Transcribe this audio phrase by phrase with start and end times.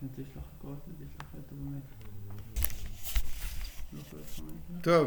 [0.00, 1.82] כן, יש לך הכל, יש לך את באמת.
[3.92, 5.06] לא יכול להיות לך טוב.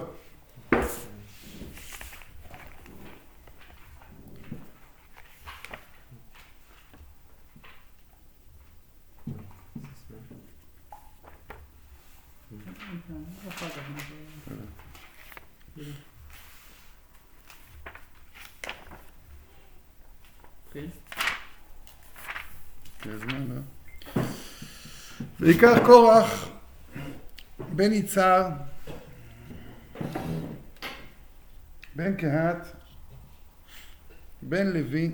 [13.49, 14.61] אחר כך נדבר.
[20.73, 20.85] כן.
[23.03, 23.61] זה הזמן, לא?
[25.41, 26.49] ויקח קורח
[27.75, 28.49] בן יצהר,
[31.95, 32.67] בן קהת,
[34.41, 35.11] בן לוי,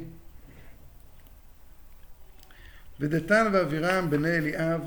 [3.00, 4.82] ודתן ואבירם בני אליאב,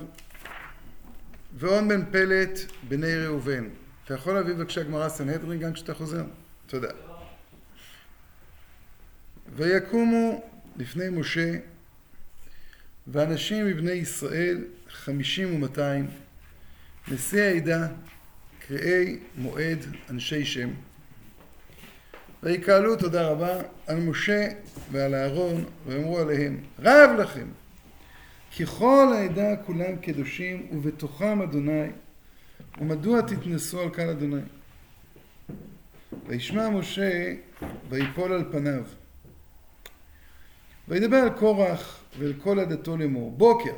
[1.59, 3.69] ואון בן פלט בני ראובן.
[4.05, 6.25] אתה יכול להביא בבקשה גמרא סנהדרין גם כשאתה חוזר?
[6.67, 6.91] תודה.
[9.57, 11.57] ויקומו לפני משה
[13.13, 16.07] ואנשים מבני ישראל חמישים ומאתיים
[17.09, 17.89] נשיא העדה
[18.67, 19.79] קראי מועד
[20.11, 20.71] אנשי שם.
[22.43, 24.49] ויקהלו תודה רבה על משה
[24.93, 27.47] ועל אהרון ואמרו עליהם רב לכם
[28.51, 31.89] כי כל העדה כולם קדושים ובתוכם אדוני
[32.81, 34.43] ומדוע תתנסו על קהל אדוני?
[36.27, 37.35] וישמע משה
[37.89, 38.83] ויפול על פניו
[40.91, 43.75] וידבר על קורח ואל כל עדתו לאמור בוקר.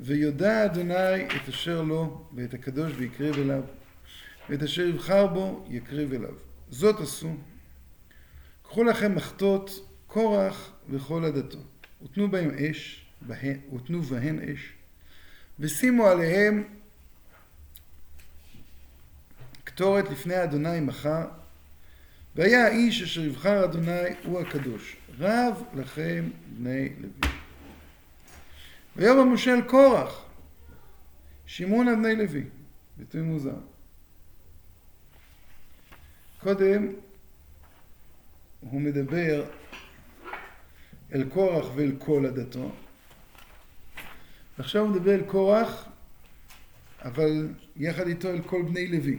[0.00, 3.62] ויודע אדוני את אשר לו ואת הקדוש ויקריב אליו
[4.48, 6.34] ואת אשר יבחר בו יקריב אליו.
[6.70, 7.30] זאת עשו.
[8.62, 9.70] קחו לכם מחטות
[10.06, 11.58] קורח וכל עדתו
[12.04, 14.72] ותנו בהם אש בהן, ותנו בהן אש.
[15.60, 16.64] ושימו עליהם
[19.64, 21.26] קטורת לפני אדוני מחר.
[22.36, 27.30] והיה האיש אשר יבחר אדוני הוא הקדוש רב לכם בני לוי.
[29.24, 30.24] משה אל קורח,
[31.46, 32.44] שמעון על בני לוי,
[32.96, 33.56] ביטוי מוזר.
[36.40, 36.92] קודם
[38.60, 39.44] הוא מדבר
[41.14, 42.72] אל קורח ואל כל עדתו,
[44.58, 45.84] ועכשיו הוא מדבר אל קורח,
[47.02, 49.18] אבל יחד איתו אל כל בני לוי.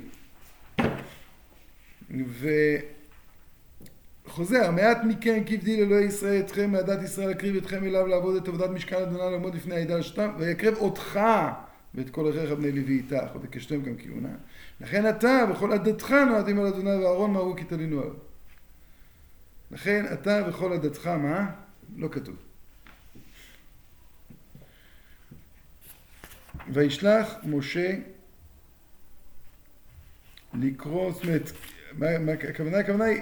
[2.27, 2.49] ו...
[4.27, 8.47] חוזר, מעט מכם כי הבדיל אלוהי ישראל אתכם מעדת ישראל להקריב אתכם אליו לעבוד את
[8.47, 11.19] עבודת משכן אדוני לעמוד לפני העדה לשתם ויקרב אותך
[11.95, 14.29] ואת כל אחיך בני לוי איתך ותקשתם גם כהונה.
[14.81, 18.13] לכן אתה וכל עדתך נועדים על אדוני ואהרון מהו כי תלינו עליו?
[19.71, 21.51] לכן אתה וכל עדתך מה?
[21.97, 22.35] לא כתוב.
[26.73, 27.95] וישלח משה
[30.53, 31.51] לקרוא, זאת אומרת,
[32.49, 33.21] הכוונה, הכוונה היא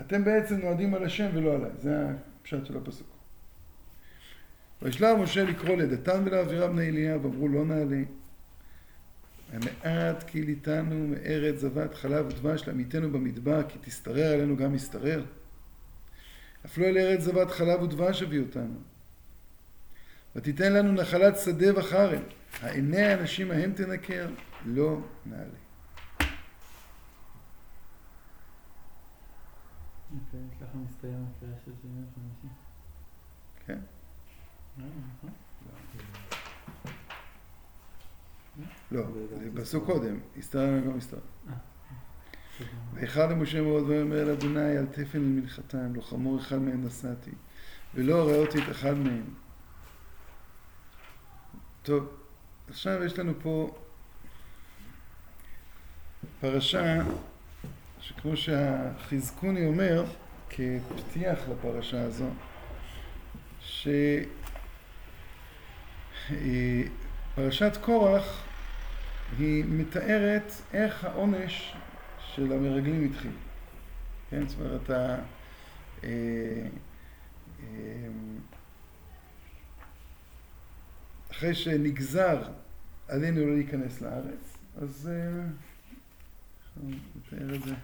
[0.00, 2.06] אתם בעצם נועדים על השם ולא עליי, זה
[2.40, 3.06] הפשט של הפסוק.
[4.82, 8.02] וישלח משה לקרוא לדתן ולאבירה בני אליאב, אמרו לא נעלה.
[9.52, 15.24] המעט כי ליטנו מארץ זבת חלב ודבש לעמיתנו במדבר, כי תשתרר עלינו גם ישתרר.
[16.66, 18.78] אף לא אל ארץ זבת חלב ודבש הביא אותנו.
[20.36, 22.22] ותיתן לנו נחלת שדה וחרם,
[22.60, 24.28] העיני האנשים ההם תנקר,
[24.66, 25.67] לא נעלה.
[30.12, 32.54] אוקיי, ככה מסתיים הקריאה של שבעים וחמישי.
[33.66, 33.78] כן.
[34.78, 35.30] נכון?
[38.90, 39.02] לא,
[39.54, 41.18] פסוק קודם, הסתרנו גם הסתר.
[42.94, 47.30] ואחד למשה מאוד ויאמר אל אדוני על תפן למלחתם, לא חמור אחד מהם נשאתי,
[47.94, 49.24] ולא ראותי את אחד מהם.
[51.82, 52.08] טוב,
[52.68, 53.78] עכשיו יש לנו פה
[56.40, 57.02] פרשה
[58.00, 60.04] שכמו שהחזקוני אומר,
[60.50, 62.30] כפתיח לפרשה הזו,
[67.36, 68.44] שפרשת קורח
[69.38, 71.74] היא מתארת איך העונש
[72.34, 73.32] של המרגלים התחיל.
[74.30, 75.16] כן, זאת אומרת, ה...
[76.04, 76.08] אה,
[77.62, 78.08] אה,
[81.30, 82.42] אחרי שנגזר
[83.08, 85.10] עלינו לא להיכנס לארץ, אז
[86.86, 87.74] נתאר את זה.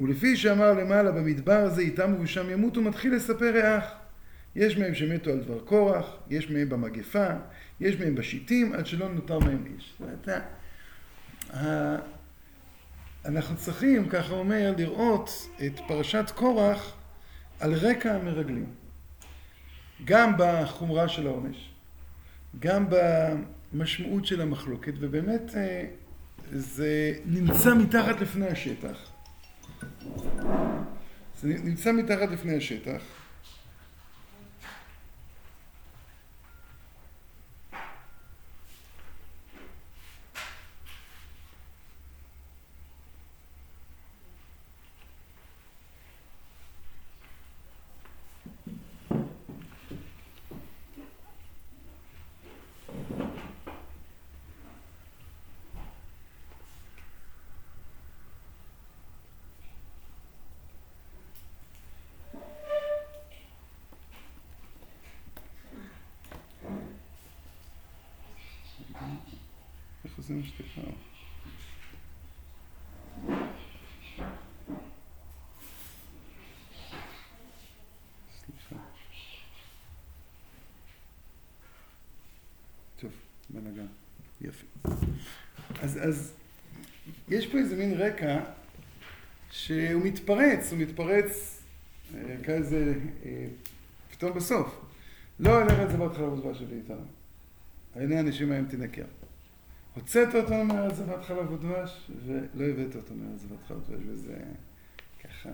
[0.00, 3.84] ולפי שאמר למעלה במדבר הזה איתם ובשם ימותו מתחיל לספר ריח.
[4.56, 7.26] יש מהם שמתו על דבר קורח, יש מהם במגפה,
[7.80, 9.94] יש מהם בשיטים, עד שלא נותר מהם איש.
[10.00, 10.28] אומרת,
[13.24, 16.92] אנחנו צריכים, ככה אומר, לראות את פרשת קורח
[17.60, 18.81] על רקע המרגלים.
[20.04, 21.70] גם בחומרה של העונש,
[22.58, 22.86] גם
[23.72, 25.84] במשמעות של המחלוקת, ובאמת אה,
[26.52, 29.10] זה נמצא מתחת לפני השטח.
[31.40, 33.02] זה נמצא מתחת לפני השטח.
[70.04, 70.80] איך עושים שתיקה?
[78.40, 78.76] סליחה.
[83.52, 83.86] טוב, בנגן.
[84.40, 84.66] יופי.
[85.82, 86.32] אז, אז
[87.28, 88.40] יש פה איזה מין רקע
[89.50, 91.60] שהוא מתפרץ, הוא מתפרץ
[92.14, 92.94] אה, כזה
[93.24, 93.46] אה,
[94.10, 94.80] פתאום בסוף.
[95.40, 97.04] לא אלך את זה בהתחלה בזמן שלי איתנו.
[97.94, 99.04] עיני אנשים היום תנקר.
[99.94, 104.38] הוצאת אותנו מארץ זבת חלב ודבש, ולא הבאת אותנו מארץ זבת חלב ודבש, וזה
[105.24, 105.50] ככה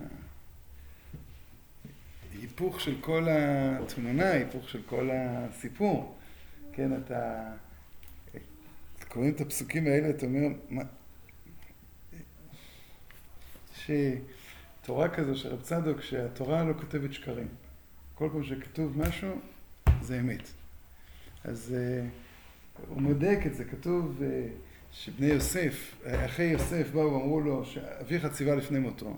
[2.33, 6.17] היפוך של כל התמונה, היפוך של כל הסיפור.
[6.73, 7.51] כן, אתה
[9.09, 10.83] קוראים את הפסוקים האלה, אתה אומר, מה...
[13.75, 13.91] יש
[14.83, 17.49] תורה כזו של רב צדוק, שהתורה לא כותבת שקרים.
[18.15, 19.39] כל פעם שכתוב משהו,
[20.03, 20.43] זה אמת.
[21.45, 21.75] אז...
[22.89, 24.23] הוא מודק את זה, כתוב
[24.93, 29.17] שבני יוסף, אחי יוסף באו ואמרו לו שאביך ציווה לפני מותו.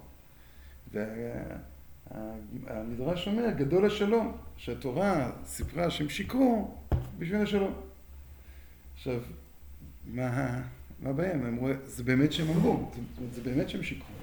[2.10, 6.74] והמדרש אומר, גדול השלום, שהתורה סיפרה שהם שיקרו
[7.18, 7.74] בשביל השלום.
[8.94, 9.20] עכשיו,
[10.06, 10.62] מה,
[11.02, 11.34] הבעיה?
[11.34, 12.90] הם אמרו, זה באמת שהם אמרו,
[13.34, 14.14] זה באמת שהם שיקרו.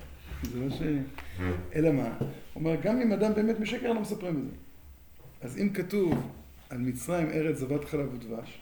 [0.43, 0.81] זה לא ש...
[1.75, 2.17] אלא מה?
[2.17, 4.55] הוא אומר, גם אם אדם באמת משקר, לא מספרים את זה.
[5.41, 6.31] אז אם כתוב
[6.69, 8.59] על מצרים ארץ זבת חלב ודבש,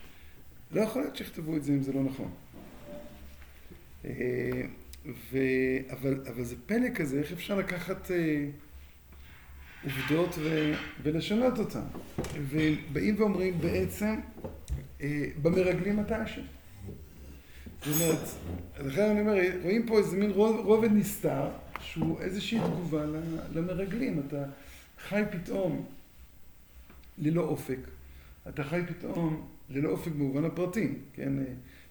[0.71, 2.31] לא יכול להיות שיכתבו את זה אם זה לא נכון.
[4.05, 4.11] אה,
[5.31, 5.37] ו...
[5.89, 8.45] אבל, אבל זה פלא כזה, איך אפשר לקחת אה,
[9.83, 10.73] עובדות ו...
[11.03, 11.83] ולשנות אותן.
[12.49, 14.15] ובאים ואומרים בעצם,
[15.01, 16.41] אה, במרגלים אתה אשם.
[17.85, 18.27] זאת אומרת,
[18.79, 19.33] לכן אני אומר,
[19.63, 21.49] רואים פה איזה מין רובד נסתר,
[21.79, 23.05] שהוא איזושהי תגובה
[23.55, 24.23] למרגלים.
[24.27, 24.43] אתה
[25.07, 25.85] חי פתאום
[27.17, 27.77] ללא אופק.
[28.49, 31.33] אתה חי פתאום ללא אופק במובן הפרטי, כן,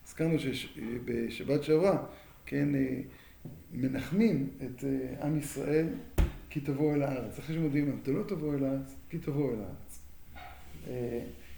[0.06, 2.04] הזכרנו שבשבת שעברה,
[2.46, 2.68] כן,
[3.72, 4.84] מנחמים את
[5.22, 5.86] עם ישראל
[6.50, 7.38] כי תבואו אל הארץ.
[7.38, 10.00] אחרי שמודיעים להם, אתם לא תבואו אל הארץ, כי תבואו אל הארץ.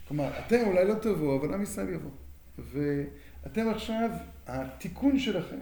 [0.09, 2.11] כלומר, אתם אולי לא תבואו, אבל עם ישראל יבוא.
[3.46, 4.10] ואתם עכשיו,
[4.46, 5.58] התיקון שלכם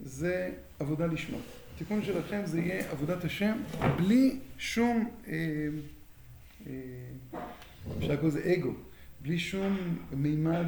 [0.00, 1.42] זה עבודה לשמות.
[1.74, 3.58] התיקון שלכם זה יהיה עבודת השם
[3.96, 5.10] בלי שום,
[7.98, 8.72] אפשר לקרוא לזה אגו.
[9.22, 10.66] בלי שום מימד,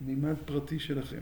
[0.00, 1.20] מימד פרטי שלכם.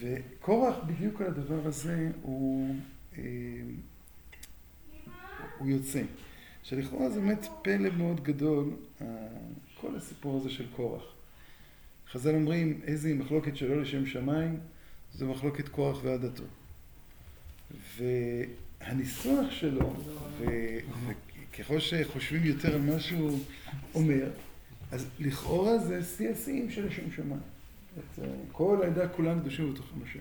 [0.00, 2.76] וקורח בדיוק על הדבר הזה הוא,
[5.58, 6.02] הוא יוצא.
[6.62, 8.70] שלכאורה זה באמת פלא מאוד גדול,
[9.80, 11.13] כל הסיפור הזה של קורח.
[12.14, 14.58] חז"ל אומרים, איזה מחלוקת שלא לשם שמיים,
[15.14, 16.42] זו מחלוקת קורח ועדתו.
[17.96, 19.94] והניסוח שלו,
[20.40, 23.38] וככל שחושבים יותר על מה שהוא
[23.94, 24.26] אומר,
[24.92, 27.40] אז לכאורה זה שיא השיאים של השם שמיים.
[28.52, 30.18] כל העדה כולם קדושים בתוכם השם.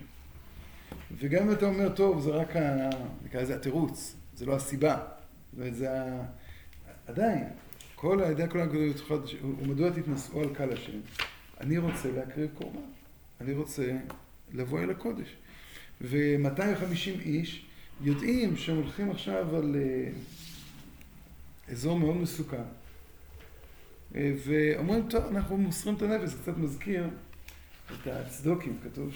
[1.18, 2.90] וגם אם אתה אומר, טוב, זה רק, ה...
[3.26, 4.98] נקרא לזה התירוץ, זה לא הסיבה.
[5.54, 6.26] וזה ה...
[7.08, 7.44] עדיין,
[7.96, 9.16] כל העדה כולם קדושים בתוכם
[9.62, 11.00] ומדוע תתנשאו על קהל השם?
[11.64, 12.80] אני רוצה להקריב קורבן.
[13.42, 13.98] אני רוצה
[14.54, 15.36] לבוא אל הקודש.
[16.02, 17.66] ו-250 איש
[18.02, 19.76] יודעים שהם הולכים עכשיו על
[21.72, 22.64] אזור מאוד מסוכן.
[24.12, 27.10] ואומרים, טוב, אנחנו מוסרים את הנפש, זה קצת מזכיר
[27.86, 29.14] את הצדוקים, כתוב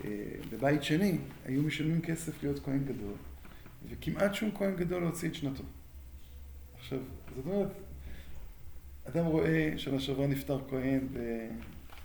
[0.00, 3.14] שבבית שני היו משלמים כסף להיות כהן גדול,
[3.90, 5.62] וכמעט שום כהן גדול לא הוציא את שנתו.
[6.78, 6.98] עכשיו,
[7.36, 7.68] זאת אומרת,
[9.08, 11.00] אדם רואה שנה שעברה נפטר כהן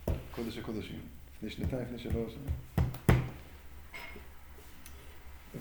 [0.08, 1.00] בקודש הקודשים,
[1.38, 2.34] לפני שנתיים, לפני שלוש.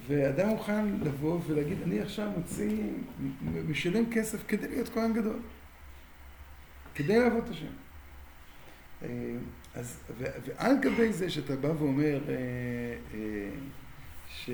[0.07, 2.83] ואדם מוכן לבוא ולהגיד, אני עכשיו מוציא,
[3.67, 5.39] משלם כסף כדי להיות כהן גדול.
[6.95, 7.73] כדי לעבוד את השם.
[9.75, 12.33] אז, ו, ועל גבי זה שאתה בא ואומר אה,
[13.13, 13.49] אה,
[14.29, 14.49] ש,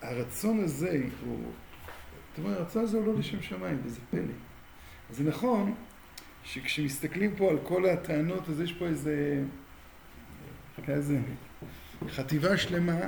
[0.00, 1.52] שהרצון הזה הוא,
[2.38, 4.20] אתה אומר, הרצון הזה הוא לא לשם שמיים, וזה פלא.
[5.10, 5.74] אז זה נכון
[6.44, 9.42] שכשמסתכלים פה על כל הטענות, אז יש פה איזה,
[10.88, 11.18] איזה
[12.08, 13.00] חטיבה שלמה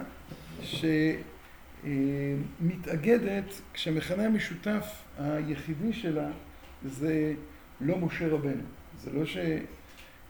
[1.82, 4.86] שמתאגדת כשהמכנה המשותף
[5.18, 6.30] היחידי שלה
[6.84, 7.34] זה
[7.80, 8.62] לא משה רבנו.
[9.00, 9.36] זה לא ש...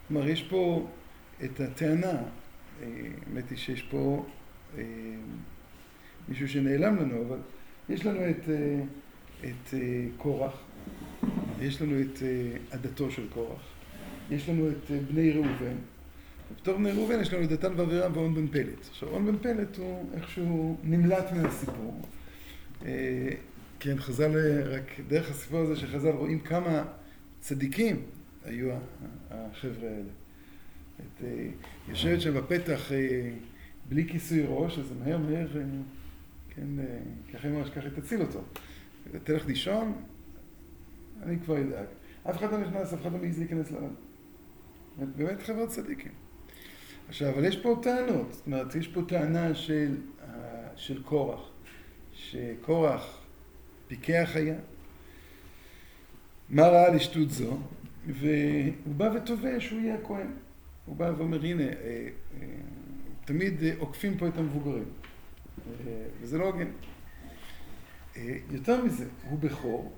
[0.09, 0.89] כלומר, יש פה
[1.45, 2.23] את הטענה,
[2.83, 4.27] האמת היא שיש פה
[6.29, 7.39] מישהו שנעלם לנו, אבל
[7.91, 8.49] יש לנו את,
[9.45, 9.75] את
[10.17, 10.53] קורח,
[11.61, 12.23] יש לנו את
[12.71, 13.61] עדתו של קורח,
[14.31, 15.77] יש לנו את בני ראובן,
[16.57, 18.89] בתור בני ראובן יש לנו את דתן ואבירם ואון בן פלט.
[18.91, 22.03] עכשיו, און בן פלט הוא איכשהו נמלט מן הסיפור.
[23.81, 24.31] כן, חז"ל,
[24.65, 26.85] רק דרך הסיפור הזה שחז"ל רואים כמה
[27.41, 28.03] צדיקים
[28.45, 28.71] היו
[29.31, 30.11] החבר'ה האלה.
[31.01, 31.25] את,
[31.89, 32.91] יושבת שם בפתח
[33.89, 35.47] בלי כיסוי ראש, אז מהר מהר,
[36.61, 36.85] כן,
[37.33, 38.41] ככה ממש ככה תציל אותו.
[39.25, 40.03] תלך לישון,
[41.23, 41.87] אני כבר אדאג.
[42.31, 43.95] אף אחד לא נכנס, אף אחד לא מעז להיכנס לעולם.
[45.17, 46.13] באמת חבר'ה צדיקים.
[47.09, 49.97] עכשיו, אבל יש פה טענות, זאת אומרת, יש פה טענה של,
[50.77, 51.41] של קורח,
[52.15, 53.21] שקורח
[53.89, 54.57] פיקח היה,
[56.51, 57.59] מה ראה לשטות זו,
[58.07, 60.27] והוא בא ותובע שהוא יהיה הכהן.
[60.87, 62.47] הוא בא ואומר, הנה, אה, אה,
[63.25, 65.00] תמיד עוקפים פה את המבוגרים, אה,
[66.21, 66.71] וזה לא הוגן.
[68.51, 69.93] יותר מזה, הוא בכור,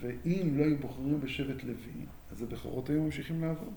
[0.00, 3.72] ואם לא היו בוחרים בשבט לוי, אז הבכורות היו ממשיכים לעבוד.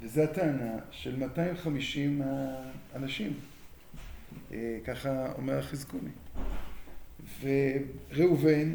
[0.00, 2.22] וזו הטענה של 250
[2.94, 3.32] אנשים.
[4.84, 6.10] ככה אומר החזקוני.
[7.40, 8.74] וראובן,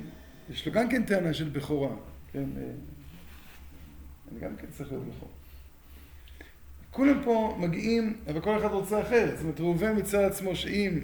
[0.50, 1.96] יש לו גם כן טענה של בכורה,
[2.32, 2.46] כן?
[4.32, 5.30] אני גם כן צריך להיות בכור.
[6.96, 9.38] כולם פה מגיעים, אבל כל אחד רוצה אחרת.
[9.38, 11.00] זאת אומרת, ראובן מצא לעצמו שאם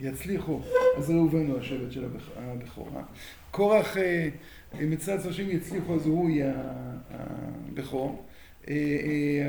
[0.00, 0.62] יצליחו,
[0.96, 2.04] אז ראובן הוא השבט של
[2.36, 3.02] הבכורה.
[3.50, 3.96] קורח
[4.80, 6.54] מצא לעצמו שאם יצליחו, אז הוא יהיה
[7.10, 8.24] הבכור.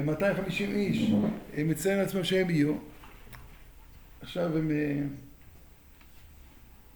[0.05, 1.11] 250 איש
[1.57, 2.73] מציין לעצמם שהם יהיו.
[4.21, 4.71] עכשיו הם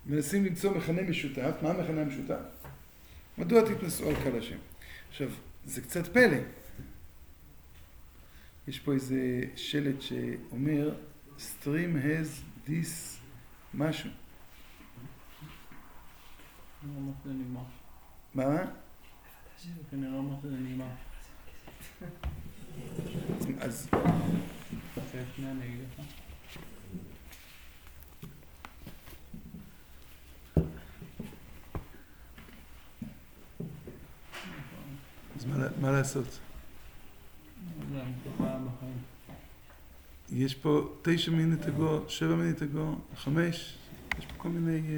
[0.06, 1.51] מנסים למצוא מכנה משותף.
[1.62, 2.36] מה המכנה המשותף?
[3.38, 4.58] מדוע תתנסו על קל השם?
[5.10, 5.30] עכשיו,
[5.66, 6.38] זה קצת פלא.
[8.70, 10.96] יש פה איזה שלט שאומר
[11.38, 13.18] stream has this
[13.74, 14.10] משהו.
[18.36, 18.66] מה?
[23.60, 23.90] אז...
[35.36, 35.46] אז
[35.82, 36.49] מה לעשות?
[40.32, 43.77] יש פה תשע מינט אגו, שבע מינט אגו, חמש,
[44.20, 44.98] יש פה כל מיני.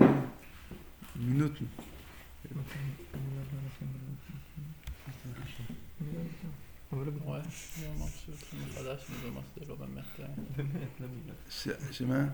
[11.91, 12.27] שמה?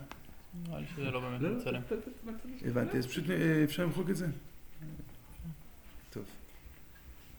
[0.97, 1.81] לא באמת מצלם.
[2.65, 3.25] הבנתי, אז פשוט
[3.63, 4.27] אפשר למחוק את זה?
[6.09, 6.24] טוב.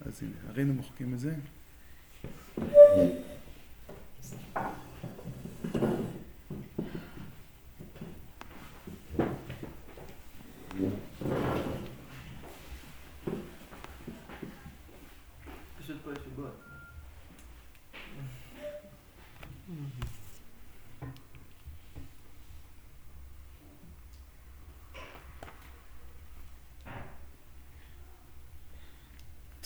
[0.01, 1.35] אז הנה, הרינו מוחקים את זה.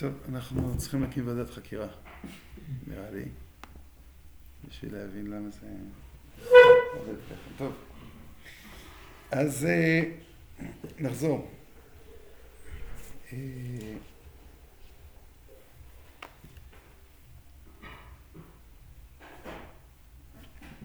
[0.03, 1.87] טוב, אנחנו צריכים להקים ועדת חקירה,
[2.87, 3.25] נראה לי,
[4.69, 5.67] בשביל להבין למה זה
[6.93, 7.51] עובד ככה.
[7.59, 7.73] טוב,
[9.31, 9.67] אז
[11.01, 11.51] נחזור.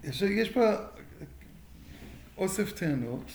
[0.03, 0.62] יש, יש פה
[2.38, 3.32] אוסף טענות,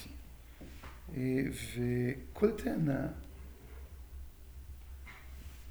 [1.10, 3.08] וכל טענה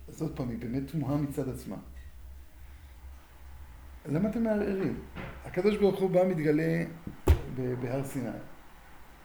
[0.07, 1.75] אז עוד פעם, היא באמת תמוהה מצד עצמה.
[4.05, 4.99] למה אתם מערערים?
[5.45, 6.83] הקדוש ברוך הוא בא מתגלה
[7.55, 8.29] בהר סיני.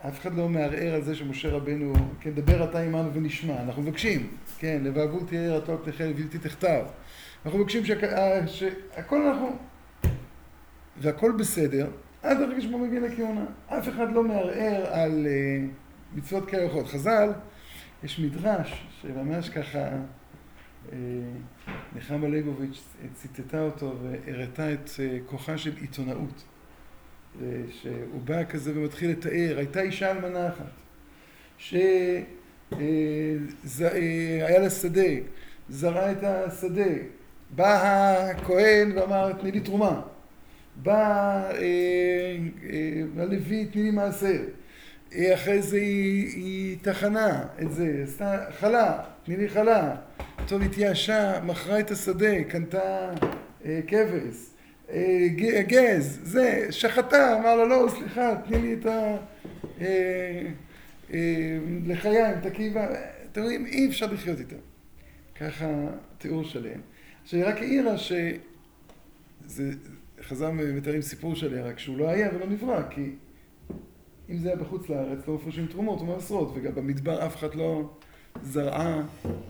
[0.08, 3.62] אף אחד לא מערער על זה שמשה רבנו, כן, דבר אתה עמנו ונשמע.
[3.62, 4.28] אנחנו מבקשים,
[4.58, 6.84] כן, לבעבול תהיה יראתו פתחי ובלתי תכתב.
[7.46, 9.56] אנחנו מבקשים אה, שהכל אנחנו...
[10.96, 11.90] והכל בסדר,
[12.22, 13.44] עד הרגע שבו מגיע לכהונה.
[13.66, 16.86] אף אחד לא מערער על uh, מצוות כאלה וכאלה.
[16.86, 17.32] חז"ל,
[18.04, 19.98] יש מדרש שממש ככה אה,
[21.96, 26.44] נחמה ליבוביץ' ציטטה אותו והראתה את אה, כוחה של עיתונאות.
[27.70, 30.72] שהוא בא כזה ומתחיל לתאר, הייתה אישה אלמנה אחת,
[31.58, 32.24] שהיה
[34.48, 35.02] אה, לה שדה,
[35.68, 36.92] זרעה את השדה,
[37.50, 37.82] בא
[38.30, 40.02] הכהן ואמר תני לי תרומה,
[40.76, 41.50] בא
[43.16, 44.42] הלוי, תני לי מעשר.
[45.34, 49.96] אחרי זה היא, היא טחנה את זה, עשתה חלה, תני לי חלה.
[50.48, 53.10] טוב, התייאשה, מכרה את השדה, קנתה
[53.64, 54.36] אה, כבש,
[54.90, 55.28] אה,
[55.68, 59.16] גז, זה, שחטה, אמר לה, לא, סליחה, תני לי את ה...
[59.80, 60.42] אה,
[61.12, 62.86] אה, לחיים, את הקיבה.
[63.32, 64.56] אתם רואים, אי אפשר לחיות איתה.
[65.40, 65.66] ככה
[66.18, 66.80] תיאור שלם.
[67.22, 68.12] עכשיו, היא רק העירה ש...
[69.46, 69.70] זה,
[70.22, 73.10] חז"ל מתארים סיפור שלה, רק שהוא לא היה ולא נברא, כי
[74.30, 77.90] אם זה היה בחוץ לארץ, לא מפרשים תרומות ומעשרות, וגם במדבר אף אחד לא
[78.42, 79.02] זרעה,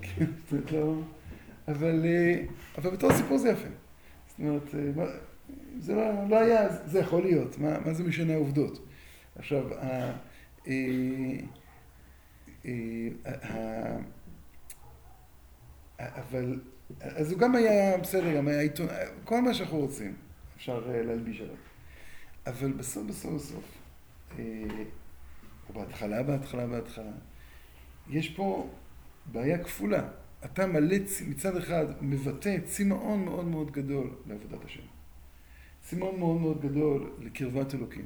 [0.02, 0.24] כן,
[0.72, 0.94] לא...
[1.68, 2.42] אבל, אה,
[2.78, 3.68] אבל בתור סיפור זה יפה.
[4.28, 5.04] זאת אומרת, אה,
[5.78, 8.86] זה לא, לא היה, זה יכול להיות, מה, מה זה משנה העובדות?
[9.36, 10.12] עכשיו, ה,
[10.66, 11.38] אה,
[15.98, 16.60] אבל,
[17.00, 18.86] אז הוא גם היה בסדר, גם היה עיתון,
[19.24, 20.14] כל מה שאנחנו רוצים,
[20.56, 21.56] אפשר להלביש עליו.
[22.46, 23.78] אבל בסוף, בסוף, בסוף,
[25.68, 27.10] או בהתחלה, בהתחלה, בהתחלה,
[28.10, 28.68] יש פה
[29.32, 30.08] בעיה כפולה.
[30.44, 30.96] אתה מלא,
[31.28, 34.82] מצד אחד, מבטא צמאון מאוד מאוד גדול לעבודת השם.
[35.80, 38.04] צמאון מאוד מאוד גדול לקרבת אלוקים.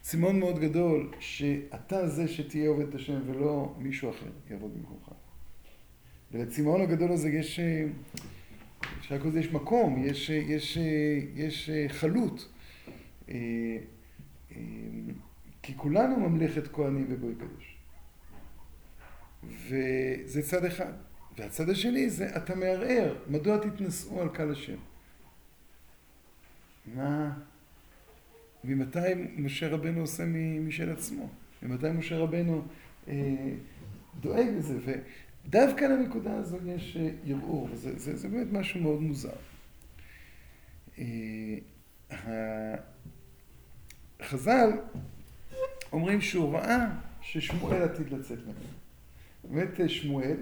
[0.00, 5.10] צמאון מאוד גדול שאתה זה שתהיה עובד את השם ולא מישהו אחר יעבוד במקומך.
[6.32, 7.60] ולצמאון הגדול הזה יש,
[8.98, 10.78] אפשר לקרוא לזה, יש מקום, יש, יש,
[11.34, 12.48] יש חלות.
[15.62, 17.73] כי כולנו ממלכת כהנים וגוי קדוש.
[19.48, 20.92] וזה צד אחד.
[21.38, 24.76] והצד השני זה אתה מערער, מדוע תתנשאו על קהל השם?
[26.94, 27.32] מה...
[28.64, 30.24] ממתי משה רבנו עושה
[30.60, 31.28] משל עצמו?
[31.62, 32.62] ממתי משה רבנו
[33.08, 33.14] אה,
[34.20, 34.78] דואג לזה?
[35.48, 39.36] ודווקא לנקודה הזו יש אה, ערעור, וזה זה, זה באמת משהו מאוד מוזר.
[40.98, 42.74] אה,
[44.22, 44.70] חז"ל
[45.92, 46.86] אומרים שהוא ראה
[47.20, 48.73] ששמואל עתיד לצאת ממנו.
[49.50, 50.36] באמת אה, שמואל,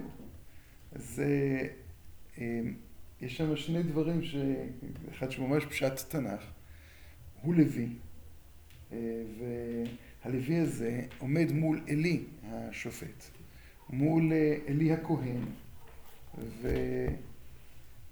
[0.93, 2.61] אז אה,
[3.21, 4.37] יש שם שני דברים, ש...
[5.11, 6.43] אחד שממש פשט תנ"ך,
[7.43, 7.89] הוא לוי,
[8.93, 8.99] אה,
[10.25, 13.31] והלוי הזה עומד מול עלי השופט,
[13.91, 14.33] מול
[14.67, 15.45] עלי הכהן,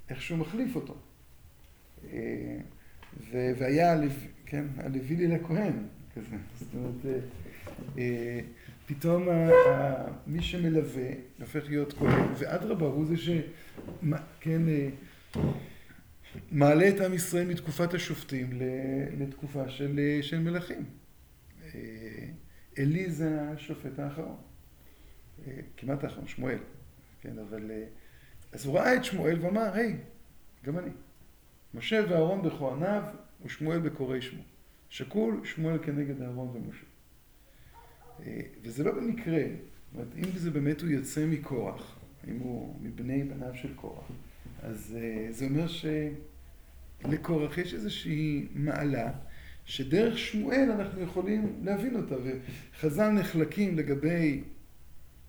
[0.09, 0.97] ואיכשהו מחליף אותו.
[3.31, 4.09] והיה הלוי,
[4.47, 5.73] כן, הלוי לי לכהן,
[6.15, 6.37] כזה.
[6.59, 7.23] זאת אומרת,
[8.91, 9.29] פתאום
[10.27, 14.89] מי שמלווה הופך להיות כהן, ואדרבה, הוא זה שכן, אה,
[16.51, 18.51] מעלה את עם ישראל מתקופת השופטים
[19.19, 20.85] לתקופה של, של מלכים.
[22.79, 24.37] עלי זה השופט האחרון,
[25.77, 26.59] כמעט האחרון, שמואל,
[27.21, 27.71] כן, אבל...
[28.53, 29.97] אז הוא ראה את שמואל ואמר, היי,
[30.65, 30.91] גם אני.
[31.75, 33.03] משה ואהרון בכהניו
[33.45, 34.43] ושמואל בקוראי שמו.
[34.89, 36.90] שקול שמואל כנגד אהרון ומשה.
[38.27, 43.25] אה, וזה לא במקרה, זאת אומרת, אם זה באמת הוא יוצא מקורח, אם הוא מבני
[43.25, 44.05] בניו של קורח,
[44.63, 45.67] אז אה, זה אומר
[47.03, 49.13] שלקורח יש איזושהי מעלה
[49.65, 54.43] שדרך שמואל אנחנו יכולים להבין אותה, וחז"ל נחלקים לגבי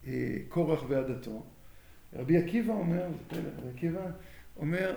[0.08, 1.46] אה, קורח ועדתו.
[2.14, 4.12] רבי עקיבא אומר, זה פלא, רבי עקיבא
[4.58, 4.96] אומר,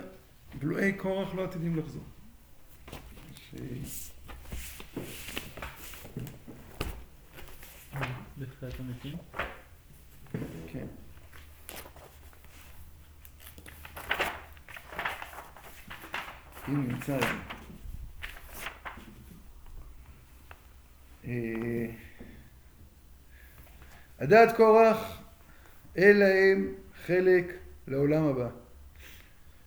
[0.59, 2.03] בלועי קורח לא עתידים לחזור.
[3.35, 3.55] ש...
[8.37, 9.17] בתחילת המתים?
[10.67, 10.85] כן.
[16.69, 17.27] אם נמצא את זה.
[24.19, 25.21] הדעת קורח,
[25.95, 26.73] אין להם
[27.05, 27.53] חלק
[27.87, 28.49] לעולם הבא.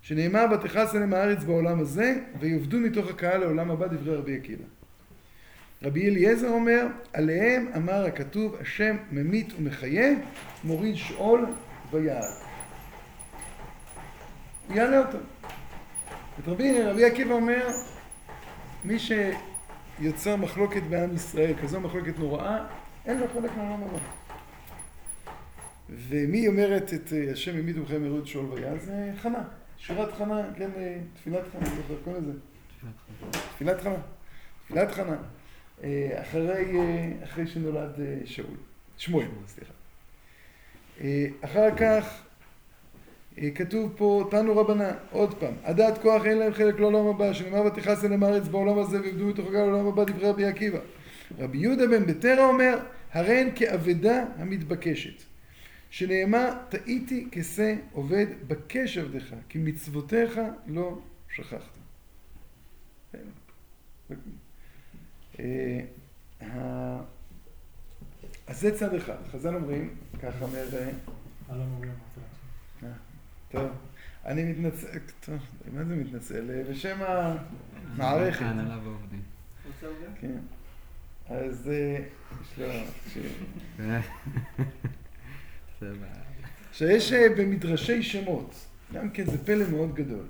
[0.03, 4.65] שנאמר ותכעס עליהם הארץ בעולם הזה, ויאבדו מתוך הקהל לעולם הבא דברי רבי עקיבא.
[5.83, 10.15] רבי אליעזר אומר, עליהם אמר הכתוב, השם ממית ומחיה,
[10.65, 11.47] מוריד שאול
[11.91, 12.25] ויעד.
[14.69, 15.19] הוא יעלה אותו.
[16.39, 17.69] את רבי, רבי עקיבא אומר,
[18.85, 22.67] מי שיוצר מחלוקת בעם ישראל, כזו מחלוקת נוראה,
[23.07, 23.99] אין לו חלק לעולם הבא.
[25.89, 28.81] ומי אומרת את השם ממית ומחיה מוריד שאול ויעד?
[28.81, 29.43] זה חנה.
[29.77, 30.71] שירת חנה, כן,
[31.15, 31.69] תפילת חנה.
[33.55, 33.97] תפילת חנה.
[34.67, 35.17] תפילת חנה.
[35.85, 38.57] אה, אחרי, אה, אחרי שנולד אה, שאול,
[38.97, 39.73] שמואל, סליחה.
[41.41, 42.23] אחר כך
[43.55, 48.05] כתוב פה, תנו רבנה, עוד פעם, הדעת כוח אין להם חלק לעולם הבא, שנאמר ותכעס
[48.05, 50.79] אליהם הארץ בעולם הזה ועבדו מתוך הגל לעולם הבא דברי רבי עקיבא.
[51.39, 52.79] רבי יהודה בן בטרה אומר,
[53.13, 55.23] הרי הן כאבדה המתבקשת.
[55.91, 61.79] שנאמר, טעיתי כשה עובד בקש עבדך, כי מצוותיך לא שכחת.
[65.41, 65.81] אה,
[68.47, 69.17] אז זה צד אחד.
[69.33, 70.91] חז"ל אומרים, ככה אומר, אה, זה.
[73.51, 73.71] טוב,
[74.25, 75.39] אני מתנצל, טוב,
[75.73, 76.51] מה זה מתנצל?
[76.51, 78.43] אה, בשם המערכת.
[78.43, 79.23] ההנהלה והעובדים.
[80.21, 80.39] כן.
[81.29, 81.99] אז אה,
[82.43, 82.67] יש לו,
[83.05, 83.45] תקשיב.
[86.73, 88.55] שיש אה, במדרשי שמות,
[88.93, 90.25] גם כן זה פלא מאוד גדול.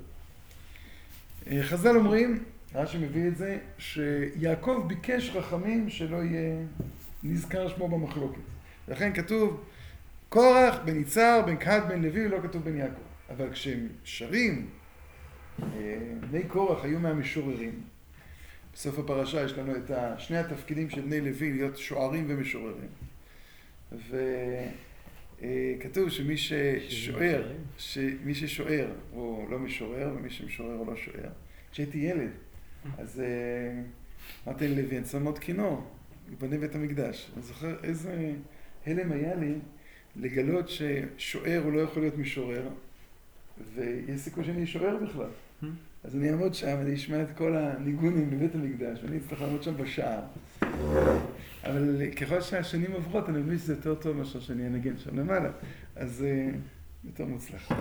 [1.46, 2.44] אה, חז"ל אומרים,
[2.74, 6.56] רש"י מביא את זה, שיעקב ביקש רחמים שלא יהיה
[7.22, 8.40] נזכר שמו במחלוקת.
[8.88, 9.64] לכן כתוב,
[10.28, 13.00] קורח בן יצהר, בן קהת, בן לוי, לא כתוב בן יעקב.
[13.30, 14.66] אבל כשהם שרים,
[15.62, 15.66] אה,
[16.30, 17.82] בני קורח היו מהמשוררים.
[18.74, 22.88] בסוף הפרשה יש לנו את שני התפקידים של בני לוי, להיות שוערים ומשוררים.
[25.38, 31.30] וכתוב שמי ששוער, שמי ששוער הוא לא משורר, ומי שמשורר הוא לא שוער.
[31.72, 32.30] כשהייתי ילד,
[32.98, 33.82] אז אה,
[34.46, 35.84] אמרתי ללוי, אני שם עוד כינור,
[36.30, 37.30] ייבנה בית המקדש.
[37.34, 38.32] אני זוכר איזה
[38.86, 39.54] הלם היה לי
[40.16, 42.68] לגלות ששוער הוא לא יכול להיות משורר,
[43.74, 45.30] ויש סיכוי שאני אשוער בכלל.
[46.04, 49.76] אז אני אעמוד שם, אני אשמע את כל הניגונים בבית המקדש, ואני אצטרך לעמוד שם
[49.76, 50.20] בשער.
[51.64, 55.50] אבל ככל שהשנים עוברות, אני מבין שזה יותר טוב מאשר שאני אנגן שם למעלה.
[55.96, 56.50] אז אה,
[57.04, 57.72] יותר מוצלח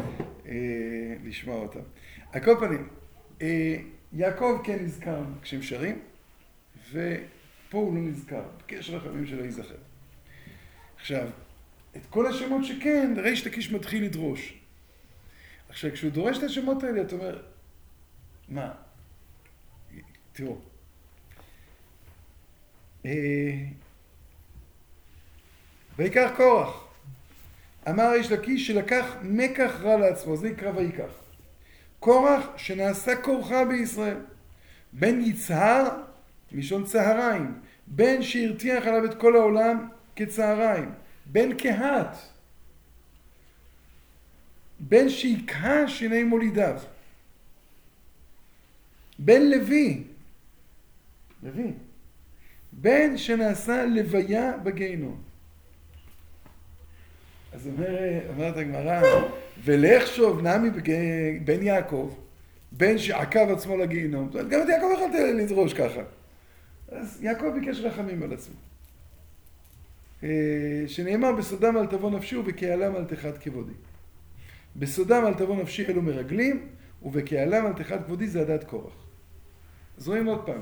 [0.47, 1.79] אה, לשמוע אותם.
[2.31, 2.88] על כל פנים,
[3.41, 3.77] אה,
[4.13, 6.00] יעקב כן נזכר כשהם שרים,
[6.91, 9.76] ופה הוא לא נזכר, בקשר רחמים שלא ייזכר.
[10.96, 11.28] עכשיו,
[11.96, 14.54] את כל השמות שכן, ריש לקיש מתחיל לדרוש.
[15.70, 17.41] עכשיו, כשהוא דורש את השמות האלה, אתה אומר,
[18.50, 18.72] מה?
[20.34, 20.58] תראו.
[23.06, 23.65] אה,
[25.98, 26.88] ויקח קורח.
[27.89, 31.26] אמר איש לקיש שלקח מקח רע לעצמו, זה נקרא ויקח.
[31.99, 34.17] קורח שנעשה קורחה בישראל.
[34.93, 36.03] בן יצהר,
[36.51, 37.60] מלשון צהריים.
[37.88, 40.91] בן שהרתיח עליו את כל העולם כצהריים.
[41.25, 42.17] בן קהת.
[44.79, 46.79] בן שהקהה שיני מולידיו.
[49.19, 50.03] בן לוי.
[51.43, 51.73] לוי.
[52.71, 55.26] בן שנעשה לוויה בגיהנום.
[57.58, 59.02] אז אומר, אומרת הגמרא,
[59.63, 60.70] ולך שוב נמי
[61.46, 62.13] בן יעקב,
[62.72, 63.89] בן שעקב עצמו אומרת,
[64.50, 66.02] גם את יעקב יכולת לדרוש ככה.
[66.91, 68.56] אז יעקב ביקש רחמים על עצמו.
[70.24, 70.30] אה,
[70.88, 73.74] שנאמר בסודם אל תבוא נפשי ובקהלם אל תחת כבודי.
[74.76, 76.67] בסודם אל תבוא נפשי אלו מרגלים,
[77.04, 78.93] ובקהלם אל תחת כבודי זה הדת קורח.
[79.98, 80.62] אז רואים עוד פעם,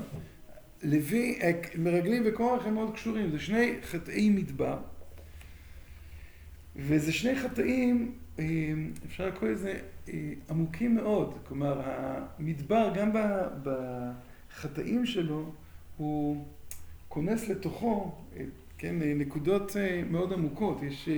[0.82, 1.38] לוי,
[1.78, 4.76] מרגלים וקורח הם מאוד קשורים, זה שני חטאי מדבר,
[6.76, 8.44] וזה שני חטאים, אה,
[9.06, 13.10] אפשר לקרוא לזה אה, עמוקים מאוד, כלומר המדבר גם
[13.62, 15.52] בחטאים שלו
[15.96, 16.44] הוא
[17.08, 18.44] כונס לתוכו, אה,
[18.78, 19.76] כן, נקודות
[20.10, 21.08] מאוד עמוקות, יש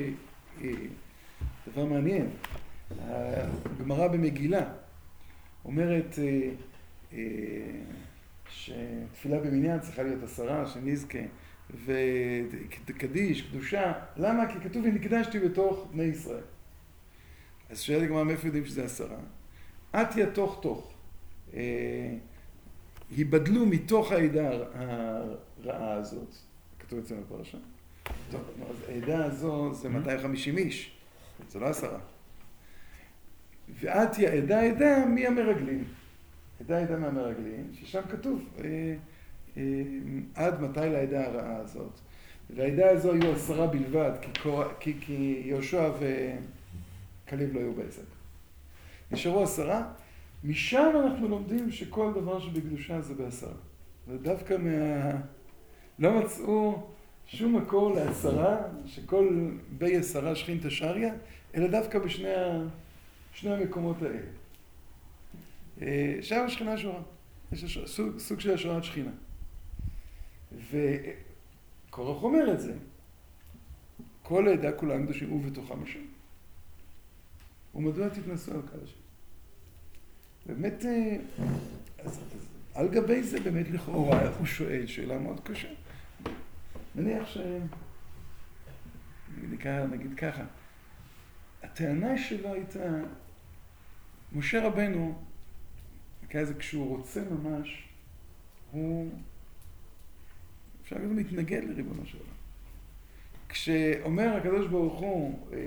[1.73, 2.27] דבר מעניין,
[3.71, 4.64] הגמרא במגילה
[5.64, 6.18] אומרת
[8.49, 11.18] שתפילה במניין צריכה להיות עשרה, שנזכה,
[11.85, 14.52] וקדיש, קדושה, למה?
[14.52, 16.44] כי כתוב ונקדשתי בתוך בני ישראל.
[17.70, 19.16] אז שואלת הגמרא מאיפה יודעים שזה עשרה?
[19.92, 20.92] עטיה תוך תוך.
[21.54, 22.14] אה,
[23.16, 26.35] היבדלו מתוך העדה הרעה הזאת,
[26.78, 27.59] כתוב אצלנו בפרשה.
[28.31, 30.96] טוב, אז העדה הזו זה 250 איש,
[31.50, 31.98] זה לא עשרה.
[33.81, 35.85] ועטיה עדה עדה מהמרגלים.
[36.61, 38.94] עדה עדה מהמרגלים, ששם כתוב אה, אה,
[40.34, 42.00] עד מתי לעדה הרעה הזאת.
[42.50, 44.64] לעדה הזו היו עשרה בלבד, כי, קור...
[44.80, 48.02] כי, כי יהושע וכלב לא היו בעסק.
[49.11, 49.88] נשארו עשרה,
[50.44, 53.54] משם אנחנו לומדים שכל דבר שבקדושה זה בעשרה.
[54.08, 55.11] ודווקא מה...
[55.98, 56.82] לא מצאו
[57.26, 58.56] שום מקור לעשרה,
[58.87, 61.11] שכל בי עשרה שכינתא שריא,
[61.54, 62.62] אלא דווקא בשני ה...
[63.34, 64.18] שני המקומות האלה.
[65.82, 67.00] אה, שם השכינה שורה.
[67.52, 67.78] יש.
[68.18, 69.11] סוג, של השראת שכינה.
[70.52, 72.74] וקורח אומר את זה.
[74.22, 76.04] כל העדה כולם קדושים ובתוכם השם.
[77.74, 79.00] ומדוע תתנסו על קהל השם?
[80.46, 81.16] באמת, אה,
[81.98, 85.68] אז, אז על גבי זה באמת לכאורה הוא שואל שאלה מאוד קשה.
[86.94, 87.38] נניח ש...
[89.42, 90.44] נגיד, נגיד ככה,
[91.62, 93.00] הטענה שלו הייתה,
[94.32, 95.22] משה רבנו,
[96.30, 97.88] כזה כשהוא רוצה ממש,
[98.72, 99.11] הוא,
[100.88, 102.31] אפשר הוא מתנגד לריבונו של עולם.
[103.48, 105.59] כשאומר הקדוש ברוך הוא, אה,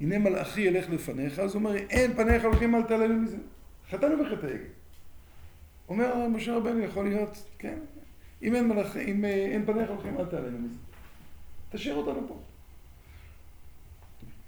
[0.00, 3.36] הנה מלאכי ילך לפניך, אז הוא אומר, אין פניך הולכים אל תעללו מזה.
[3.90, 4.64] חטאנו בחטא העגל.
[5.88, 7.78] אומר משה רבנו, יכול להיות, כן,
[8.42, 8.96] אם אין, מלאכ...
[8.96, 10.78] אם אין פניך הולכים, אל תעלנו מזה.
[11.70, 12.40] תשאיר אותנו פה.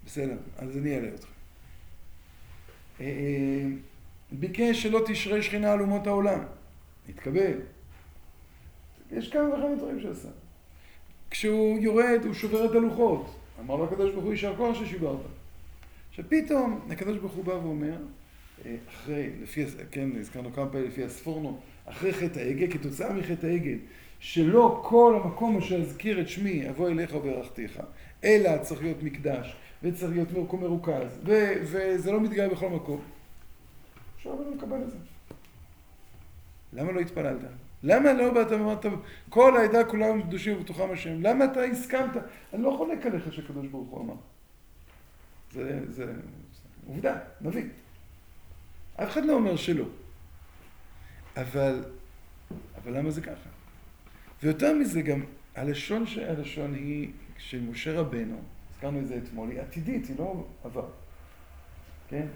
[0.07, 1.29] בסדר, אז אני אעלה אותך.
[4.33, 6.41] ביקש שלא תשרה שכינה על אומות העולם.
[7.09, 7.59] התקבל.
[9.13, 10.29] יש כמה וכמה דברים שעשה.
[11.31, 13.35] כשהוא יורד, הוא שובר את הלוחות.
[13.61, 15.17] אמר לו הקדוש ברוך הוא, יישר כוח ששיברת.
[16.11, 17.97] עכשיו פתאום הקדוש ברוך הוא בא ואומר,
[18.89, 23.79] אחרי, לפי, כן, הזכרנו כמה פעמים לפי הספורנו, אחרי חטא העגל, כתוצאה מחטא העגל,
[24.21, 27.81] שלא כל המקום אשר אזכיר את שמי אבוא אליך וברכתיך,
[28.25, 33.01] אלא צריך להיות מקדש, וצריך להיות מקום מרוכז, ו- וזה לא מתגאה בכל מקום.
[34.17, 34.97] עכשיו אני מקבל את זה.
[36.73, 37.41] למה לא התפללת?
[37.83, 38.87] למה לא באת ואמרת,
[39.29, 41.23] כל העדה כולם קדושים ובתוכם השם?
[41.23, 42.11] למה אתה הסכמת?
[42.55, 44.15] אני לא חולק עליך שקדוש ברוך הוא אמר.
[45.53, 46.13] זה, זה,
[46.87, 47.65] עובדה, נביא.
[48.97, 49.85] אף אחד לא אומר שלא.
[51.37, 51.85] אבל,
[52.83, 53.49] אבל למה זה ככה?
[54.43, 55.23] ויותר מזה גם,
[55.55, 60.89] הלשון שהלשון היא של משה רבנו, הזכרנו את זה אתמול, היא עתידית, היא לא עבר.
[62.09, 62.27] כן?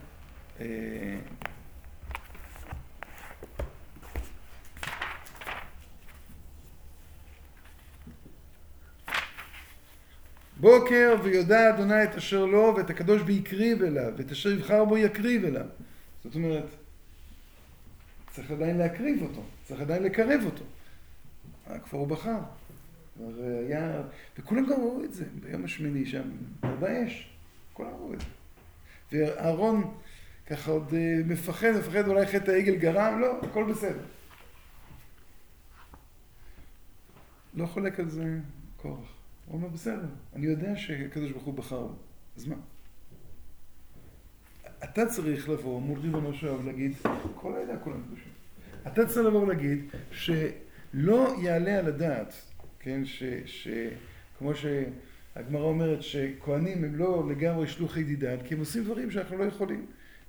[10.60, 15.44] בוקר ויודע אדוני את אשר לו ואת הקדוש ויקריב אליו ואת אשר יבחר בו יקריב
[15.44, 15.66] אליו.
[16.24, 16.66] זאת אומרת,
[18.30, 20.64] צריך עדיין להקריב אותו, צריך עדיין לקרב אותו.
[21.84, 22.38] כבר הוא בחר.
[23.16, 24.02] כבר היה...
[24.38, 26.30] וכולם גם ראו את זה ביום השמיני שם,
[26.80, 27.30] באש.
[27.72, 28.26] כולם ראו את זה.
[29.12, 29.94] ואהרון
[30.46, 30.94] ככה עוד
[31.26, 34.04] מפחד, מפחד אולי חטא העגל גרם, לא, הכל בסדר.
[37.54, 38.38] לא חולק על זה
[38.76, 39.19] קורח.
[39.50, 41.88] הוא אומר, בסדר, אני יודע שהקדוש ברוך הוא בחר
[42.36, 42.54] אז מה?
[44.84, 46.92] אתה צריך לבוא מול ריבונו של עולם ולהגיד,
[47.34, 48.32] כל העדה כולם קדושים.
[48.86, 52.34] אתה צריך לבוא ולהגיד שלא יעלה על הדעת,
[52.78, 53.68] כן, ש, ש,
[54.38, 59.44] כמו שהגמרא אומרת שכהנים הם לא לגמרי שלוחי דידן, כי הם עושים דברים שאנחנו לא
[59.44, 59.86] יכולים.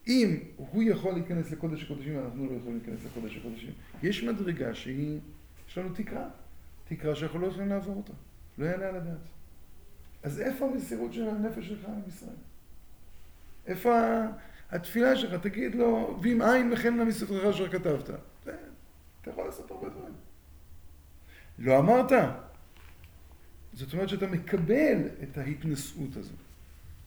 [0.08, 3.72] אם הוא יכול להיכנס לקודש הקודשים, אנחנו לא יכולים להיכנס לקודש הקודשים.
[4.04, 5.20] יש מדרגה שהיא,
[5.70, 6.30] יש לנו תקרה,
[6.88, 8.14] תקרה שאנחנו לא יכולים לעבור אותה.
[8.58, 9.18] לא יעלה על הדעת.
[10.24, 12.36] אז איפה המסירות של הנפש שלך עם ישראל?
[13.68, 13.96] איפה
[14.72, 15.42] התפילה שלך?
[15.42, 18.10] תגיד לו, ואם אין וכן למספרך אשר כתבת.
[19.22, 20.14] אתה יכול לעשות הרבה דברים.
[21.60, 22.12] לא אמרת.
[23.74, 26.34] זאת אומרת שאתה מקבל את ההתנשאות הזו.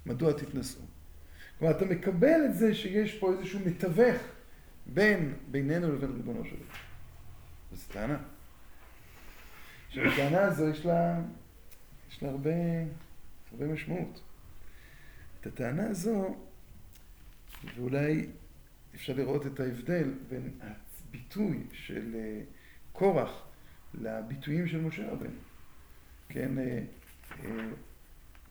[0.07, 0.80] מדוע תתנשאו?
[1.59, 4.16] כלומר, אתה מקבל את זה שיש פה איזשהו מתווך
[4.87, 6.64] בין בינינו לבין ריבונו שלו.
[7.72, 8.18] זו טענה.
[9.96, 11.20] עכשיו, הטענה הזו יש לה,
[12.11, 12.50] יש לה הרבה,
[13.52, 14.22] הרבה משמעות.
[15.40, 16.37] את הטענה הזו,
[17.76, 18.26] ואולי
[18.94, 22.16] אפשר לראות את ההבדל בין הביטוי של
[22.92, 23.46] קורח
[23.94, 25.38] לביטויים של משה רבנו.
[26.28, 26.50] כן,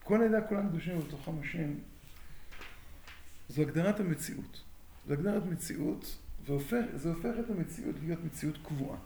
[0.03, 1.73] כל העדה כולם קדושים ובתוכם השם,
[3.49, 4.63] זו הגדרת המציאות.
[5.07, 8.97] זו הגדרת מציאות, וזה הופך את המציאות להיות מציאות קבועה.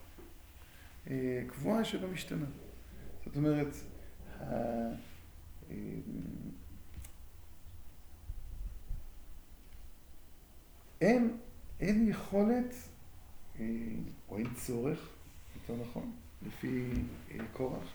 [1.48, 2.46] קבועה שלא משתנה.
[3.26, 3.76] זאת אומרת,
[11.02, 11.38] אין,
[11.80, 12.76] אין יכולת,
[14.30, 15.10] או אין צורך,
[15.56, 16.12] יותר נכון,
[16.48, 16.90] לפי
[17.54, 17.94] קורח,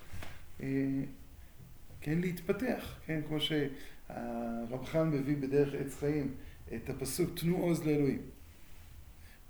[2.01, 6.35] כן, להתפתח, כן, כמו שהרמח"ל מביא בדרך עץ חיים
[6.75, 8.23] את הפסוק תנו עוז לאלוהים.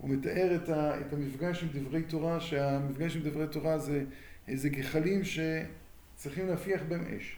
[0.02, 4.04] הוא מתאר את, ה, את המפגש עם דברי תורה, שהמפגש עם דברי תורה זה
[4.48, 7.36] איזה גחלים שצריכים להפיח בהם אש.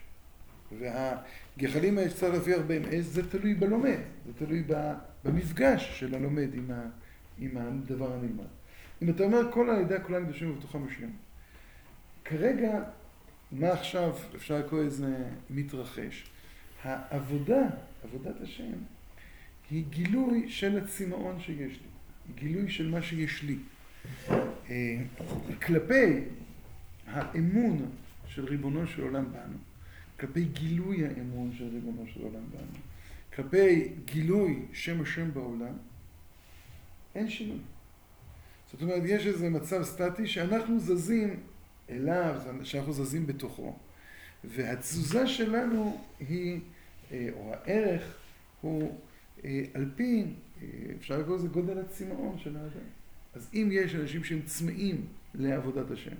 [0.78, 4.64] והגחלים האלה שצריך להפיח בהם אש, זה תלוי בלומד, זה תלוי
[5.24, 6.86] במפגש של הלומד עם, ה,
[7.38, 8.46] עם הדבר הנלמד.
[9.02, 11.08] אם אתה אומר כל העדה כולם קדושים ובתוכם השם,
[12.24, 12.82] כרגע,
[13.52, 15.16] מה עכשיו אפשר לקרוא איזה
[15.50, 16.30] מתרחש?
[16.82, 17.62] העבודה,
[18.04, 18.72] עבודת השם,
[19.70, 21.93] היא גילוי של הצמאון שיש לי.
[22.34, 23.56] גילוי של מה שיש לי.
[25.62, 26.20] כלפי
[27.06, 27.90] האמון
[28.26, 29.56] של ריבונו של עולם בנו,
[30.20, 32.80] כלפי גילוי האמון של ריבונו של עולם בנו,
[33.34, 35.74] כלפי גילוי שם השם בעולם,
[37.14, 37.58] אין שינוי.
[38.72, 41.40] זאת אומרת, יש איזה מצב סטטי שאנחנו זזים
[41.90, 43.76] אליו, שאנחנו זזים בתוכו,
[44.44, 46.60] והתזוזה שלנו היא,
[47.12, 48.16] או הערך
[48.60, 48.98] הוא
[49.74, 50.24] על פי
[50.98, 52.86] אפשר לקרוא לזה גודל הצמאון של האדם.
[53.34, 56.14] אז אם יש אנשים שהם צמאים לעבודת השם,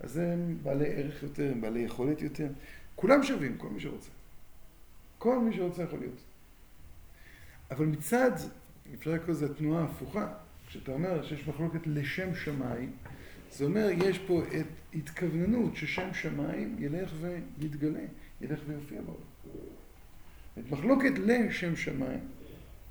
[0.00, 2.48] אז הם בעלי ערך יותר, הם בעלי יכולת יותר.
[2.96, 4.10] כולם שווים, כל מי שרוצה.
[5.18, 6.20] כל מי שרוצה יכול להיות.
[7.70, 8.30] אבל מצד,
[8.94, 10.32] אפשר לקרוא לזה תנועה הפוכה,
[10.68, 12.92] כשאתה אומר שיש מחלוקת לשם שמיים,
[13.52, 17.12] זה אומר, יש פה את התכווננות ששם שמיים ילך
[17.58, 18.00] ויתגלה,
[18.40, 19.20] ילך ויופיע בעולם.
[20.58, 22.20] את מחלוקת לשם שמיים,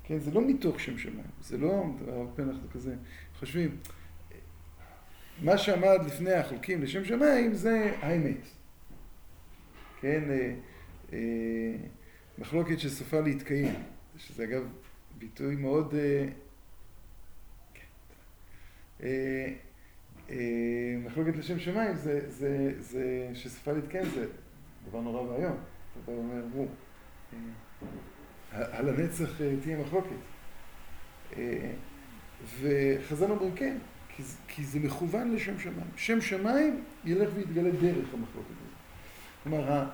[0.04, 2.94] כן, זה לא מתוך שם שמיים, זה לא, הרבה פעמים אנחנו כזה
[3.38, 3.76] חושבים,
[5.42, 8.46] מה שעמד לפני החולקים לשם שמיים זה האמת.
[10.00, 10.54] כן, אה,
[11.12, 11.74] אה,
[12.38, 13.74] מחלוקת שסופה להתקיים,
[14.16, 14.62] שזה אגב
[15.18, 15.94] ביטוי מאוד...
[15.94, 16.26] אה,
[17.74, 17.86] כן,
[21.04, 24.26] מחלוקת לשם שמיים זה, זה, זה שסופה להתקיים זה
[24.88, 25.56] דבר נורא ואיום.
[26.04, 26.66] אתה אומר, נו,
[28.52, 29.30] על הנצח
[29.62, 30.16] תהיה מחלוקת.
[32.60, 33.76] וחז"ל אומרים כן,
[34.48, 35.86] כי, זה מכוון לשם שמיים.
[35.96, 38.72] שם שמיים ילך ויתגלה דרך המחלוקת הזאת.
[39.42, 39.86] כלומר,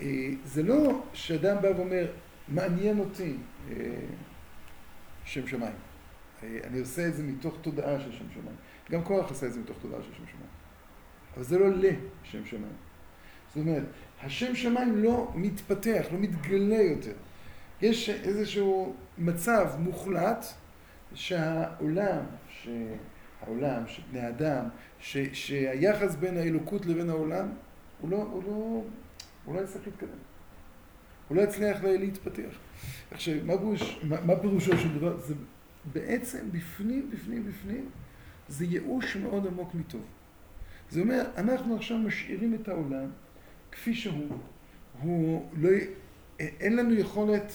[0.00, 2.06] אה, זה לא שאדם בא ואומר,
[2.48, 3.36] מעניין אותי
[3.70, 3.76] אה,
[5.24, 5.74] שם שמיים.
[6.42, 8.56] אה, אני עושה את זה מתוך תודעה של שם שמיים.
[8.90, 10.52] גם קורח עשה את זה מתוך תודעה של שם שמיים.
[11.34, 12.76] אבל זה לא לשם שמיים.
[13.48, 13.84] זאת אומרת,
[14.22, 17.14] השם שמיים לא מתפתח, לא מתגלה יותר.
[17.82, 20.46] יש איזשהו מצב מוחלט
[21.14, 24.64] שהעולם, שהעולם, שבני אדם,
[24.98, 27.48] ש, שהיחס בין האלוקות לבין העולם
[28.00, 28.82] הוא לא, הוא לא,
[29.44, 30.08] הוא לא יצטרך להתקדם.
[31.28, 32.58] הוא לא יצליח להתפתח.
[33.10, 35.20] עכשיו, מה, בוש, מה, מה פירושו של דבר?
[35.20, 35.34] זה
[35.92, 37.88] בעצם בפנים, בפנים, בפנים,
[38.48, 40.04] זה ייאוש מאוד עמוק מטוב.
[40.90, 43.10] זה אומר, אנחנו עכשיו משאירים את העולם
[43.72, 44.38] כפי שהוא,
[45.00, 45.70] הוא לא,
[46.38, 47.52] אין לנו יכולת,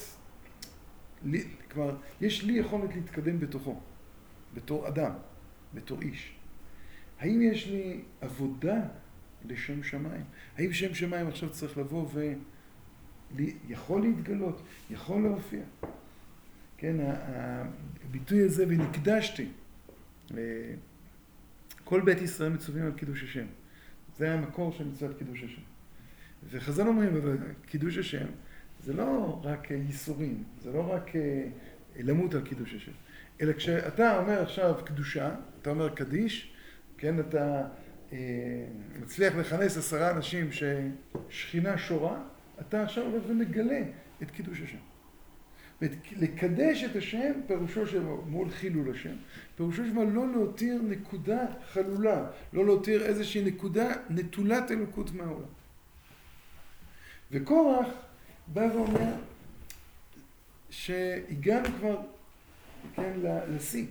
[1.72, 3.80] כלומר, יש לי יכולת להתקדם בתוכו,
[4.54, 5.12] בתור אדם,
[5.74, 6.36] בתור איש.
[7.20, 8.80] האם יש לי עבודה
[9.46, 10.24] לשם שמיים.
[10.58, 12.34] האם שם שמיים עכשיו צריך לבוא ו...
[13.68, 15.62] יכול להתגלות, יכול להופיע.
[16.78, 16.96] כן,
[18.06, 19.48] הביטוי הזה, ונקדשתי.
[21.84, 23.46] כל בית ישראל מצווים על קידוש השם.
[24.18, 25.62] זה המקור של מצוות קידוש השם.
[26.50, 28.26] וחז"ל אומרים, אבל קידוש השם
[28.84, 31.48] זה לא רק ייסורים, זה לא רק אה,
[32.00, 32.92] למות על קידוש השם,
[33.42, 36.54] אלא כשאתה אומר עכשיו קדושה, אתה אומר קדיש,
[36.98, 37.68] כן, אתה
[38.14, 38.18] אה,
[39.02, 42.24] מצליח לכנס עשרה אנשים ששכינה שורה,
[42.60, 43.82] אתה עכשיו הולך ומגלה
[44.22, 44.78] את קידוש השם.
[46.12, 47.82] לקדש את השם, פירושו
[48.26, 49.16] מול חילול השם,
[49.56, 55.50] פירושו של לא להותיר נקודה חלולה, לא להותיר איזושהי נקודה נטולת אלוקות מהעולם.
[57.32, 57.88] וקורח
[58.54, 59.14] בא ואומר
[60.70, 62.02] שהגענו כבר,
[62.96, 63.14] כן,
[63.56, 63.86] לשיא.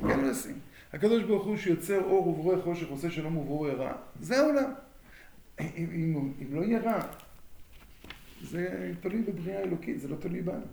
[0.00, 0.54] הגענו לשיא.
[0.92, 4.72] הקדוש ברוך הוא שיוצר אור וברוא חושך, עושה שלום וברוא רע, זה העולם.
[5.60, 7.00] אם, אם, אם לא יהיה רע,
[8.42, 10.64] זה תלוי בבריאה אלוקית, זה לא תלוי בנו.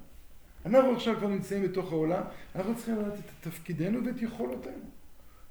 [0.66, 2.24] אנחנו עכשיו כבר נמצאים בתוך העולם,
[2.56, 4.86] אנחנו צריכים לדעת את תפקידנו ואת יכולותינו.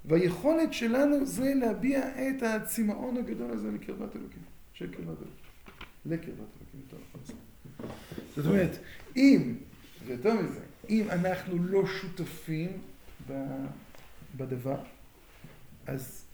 [0.05, 4.41] והיכולת שלנו זה להביע את הצמאון הגדול הזה לקרבת אלוקים,
[4.73, 5.42] של קרבת אלוקים,
[6.05, 7.35] לקרבת אלוקים, יותר נכון.
[8.35, 8.77] זאת אומרת,
[9.15, 9.55] אם,
[10.05, 12.69] ויותר מזה, אם אנחנו לא שותפים.
[14.37, 14.77] בדבר,
[15.87, 16.25] אז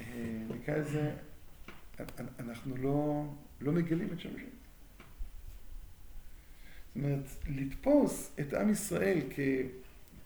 [0.00, 0.04] אה,
[0.54, 1.10] נקרא לזה,
[2.38, 3.26] אנחנו לא,
[3.60, 4.46] לא מגלים את שם השם.
[6.94, 9.40] זאת אומרת, לתפוס את עם ישראל כ,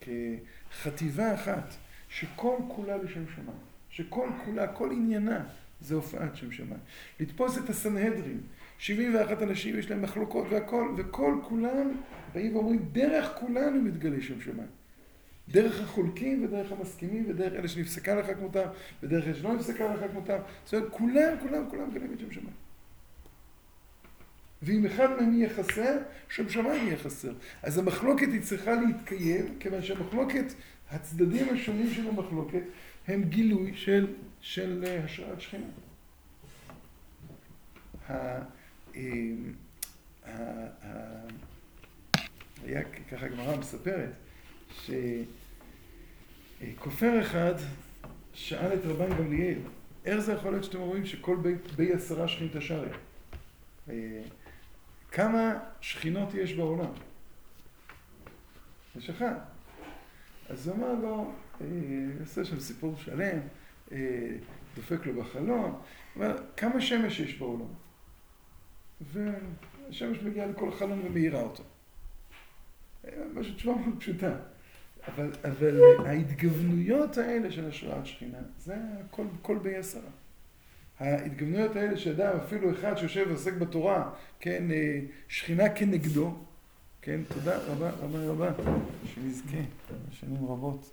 [0.01, 1.75] כחטיבה אחת,
[2.09, 3.59] שכל כולה לשם שמיים,
[3.90, 5.49] שכל כולה, כל עניינה
[5.81, 6.81] זה הופעת שם שמיים.
[7.21, 8.40] לתפוס את הסנהדרין,
[8.79, 11.93] 71 אנשים יש להם מחלוקות והכל, וכל כולם
[12.35, 14.69] באים ואומרים, דרך כולנו מתגלה שם שמיים.
[15.49, 18.69] דרך החולקים ודרך המסכימים ודרך אלה שנפסקה לך כמותם
[19.03, 20.38] ודרך אלה שלא נפסקה לך כמותם.
[20.64, 22.55] זאת אומרת, כולם, כולם, כולם גלים את שם שמיים.
[24.62, 27.33] ואם אחד מהם יהיה חסר, שם שמיים יהיה חסר.
[27.62, 30.45] אז המחלוקת היא צריכה להתקיים, כיוון שהמחלוקת,
[30.90, 32.62] הצדדים השונים של המחלוקת,
[33.09, 34.07] הם גילוי של,
[34.40, 35.66] של אה, השראת שכינה.
[38.11, 38.40] אה,
[42.64, 44.11] היה ככה גמרא מספרת,
[44.70, 44.91] ש...
[46.78, 47.55] כופר אחד
[48.34, 49.59] שאל את רבן גמליאל,
[50.05, 51.36] איך זה יכול להיות שאתם אומרים שכל
[51.76, 52.95] בי עשרה שכינתא שריה?
[53.91, 54.22] אה,
[55.12, 56.93] כמה שכינות יש בעולם?
[58.97, 59.34] יש אחד.
[60.49, 61.66] אז הוא אמר לו, אה,
[62.20, 63.38] עושה שם סיפור שלם,
[64.76, 65.80] דופק לו בחלון,
[66.16, 67.66] אומר, כמה שמש יש בעולם?
[69.01, 71.62] והשמש מגיעה לכל חלון ומאירה אותו.
[73.34, 74.36] משהו תשובה מאוד פשוטה.
[75.09, 78.76] אבל, אבל ההתגוונויות האלה של השראת שכינה, זה
[79.11, 80.11] כל, כל בי עשרה.
[80.99, 84.11] ההתגוונויות האלה שאדם, אפילו אחד שיושב ועוסק בתורה,
[84.41, 86.34] כן, אה, שכינה כנגדו,
[87.03, 88.51] כן, תודה רבה רבה רבה,
[89.14, 89.59] שנזכה
[90.11, 90.91] שנים רבות.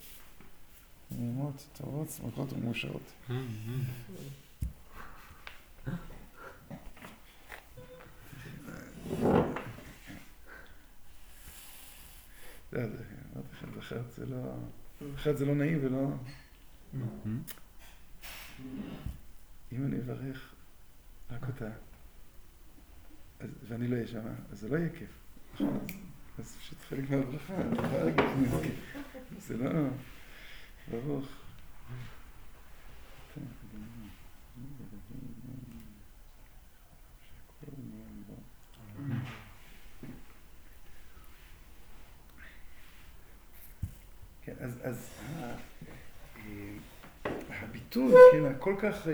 [1.11, 3.13] נעימות, טובות, שמחות ומאושרות.
[13.79, 14.53] אחרת זה לא,
[15.15, 16.09] אחרת זה לא נעים ולא...
[19.71, 20.53] אם אני אברך
[21.31, 21.69] רק אותה,
[23.67, 25.09] ואני לא אהיה שם, אז זה לא יהיה כיף.
[26.39, 27.53] אז פשוט חלק מהברכה,
[29.39, 29.69] שזה זה לא...
[30.91, 31.25] ברוך.
[44.41, 45.09] כן, אז, אז
[47.49, 49.07] הביטוי, כן, הכל כך,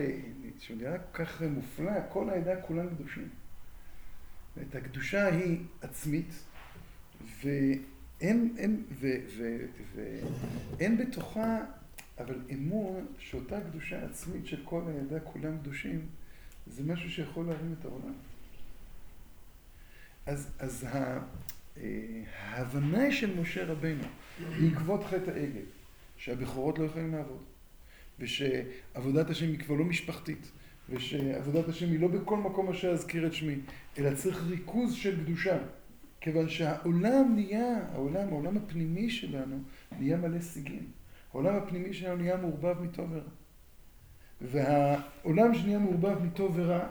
[0.59, 3.29] שהוא נראה כל כך מופלא, כל העדה כולם קדושים.
[4.57, 6.43] ואת הקדושה היא עצמית,
[7.43, 7.83] ואין,
[8.21, 9.07] אין, ו,
[9.37, 9.57] ו,
[9.95, 11.59] ואין בתוכה,
[12.19, 16.05] אבל אמון שאותה קדושה עצמית של כל העדה כולם קדושים,
[16.67, 18.13] זה משהו שיכול להרים את העולם.
[20.25, 20.87] אז, אז
[22.39, 24.03] ההבנה של משה רבנו
[24.59, 25.65] בעקבות חטא העגל,
[26.17, 27.43] שהבכורות לא יכולים לעבוד,
[28.19, 30.51] ושעבודת השם היא כבר לא משפחתית,
[30.89, 33.55] ושעבודת השם היא לא בכל מקום אשר אזכיר את שמי,
[33.97, 35.57] אלא צריך ריכוז של קדושה,
[36.23, 39.59] כיוון שהעולם נהיה, העולם, העולם הפנימי שלנו
[39.99, 40.87] נהיה מלא סיגים.
[41.31, 43.29] העולם הפנימי שלנו נהיה מעורבב מטוב ורע.
[44.41, 46.87] והעולם שנהיה מעורבב מטוב ורע,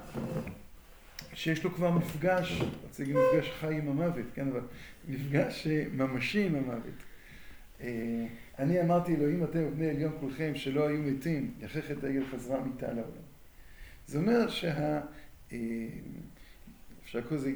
[1.35, 4.61] שיש לו כבר מפגש, רוצה להגיד מפגש חי עם המוות, כן, אבל
[5.09, 7.03] מפגש ממשי עם המוות.
[8.59, 12.87] אני אמרתי אלוהים אתם ובני עליון כולכם שלא היו מתים, יחך את העגל חזרה מיתה
[12.87, 13.23] לעולם.
[14.07, 15.01] זה אומר שה...
[17.05, 17.53] אפשר לקרוא לזה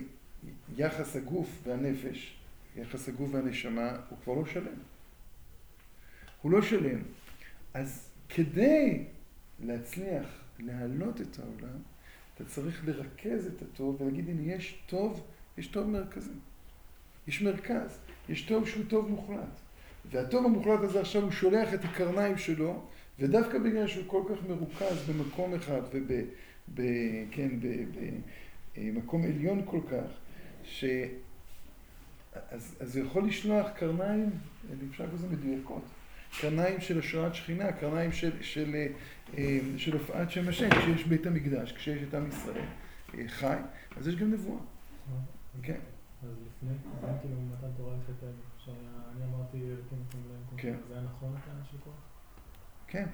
[0.76, 2.36] יחס הגוף והנפש,
[2.76, 4.78] יחס הגוף והנשמה, הוא כבר לא שלם.
[6.42, 7.02] הוא לא שלם.
[7.74, 9.04] אז כדי
[9.64, 10.26] להצליח
[10.58, 11.78] להעלות את העולם,
[12.34, 15.26] אתה צריך לרכז את הטוב ולהגיד, הנה, יש טוב,
[15.58, 16.30] יש טוב מרכזי.
[17.26, 19.60] יש מרכז, יש טוב שהוא טוב מוחלט.
[20.10, 22.82] והטוב המוחלט הזה עכשיו הוא שולח את הקרניים שלו,
[23.18, 26.12] ודווקא בגלל שהוא כל כך מרוכז במקום אחד וב...
[26.74, 26.82] ב,
[27.30, 27.48] כן,
[28.76, 30.25] במקום עליון כל כך,
[30.66, 30.84] ש...
[32.50, 34.30] אז, אז הוא יכול לשלוח קרניים,
[34.90, 35.84] אפשר לקרוא לזה מדויקות,
[36.40, 38.86] קרניים של השראת שכינה, קרניים של, של,
[39.34, 42.64] של, של הופעת שם השם, כשיש בית המקדש, כשיש את עם ישראל
[43.28, 43.56] חי,
[43.96, 44.60] אז יש גם נבואה.
[45.62, 45.80] כן.
[46.22, 46.74] אז לפני,
[47.20, 48.74] כאילו מתן תורה לחטא, עכשיו
[49.16, 50.76] אני אמרתי אלוקים נותנים להם, כן.
[50.88, 51.94] זה היה נכון הטענה של כוח?
[52.86, 53.06] כן.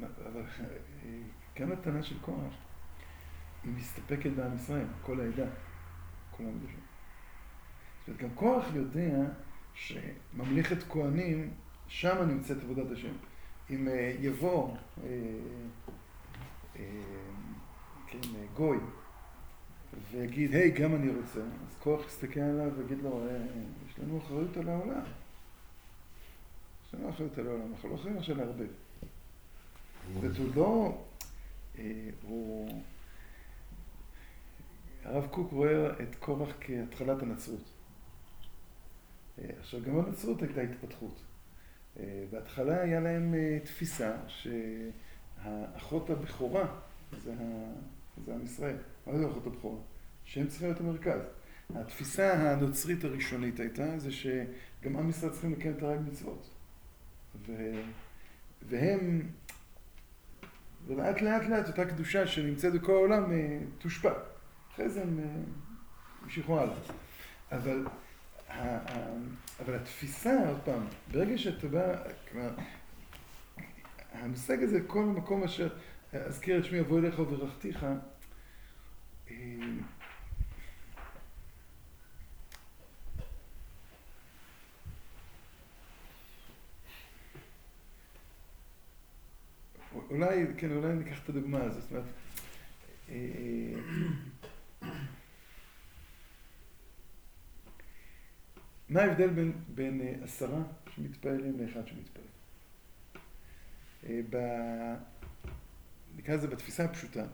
[0.00, 0.42] אבל
[1.60, 2.54] גם הטענה של קורח,
[3.64, 5.46] היא מסתפקת בעם ישראל, כל העדה,
[6.30, 6.80] כל העם קדושים.
[8.00, 9.24] זאת אומרת, גם קורח יודע
[9.74, 11.50] שממלכת כהנים,
[11.88, 13.12] שם נמצאת עבודת השם.
[13.70, 13.88] אם
[14.20, 14.76] יבוא
[18.06, 18.18] כן,
[18.56, 18.78] גוי
[20.10, 23.26] ויגיד, היי, גם אני רוצה, אז קורח יסתכל עליו ויגיד לו,
[23.88, 25.02] יש לנו אחריות על העולם.
[26.86, 28.66] יש לנו אחריות על העולם, אנחנו לא יכולים עכשיו לערבב.
[30.12, 31.04] זאת אומרת, הוא לא...
[32.22, 32.82] הוא...
[35.04, 37.70] הרב קוק רואה את קורח כהתחלת הנצרות.
[39.58, 41.20] עכשיו, גם בנצרות הייתה התפתחות.
[42.30, 43.34] בהתחלה היה להם
[43.64, 46.66] תפיסה שהאחות הבכורה
[47.22, 47.34] זה.
[48.24, 48.76] זה עם ישראל.
[49.06, 49.78] מה זה אחות הבכורה?
[50.24, 51.20] שהם צריכים להיות המרכז.
[51.74, 56.50] התפיסה הנוצרית הראשונית הייתה זה שגם עם ישראל צריכים לקיים את הרג מצוות.
[57.46, 57.52] ו...
[58.62, 59.28] והם
[60.86, 63.32] ולאט לאט לאט אותה קדושה שנמצאת בכל העולם
[63.78, 64.12] תושפע.
[64.74, 65.20] אחרי זה הם
[66.22, 66.74] המשיכו הלאה.
[67.52, 67.86] אבל,
[69.60, 71.94] אבל התפיסה, עוד פעם, ברגע שאתה בא,
[72.30, 72.50] כלומר,
[74.12, 75.68] המושג הזה, כל מקום אשר
[76.12, 77.86] אזכיר את שמי אבוא אליך וברכתיך,
[90.10, 91.82] אולי, כן, אולי ניקח את הדוגמה הזאת.
[91.82, 92.04] זאת אומרת,
[98.88, 100.62] מה ההבדל בין, בין עשרה
[100.94, 102.24] שמתפללים לאחד שמתפלל?
[104.30, 104.36] ב...
[106.16, 107.24] נקרא לזה בתפיסה הפשוטה.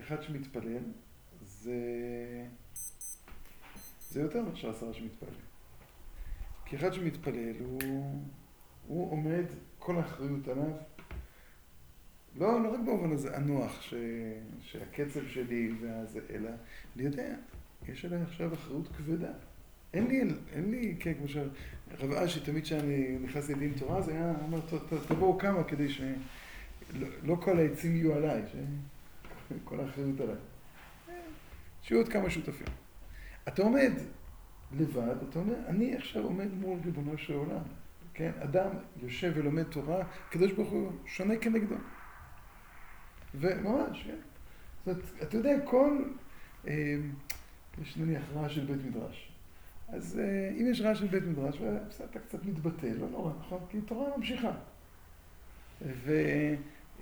[0.00, 0.82] אחד שמתפלל
[1.42, 1.76] זה,
[4.00, 5.40] זה יותר מאשר עשרה שמתפללים.
[6.64, 8.22] כי אחד שמתפלל הוא,
[8.86, 9.44] הוא עומד
[9.78, 10.72] כל האחריות עליו
[12.36, 13.94] לא, לא רק במובן הזה הנוח, ש...
[14.60, 16.50] שהקצב שלי והזה, אלא
[16.96, 17.34] אני יודע,
[17.88, 19.32] יש עליי עכשיו אחריות כבדה.
[19.94, 20.20] אין לי,
[20.52, 24.60] אין לי, כן, כמו שהרב אשי, תמיד כשאני נכנס לדין תורה, זה היה, אומר,
[25.08, 30.36] תבואו כמה כדי שלא לא כל העצים יהיו עליי, שכל האחריות עליי.
[31.82, 32.66] שיהיו עוד כמה שותפים.
[33.48, 33.92] אתה עומד
[34.78, 37.62] לבד, אתה אומר, אני עכשיו עומד מול ריבונו של עולם.
[38.14, 38.30] כן?
[38.38, 38.70] אדם
[39.02, 41.74] יושב ולומד תורה, הקדוש ברוך הוא שונה כנגדו.
[43.34, 44.16] וממש, כן?
[44.84, 46.04] זאת אומרת, אתה יודע, כל...
[46.66, 46.96] אה,
[47.82, 49.32] יש נניח רעש של בית מדרש.
[49.88, 51.56] אז אה, אם יש רעש של בית מדרש,
[52.10, 53.60] אתה קצת מתבטא, לא נורא, נכון?
[53.70, 54.52] כי תורה ממשיכה.
[55.82, 56.12] ו...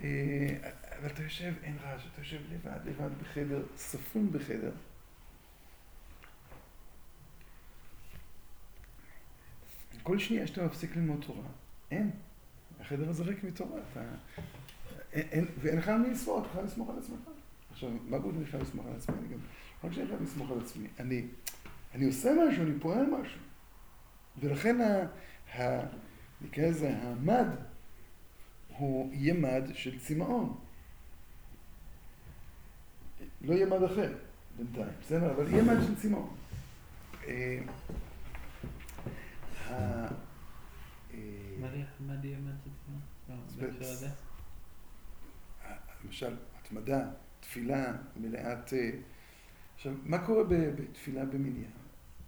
[0.03, 0.57] אה,
[0.99, 4.71] אבל אתה יושב, אין רעש, אתה יושב לבד, לבד בחדר, ספון בחדר.
[10.03, 11.49] כל שנייה שאתה מפסיק ללמוד תורה,
[11.91, 12.11] אין.
[12.81, 13.81] החדר הזה ריק מתורה.
[13.93, 14.01] אתה...
[15.13, 17.19] אין, אין, ואין לך על מי לסמוך, אתה חייב לסמוך על עצמך.
[17.73, 19.17] עכשיו, מה גודל אני חייב לסמוך על עצמי?
[19.19, 19.39] אני גם,
[19.85, 20.89] רק שאני חייב לסמוך על עצמי.
[21.01, 21.27] אני,
[21.95, 23.41] אני עושה משהו, אני פועל משהו.
[24.39, 25.07] ולכן, ה,
[25.59, 25.87] ה,
[26.41, 27.47] נקרא לזה, המד,
[28.69, 30.59] הוא יהיה מד של צמאון.
[33.41, 34.13] לא יהיה מד אחר
[34.57, 35.33] בינתיים, בסדר?
[35.33, 36.37] אבל יהיה מד של צמאון.
[37.29, 37.59] אה,
[39.71, 40.09] אה,
[42.07, 42.55] מה דיאמנט
[43.81, 44.09] זה?
[46.05, 48.73] למשל, התמדה, תפילה, מלאת...
[48.73, 48.91] אה,
[49.75, 51.71] עכשיו, מה קורה בתפילה במניין?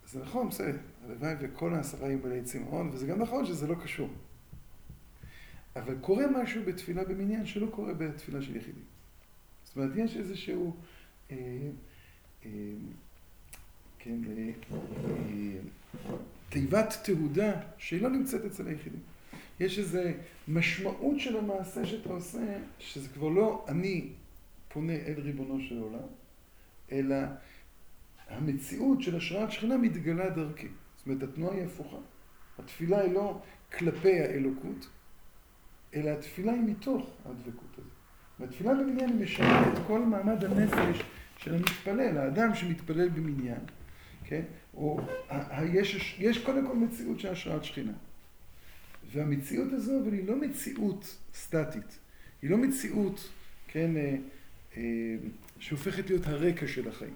[0.07, 4.09] זה נכון, בסדר, הלוואי וכל העשרה יהיו מלאי צמאון, וזה גם נכון שזה לא קשור.
[5.77, 8.85] אבל קורה משהו בתפילה במניין שלא קורה בתפילה של יחידים.
[9.65, 10.77] זאת אומרת, יש איזשהו...
[11.31, 11.37] אה,
[12.47, 12.51] אה,
[13.99, 16.15] כן, אה, אה,
[16.49, 19.01] תיבת תהודה שהיא לא נמצאת אצל היחידים.
[19.61, 20.01] יש איזו
[20.49, 24.09] משמעות של המעשה שאתה עושה, שזה כבר לא אני
[24.69, 26.09] פונה אל ריבונו של עולם,
[26.93, 27.17] אלא
[28.29, 30.69] המציאות של השראת שכינה מתגלה דרכי.
[30.97, 31.97] זאת אומרת, התנועה היא הפוכה.
[32.59, 33.41] התפילה היא לא
[33.79, 34.89] כלפי האלוקות,
[35.95, 37.93] אלא התפילה היא מתוך הדבקות הזאת.
[38.41, 41.03] והתפילה במניין משנה את כל מעמד הנפש
[41.39, 43.61] של המתפלל, האדם שמתפלל במניין.
[44.25, 44.43] כן?
[44.75, 45.01] או
[45.73, 47.93] יש, יש קודם כל מציאות של השראת שכינה.
[49.13, 51.99] והמציאות הזו, אבל היא לא מציאות סטטית.
[52.43, 53.29] היא לא מציאות,
[53.69, 54.17] כן, אה,
[54.77, 55.17] אה,
[55.59, 57.15] שהופכת להיות הרקע של החיים.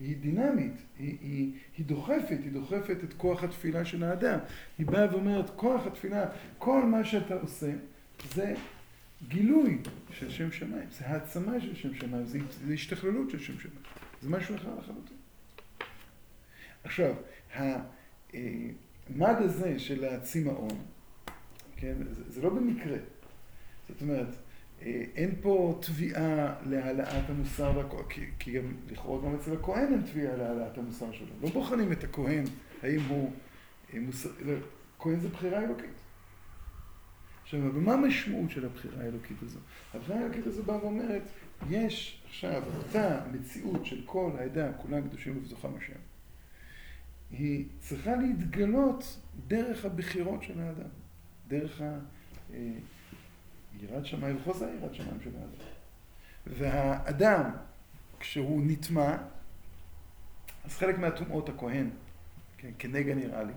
[0.00, 4.38] היא דינמית, היא, היא, היא דוחפת, היא דוחפת את כוח התפילה של האדם.
[4.78, 6.26] היא באה ואומרת, כוח התפילה,
[6.58, 7.72] כל מה שאתה עושה,
[8.34, 8.54] זה
[9.28, 9.78] גילוי
[10.10, 13.78] של שם שמיים, זה העצמה של שם שמיים, זה, זה השתכללות של שם שמיים,
[14.22, 15.16] זה משהו אחר לחלוטין.
[16.84, 17.14] עכשיו,
[19.10, 20.78] המד הזה של הצמאון,
[21.76, 22.96] כן, זה, זה לא במקרה.
[23.88, 24.28] זאת אומרת,
[24.82, 30.36] אה, אין פה תביעה להעלאת המוסר, כי, כי גם לכאורה גם אצל הכהן אין תביעה
[30.36, 31.26] להעלאת המוסר שלו.
[31.42, 32.44] לא בוחנים את הכהן,
[32.82, 33.32] האם הוא
[33.94, 34.28] אה, מוסר...
[34.40, 34.52] לא,
[34.98, 35.90] כהן זה בחירה אלוקית.
[37.42, 39.58] עכשיו, ומה המשמעות של הבחירה האלוקית הזו?
[39.94, 41.22] הבחירה האלוקית הזו באה ואומרת,
[41.70, 45.98] יש עכשיו אותה מציאות של כל העדה, כולם קדושים ובתוכם השם.
[47.38, 50.88] היא צריכה להתגלות דרך הבחירות של האדם,
[51.48, 51.98] דרך ה...
[52.54, 52.72] אה,
[53.80, 55.48] יראת שמיים וחוסר יראת שמיים של האדם.
[56.46, 57.50] והאדם,
[58.20, 59.16] כשהוא נטמע,
[60.64, 61.90] אז חלק מהטומאות הכהן,
[62.58, 63.52] כן, כנגע נראה לי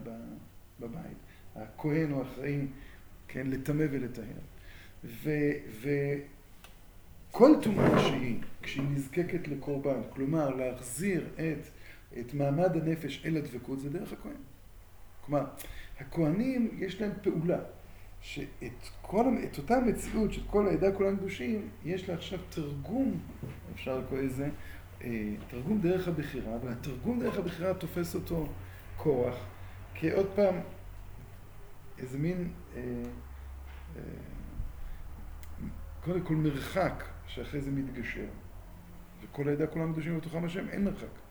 [0.80, 1.18] בבית,
[1.56, 2.68] הכהן הוא אחראי,
[3.28, 4.24] כן, לטמא ולטהר.
[7.34, 11.68] וכל טומאה שהיא, כשהיא נזקקת לקורבן, כלומר להחזיר את
[12.20, 14.42] את מעמד הנפש אל הדבקות זה דרך הכהן.
[15.22, 15.46] כלומר,
[16.00, 17.60] הכהנים יש להם פעולה,
[18.22, 23.20] שאת כל, את אותה מציאות של כל העדה כולם קדושים, יש לה עכשיו תרגום,
[23.74, 24.50] אפשר לקרוא לזה,
[25.04, 28.48] אה, תרגום דרך הבחירה, והתרגום דרך הבחירה תופס אותו
[28.98, 29.36] כוח,
[29.94, 30.56] כי עוד פעם,
[32.00, 32.82] איזה מין, אה,
[33.96, 34.02] אה,
[36.04, 38.26] קודם כל מרחק שאחרי זה מתגשר,
[39.22, 41.27] וכל העדה כולם קדושים בתוכם השם, אין מרחק.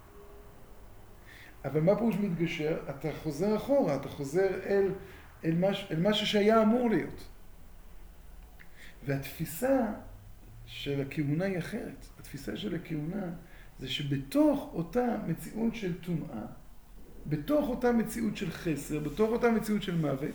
[1.67, 2.79] אבל מה פירוש מתגשר?
[2.91, 4.91] אתה חוזר אחורה, אתה חוזר אל,
[5.45, 7.29] אל, מש, אל משהו שהיה אמור להיות.
[9.07, 9.87] והתפיסה
[10.67, 12.07] של הכהונה היא אחרת.
[12.21, 13.27] התפיסה של הכהונה
[13.79, 16.47] זה שבתוך אותה מציאות של טומאה,
[17.27, 20.35] בתוך אותה מציאות של חסר, בתוך אותה מציאות של מוות,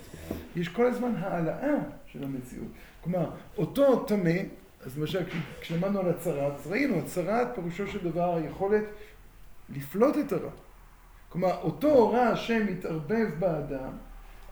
[0.55, 1.75] יש כל הזמן העלאה
[2.05, 2.67] של המציאות.
[3.01, 4.37] כלומר, אותו טמא,
[4.81, 5.23] אז למשל
[5.61, 8.83] כשלמדנו על הצהרת, ראינו, הצהרת פירושו של דבר היכולת
[9.69, 10.51] לפלוט את הרע.
[11.31, 13.91] כלומר, אותו רע השם מתערבב באדם,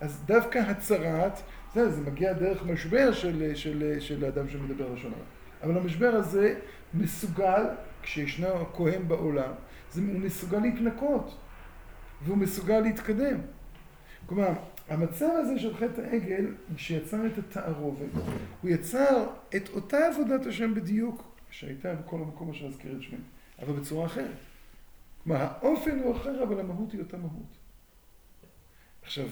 [0.01, 1.41] אז דווקא הצהרת,
[1.73, 5.23] זה, זה מגיע דרך משבר של, של, של האדם שמדבר לשון הרע.
[5.63, 6.55] אבל המשבר הזה
[6.93, 7.65] מסוגל,
[8.03, 9.51] כשישנו כהן בעולם,
[9.91, 11.37] זה, הוא מסוגל להתנקות.
[12.21, 13.37] והוא מסוגל להתקדם.
[14.25, 14.49] כלומר,
[14.89, 16.45] המצב הזה של חטא העגל,
[16.77, 18.09] שיצר את התערובת,
[18.61, 23.17] הוא יצר את אותה עבודת השם בדיוק, שהייתה בכל המקום אשר אזכיר את שמי,
[23.59, 24.48] אבל בצורה אחרת.
[25.23, 27.57] כלומר, האופן הוא אחר, אבל המהות היא אותה מהות.
[29.01, 29.27] עכשיו,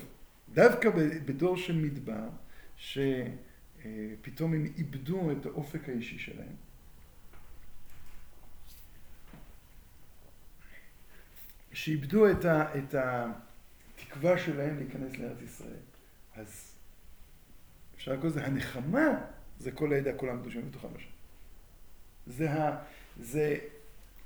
[0.53, 0.89] דווקא
[1.25, 2.29] בדור של מדבר,
[2.77, 6.55] שפתאום הם איבדו את האופק האישי שלהם,
[11.73, 15.79] שאיבדו את, ה, את התקווה שלהם להיכנס לארץ ישראל.
[16.35, 16.75] אז
[17.95, 19.07] אפשר לקרוא לזה הנחמה,
[19.59, 21.09] זה כל העדה, כולם קדושים בתוכם השם.
[22.27, 22.49] זה,
[23.19, 23.57] זה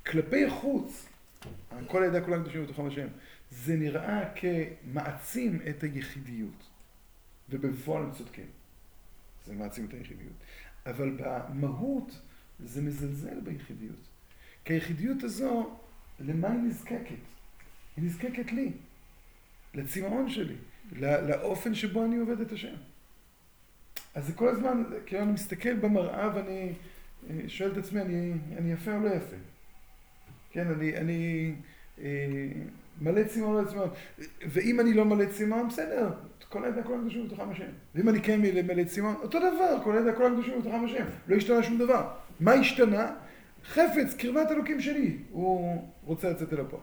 [0.06, 1.08] כלפי חוץ,
[1.86, 3.06] כל העדה, כולם קדושים בתוכם השם.
[3.50, 6.68] זה נראה כמעצים את היחידיות,
[7.50, 8.46] ובפועל הם צודקים.
[9.46, 10.32] זה מעצים את היחידיות.
[10.86, 12.20] אבל במהות
[12.60, 14.08] זה מזלזל ביחידיות.
[14.64, 15.76] כי היחידיות הזו,
[16.20, 17.22] למה היא נזקקת?
[17.96, 18.72] היא נזקקת לי,
[19.74, 20.56] לצמאון שלי,
[21.00, 22.74] לאופן שבו אני עובד את השם.
[24.14, 26.72] אז זה כל הזמן, כאילו אני מסתכל במראה ואני
[27.30, 29.36] אה, שואל את עצמי, אני, אני יפה או לא יפה?
[30.52, 31.52] כן, אני, אני
[32.02, 32.06] אה,
[33.00, 33.88] מלא לא צמאון.
[34.42, 36.10] ואם אני לא מלא צמאון, בסדר,
[36.48, 37.70] כל העדה כל הקדושים בתוכם השם.
[37.94, 41.04] ואם אני כן מלא צמאון, אותו דבר, כל העדה כל הקדושים בתוכם השם.
[41.28, 42.10] לא השתנה שום דבר.
[42.40, 43.10] מה השתנה?
[43.64, 46.82] חפץ, קרבת אלוקים שלי, הוא רוצה לצאת אל הפועל.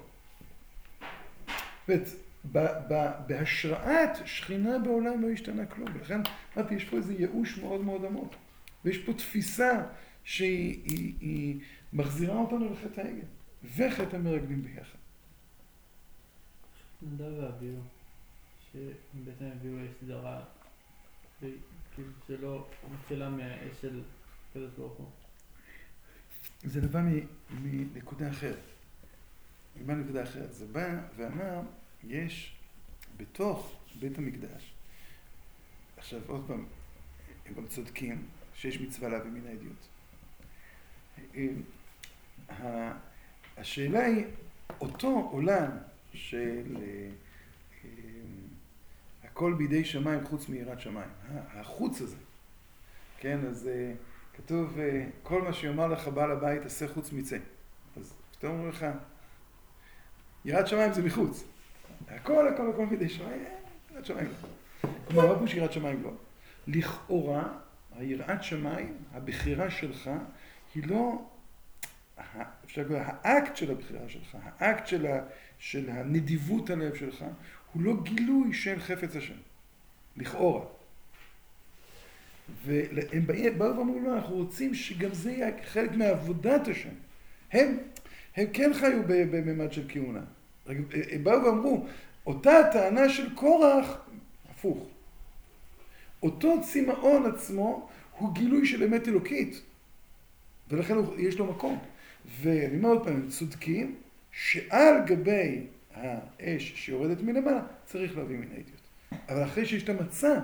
[3.28, 6.22] בהשראת שכינה בעולם לא השתנה כלום, ולכן
[6.57, 8.34] אמרתי, יש פה איזה ייאוש מאוד מאוד עמוק,
[8.86, 9.82] ויש פה תפיסה
[10.24, 11.59] שהיא היא, היא
[11.93, 13.26] מחזירה אותנו לחטא העגל,
[13.64, 14.97] וחטא המרגלים ביחד.
[17.01, 17.82] נדב ואביהו,
[18.72, 20.43] שבעצם הביאו אש זרה,
[22.28, 24.03] שלא מתחילה מהאש של
[24.53, 25.10] קדוש ברוך הוא.
[26.64, 27.01] זה נבע
[27.49, 28.64] מנקודה אחרת.
[29.76, 30.53] נבע מנקודה אחרת.
[30.53, 31.62] זה בא ואמר,
[32.03, 32.55] יש
[33.18, 34.74] בתוך בית המקדש,
[35.97, 36.66] עכשיו עוד פעם,
[37.45, 39.88] הם גם צודקים שיש מצווה להביא מן האדיוט.
[43.60, 44.26] השאלה היא,
[44.82, 45.72] אותו עולם
[46.14, 47.10] של אה,
[49.24, 51.10] הכל בידי שמיים חוץ מיראת שמיים,
[51.53, 52.16] החוץ הזה,
[53.18, 53.93] כן, אז אה,
[54.34, 57.38] כתוב, אה, כל מה שיאמר לך בעל הבית עשה חוץ מצא.
[57.97, 58.86] אז פתאום אומרים לך,
[60.45, 61.43] יראת שמיים זה מחוץ.
[62.07, 63.43] הכל, הכל, הכל בידי שמיים,
[63.91, 64.89] יראת שמיים לא.
[65.07, 66.12] כלומר, מה פירוש שמיים לא?
[66.68, 67.43] לכאורה,
[67.95, 70.10] היראת שמיים, הבחירה שלך,
[70.76, 71.28] היא לא,
[72.65, 75.24] אפשר להגיד, האקט של הבחירה שלך, האקט של, ה,
[75.59, 77.26] של הנדיבות הלב שלך,
[77.74, 79.34] הוא לא גילוי של חפץ השם.
[80.17, 80.65] לכאורה.
[82.65, 83.26] והם
[83.57, 86.93] באו ואמרו לו, אנחנו רוצים שגם זה יהיה חלק מעבודת השם.
[87.51, 87.78] הם,
[88.36, 90.24] הם כן חיו בממד של כהונה.
[91.11, 91.88] הם באו ואמרו,
[92.26, 94.01] אותה הטענה של קורח,
[94.49, 94.88] הפוך.
[96.24, 99.61] אותו צמאון עצמו הוא גילוי של אמת אלוקית,
[100.70, 101.80] ולכן יש לו מקום.
[102.41, 103.95] ואני אומר עוד פעם, הם צודקים
[104.32, 108.80] שעל גבי האש שיורדת מלמעלה, צריך להביא מן האידיוט.
[109.30, 110.39] אבל אחרי שיש את המצע,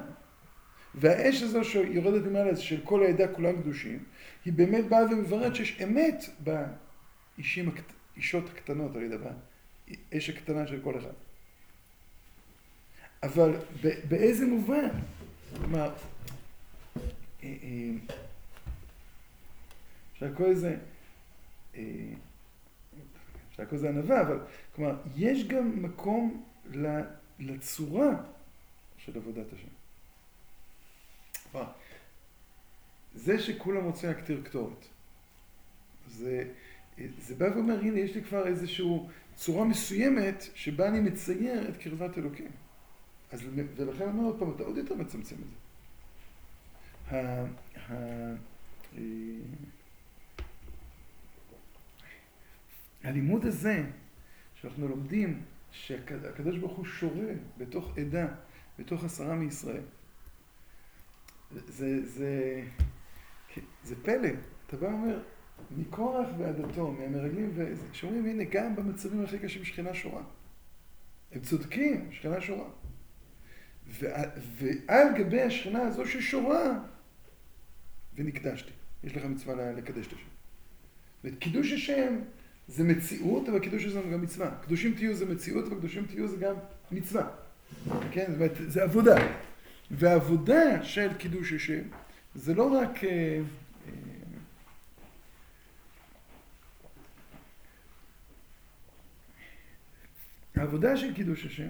[0.95, 4.03] והאש הזו שיורדת למעלה, של כל העדה כולם קדושים,
[4.45, 9.31] היא באמת באה ומבררת שיש אמת באישות הקטנות, הרי דבר,
[10.17, 11.13] אש הקטנה של כל אחד.
[13.23, 13.51] אבל
[14.07, 14.89] באיזה מובן?
[15.57, 15.93] כלומר,
[17.43, 17.49] אה, אה,
[20.13, 20.77] אפשר לקרוא לזה,
[23.49, 24.39] אפשר לקרוא לזה ענווה, אבל
[24.75, 26.43] כלומר, יש גם מקום
[27.39, 28.09] לצורה
[28.97, 29.67] של עבודת השם.
[33.15, 34.87] זה שכולם רוצים להקטיר קטורת,
[36.07, 36.51] זה,
[37.19, 38.85] זה בא ואומר, הנה, יש לי כבר איזושהי
[39.35, 42.51] צורה מסוימת שבה אני מצייר את קרבת אלוקים.
[43.31, 43.41] אז,
[43.75, 45.55] ולכן אני אומר עוד פעם, אתה עוד יותר מצמצם את זה.
[47.11, 47.45] ה,
[47.89, 47.93] ה,
[48.97, 49.01] אה,
[53.05, 53.83] הלימוד הזה,
[54.55, 55.41] שאנחנו לומדים
[55.71, 58.27] שהקדוש ברוך הוא שורה בתוך עדה,
[58.79, 59.83] בתוך עשרה מישראל,
[61.51, 62.63] זה, זה,
[63.83, 64.29] זה פלא.
[64.67, 65.19] אתה בא ואומר,
[65.77, 67.57] מקורח ועדתו, מהמרגלים,
[67.93, 70.23] שאומרים, הנה, גם במצבים הכי קשים שכינה שורה.
[71.31, 72.69] הם צודקים, שכינה שורה.
[73.87, 76.79] ועל גבי השכינה הזו ששורה,
[78.15, 78.71] ונקדשתי.
[79.03, 80.27] יש לך מצווה לקדש את השם.
[81.23, 82.19] וקידוש השם
[82.67, 84.51] זה מציאות, אבל קידוש זה גם מצווה.
[84.61, 86.55] קדושים תהיו זה מציאות, וקדושים תהיו זה גם
[86.91, 87.27] מצווה.
[88.11, 88.25] כן?
[88.27, 89.15] זאת אומרת, זה עבודה.
[89.91, 91.81] והעבודה של קידוש השם
[92.35, 93.03] זה לא רק...
[93.03, 93.09] אה,
[93.87, 93.91] אה,
[100.55, 101.69] העבודה של קידוש השם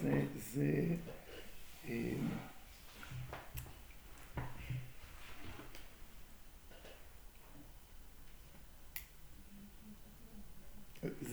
[0.00, 0.84] זה, זה
[1.88, 2.12] אה,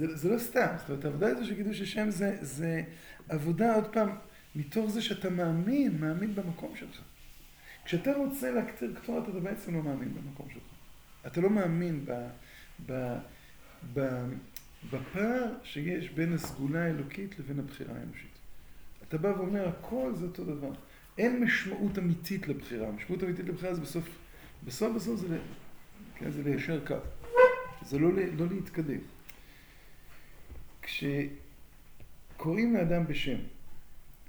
[0.02, 2.84] זה, זה לא סתם, זאת אומרת, העבודה הזו של קידוש השם זה, זה
[3.30, 4.10] עבודה, עוד פעם,
[4.56, 7.02] מתוך זה שאתה מאמין, מאמין במקום שלך.
[7.86, 10.64] כשאתה רוצה להקטיר קטורת, אתה בעצם לא מאמין במקום שלך.
[11.28, 12.28] אתה לא מאמין ב,
[12.86, 13.18] ב,
[13.94, 14.26] ב,
[14.92, 18.38] בפער שיש בין הסגולה האלוקית לבין הבחירה האנושית.
[19.08, 20.72] אתה בא ואומר, הכל זה אותו דבר.
[21.18, 22.88] אין משמעות אמיתית לבחירה.
[22.88, 24.10] המשמעות האמיתית לבחירה זה בסוף,
[24.66, 25.38] בסוף בסוף זה,
[26.16, 26.96] כן, זה ליישר קו.
[27.86, 29.00] זה לא, לא להתקדם.
[30.82, 33.38] כשקוראים לאדם בשם,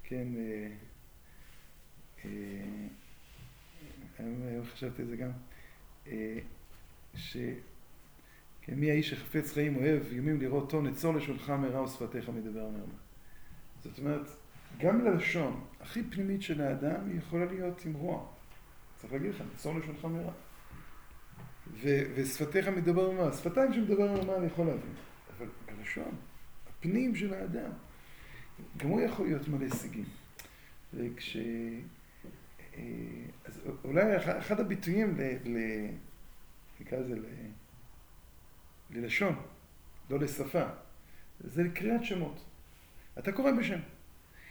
[0.03, 0.69] כן, אה,
[2.25, 2.31] אה,
[4.19, 5.31] היום חשבתי על זה גם,
[6.07, 6.39] אה,
[7.15, 7.37] ש...
[8.63, 12.95] כן, מי האיש שחפץ חיים אוהב, איומים לראות טוב, נצור לשונך מרע ושפתיך מדבר מרמה.
[13.83, 14.27] זאת אומרת,
[14.79, 18.27] גם ללשון הכי פנימית של האדם היא יכולה להיות עם רוע.
[18.97, 20.33] צריך להגיד לך, נצור לשונך מרע.
[22.15, 23.33] ושפתיך מדבר מרמה.
[23.33, 24.95] שפתיים שמדבר מרמה אני יכול להבין,
[25.39, 26.15] אבל הלשון,
[26.83, 27.71] הפנים של האדם,
[28.77, 30.05] גם הוא יכול להיות מלא הישגים.
[30.95, 31.37] וכש...
[32.77, 32.83] אה,
[33.45, 35.23] אז אולי אחד הביטויים ל...
[35.45, 35.59] ל...
[36.81, 37.25] נקרא לזה ל...
[38.91, 39.35] ללשון,
[40.11, 40.65] לא לשפה,
[41.41, 42.45] זה לקריאת שמות.
[43.19, 43.79] אתה קורא בשם.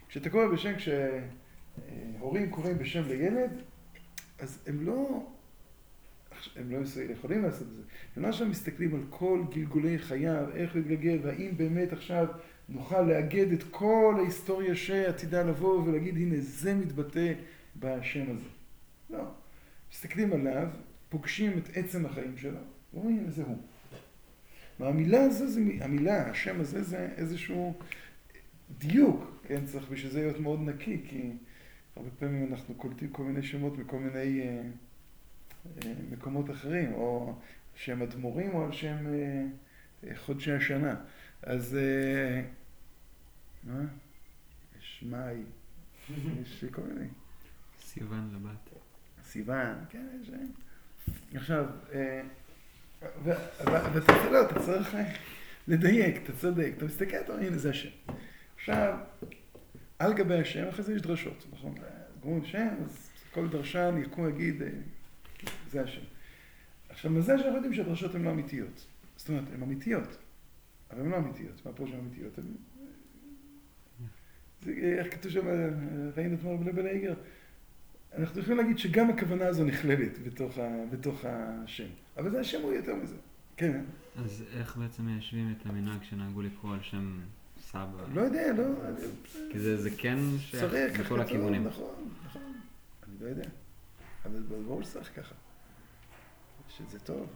[0.10, 3.62] כשאתה קורא בשם, כשהורים קוראים בשם לילד,
[4.40, 5.28] אז הם לא,
[6.56, 6.78] הם לא
[7.12, 7.82] יכולים לעשות את זה.
[8.16, 12.28] הם לא עכשיו מסתכלים על כל גלגולי חייו, איך הוא יתגלגל, והאם באמת עכשיו
[12.70, 17.34] נוכל לאגד את כל ההיסטוריה שעתידה לבוא ולהגיד, הנה, זה מתבטא
[17.80, 18.50] בשם הזה.
[19.10, 19.24] לא.
[19.92, 20.68] מסתכלים עליו,
[21.10, 22.60] פוגשים את עצם החיים שלו,
[22.94, 23.58] ואומרים, הנה, זה הוא.
[24.80, 27.74] והמילה הזו, זה, המילה, השם הזה, זה איזשהו
[28.78, 29.66] דיוק, כן?
[29.66, 31.32] צריך בשביל זה להיות מאוד נקי, כי
[31.96, 34.62] הרבה פעמים אנחנו קולטים כל מיני שמות מכל מיני אה,
[36.12, 37.36] מקומות אחרים, או
[37.76, 40.95] שם אדמו"רים או על שם אה, חודשי השנה.
[41.43, 42.41] אז אה,
[43.64, 43.82] מה?
[44.80, 45.43] יש מאי,
[46.41, 47.07] יש כל מיני.
[47.80, 48.70] סיוון לבת.
[49.24, 50.30] סיוון, כן, יש...
[50.30, 50.38] אה,
[51.34, 51.66] עכשיו,
[53.24, 54.95] ואתה לא, אתה צריך
[55.68, 57.89] לדייק, אתה צודק, אתה מסתכל, אתה אומר, הנה זה השם.
[58.55, 58.97] עכשיו,
[59.99, 61.76] על גבי השם, אחרי זה יש דרשות, נכון?
[62.20, 64.62] גורמים שם, אז כל דרשן יקום ויגיד,
[65.72, 66.01] זה השם.
[66.89, 68.88] עכשיו, מזה שאנחנו יודעים שהדרשות הן לא אמיתיות.
[69.15, 70.17] זאת אומרת, הן אמיתיות,
[70.91, 71.65] אבל הן לא אמיתיות.
[71.65, 72.38] מה פה שהן אמיתיות?
[72.38, 72.43] הן...
[74.61, 75.47] זה, איך כתוב שם,
[76.15, 77.13] ראינו אתמול בלב איגר?
[78.17, 81.88] אנחנו יכולים להגיד שגם הכוונה הזו נכללת בתוך, ה, בתוך השם.
[82.17, 83.15] אבל זה השם הוא יותר מזה.
[83.57, 83.82] כן.
[84.17, 87.19] אז איך בעצם מיישבים את המנהג שנהגו לקרוא על שם
[87.61, 88.05] סבא?
[88.13, 88.63] לא יודע, לא...
[89.51, 91.63] כי זה, זה כן שייך בכל הכיוונים.
[91.63, 92.41] נכון, נכון.
[93.07, 93.49] אני לא יודע.
[94.26, 95.36] אבל ברור שצריך ככה.
[96.78, 97.28] שזה טוב.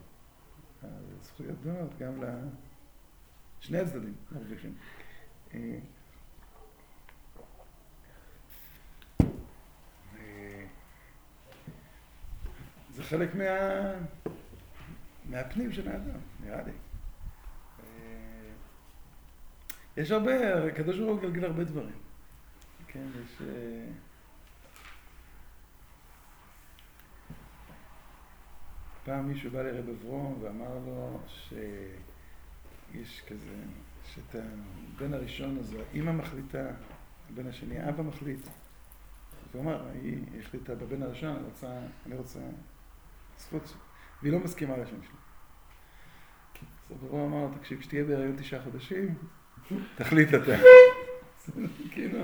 [1.21, 2.23] זכויות דעות גם
[3.61, 4.75] לשני הצדדים מרוויחים.
[5.53, 5.79] אה,
[12.91, 13.43] זה חלק מה...
[15.25, 16.71] מהפנים של האדם, נראה לי.
[17.79, 18.51] אה,
[19.97, 21.97] יש הרבה, הקדוש ברוך הוא מגלגל הרבה דברים.
[22.87, 23.41] כן, יש...
[23.41, 23.87] אה,
[29.05, 33.55] פעם מישהו בא לרב אברום ואמר לו שיש כזה,
[34.13, 34.35] שאת
[34.95, 36.67] הבן הראשון הזה, האמא מחליטה,
[37.29, 38.39] הבן השני, אבא מחליט.
[39.53, 41.67] הוא אמר, היא החליטה בבן הראשון, אני רוצה,
[42.05, 42.39] אני רוצה
[43.37, 43.73] זכות,
[44.21, 45.17] והיא לא מסכימה לשם שלי.
[46.95, 49.15] אז אברהם אמר, תקשיב, כשתהיה בהריון תשעה חודשים,
[49.95, 50.55] תחליט אתה.
[51.91, 52.19] כאילו,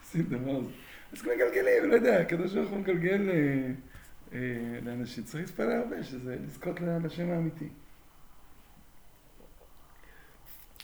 [0.00, 0.70] עושים דבר הזה.
[1.12, 3.70] אז מגלגלים, לא יודע, הקדוש ברוך הוא מגלגל אה,
[4.82, 5.24] לאנשים.
[5.24, 7.68] צריך להתפלל הרבה, שזה לזכות לשם האמיתי.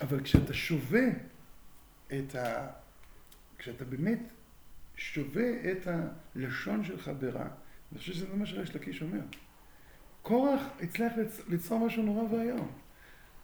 [0.01, 1.07] אבל כשאתה שווה
[2.07, 2.69] את ה...
[3.59, 4.19] כשאתה באמת
[4.97, 7.49] שווה את הלשון שלך ברע,
[7.93, 9.21] אני חושב שזה מה שריש לקיש אומר.
[10.23, 11.13] קורח הצליח
[11.49, 12.73] ליצור משהו נורא ואיום.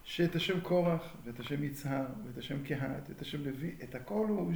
[0.04, 4.52] שאת השם קורח, ואת השם יצהר, ואת השם קהת, ואת השם לוי, את הכל הוא...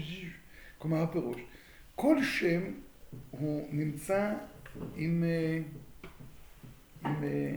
[0.79, 1.41] כלומר הפירוש.
[1.95, 2.63] כל שם
[3.31, 4.35] הוא נמצא
[4.97, 5.25] עם...
[5.25, 5.59] אה,
[7.05, 7.57] עם אה,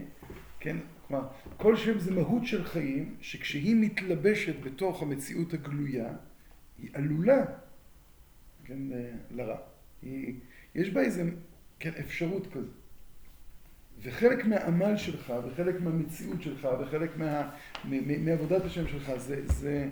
[0.60, 0.76] כן,
[1.08, 6.12] כלומר, כל שם זה מהות של חיים, שכשהיא מתלבשת בתוך המציאות הגלויה,
[6.78, 7.44] היא עלולה,
[8.64, 8.78] כן,
[9.30, 9.56] לרע.
[10.02, 10.34] היא,
[10.74, 11.30] יש בה איזה
[11.78, 12.70] כן, אפשרות כזו.
[14.02, 17.50] וחלק מהעמל שלך, וחלק מהמציאות שלך, וחלק מה,
[18.24, 19.88] מעבודת השם שלך, זה, זה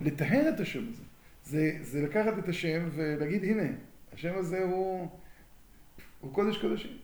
[0.00, 1.02] לטהר את השם הזה.
[1.44, 3.68] זה, זה לקחת את השם ולהגיד, הנה,
[4.12, 5.08] השם הזה הוא,
[6.20, 6.98] הוא קודש קודשים.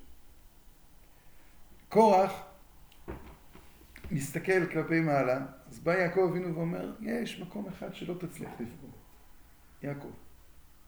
[1.88, 2.32] קורח
[4.10, 8.90] מסתכל כלפי מעלה, אז בא יעקב אבינו ואומר, יש מקום אחד שלא תצליח לפגום.
[9.82, 10.10] יעקב.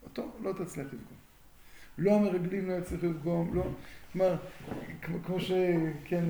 [0.03, 1.19] אותו לא תצליח לפגום.
[1.99, 3.63] לא המרגלים לא יצליחו לפגום, לא...
[4.13, 4.37] כלומר,
[5.03, 6.25] כמו שכן,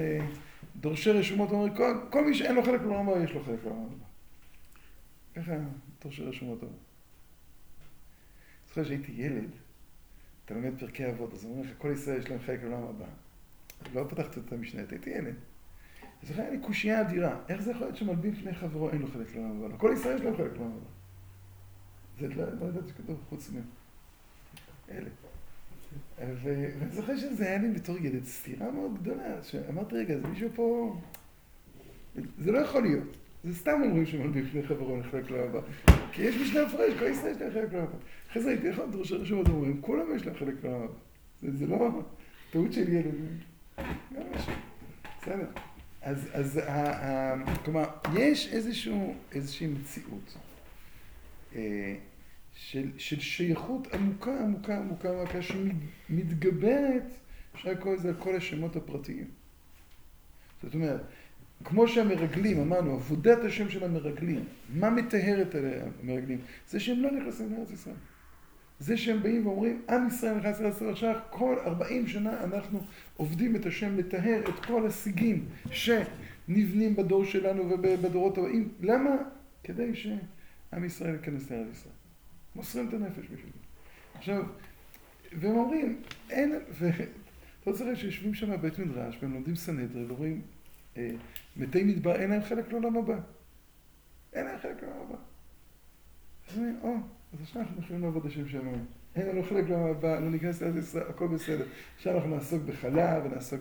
[0.76, 4.04] דורשי רשומות אומרים, כל, כל מי שאין לו חלק לעולם יש לו חלק לעולם הבא.
[5.34, 5.52] ככה
[6.02, 6.62] דורשי רשומות.
[6.62, 6.70] אני
[8.68, 9.50] זוכר שהייתי ילד,
[10.46, 13.06] אתה לומד פרקי אבות, אז אומרים לך, כל ישראל יש להם חלק לעולם הבא.
[13.94, 15.34] לא פתחתי את המשנה, הייתי ילד.
[16.22, 19.36] אז היה לי קושייה אדירה, איך זה יכול להיות שמלבין לפני חברו אין לו חלק
[19.36, 19.76] לעולם הבא?
[19.78, 20.86] כל ישראל יש להם חלק לעולם הבא.
[22.20, 23.64] זה לא, לא ידעתי שכתוב חוץ מהם.
[24.90, 25.08] אלה.
[26.18, 30.96] ואני זוכר שזה היה לי בתור ילד סתירה מאוד גדולה, שאמרתי, רגע, זה מישהו פה...
[32.38, 33.16] זה לא יכול להיות.
[33.44, 35.60] זה סתם אומרים שמלבין לפני חברו אין חלק לעולם הבא.
[36.12, 37.98] כי יש משנה מפרש, כל ישראל יש להם חלק לעולם הבא.
[38.36, 40.86] אחרי זה הייתי אחד ראש הרשומות אומרים, כולם יש להם חלק הבא.
[41.42, 42.02] זה לא
[42.50, 43.14] טעות של ילד.
[43.78, 44.52] גם משהו.
[45.22, 45.46] בסדר.
[46.02, 47.84] אז, אז ה, ה, כלומר,
[48.18, 50.36] יש איזשהו, איזושהי מציאות
[51.54, 51.94] אה,
[52.54, 57.14] של, של שייכות עמוקה, עמוקה, עמוקה, עמוקה, שמתגברת,
[57.54, 59.26] אפשר לקרוא לזה כל השמות הפרטיים.
[60.62, 61.00] זאת אומרת,
[61.64, 65.54] כמו שהמרגלים, אמרנו, עבודת השם של המרגלים, מה מטהר את
[66.02, 66.38] המרגלים?
[66.68, 67.96] זה שהם לא נכנסים לארץ ישראל.
[68.78, 72.80] זה שהם באים ואומרים, עם ישראל נכנס ישראל עכשיו, כל 40 שנה אנחנו
[73.16, 78.68] עובדים את השם לטהר את כל השיגים שנבנים בדור שלנו ובדורות הבאים.
[78.80, 79.16] למה?
[79.64, 81.94] כדי שעם ישראל ייכנס לארץ ישראל.
[82.56, 84.18] מוסרים את הנפש בשביל זה.
[84.18, 84.44] עכשיו,
[85.32, 87.04] והם אומרים, אין, ואתה
[87.66, 90.42] לא צריך שיושבים שם בבית מדרש והם לומדים סנהדרין ואומרים,
[90.96, 91.10] אה,
[91.56, 93.18] מתי מדבר אין להם חלק לעולם הבא.
[94.32, 95.16] אין להם חלק לעולם הבא.
[96.48, 96.94] אז אומרים, או,
[97.36, 98.72] אז עכשיו אנחנו יכולים לעבוד השם שלנו.
[99.14, 101.64] אין לנו חלק לעולם הבא, לא ניכנס לארץ ישראל, הכל בסדר.
[101.96, 103.60] עכשיו אנחנו נעסוק בחלב ונעסוק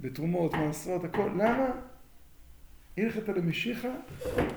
[0.00, 1.30] בתרומות, מעשרות, הכל.
[1.34, 1.70] למה?
[2.98, 3.88] הלכת למשיחה,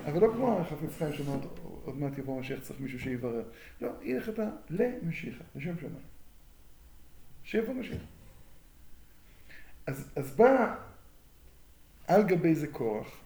[0.05, 1.41] אבל לא כמו החפץ חיים שאומרת,
[1.85, 3.43] עוד מעט יבוא משיח, צריך מישהו שיברר.
[3.81, 4.33] לא, הלכת
[4.69, 5.95] למשיחה, לשם שמיים.
[7.43, 8.01] שיבוא משיח.
[9.87, 10.75] אז, אז בא
[12.07, 13.21] על גבי זה כוח,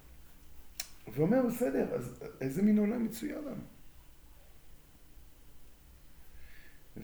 [1.14, 3.77] ואומר, בסדר, אז איזה מין עולם מצוין לנו?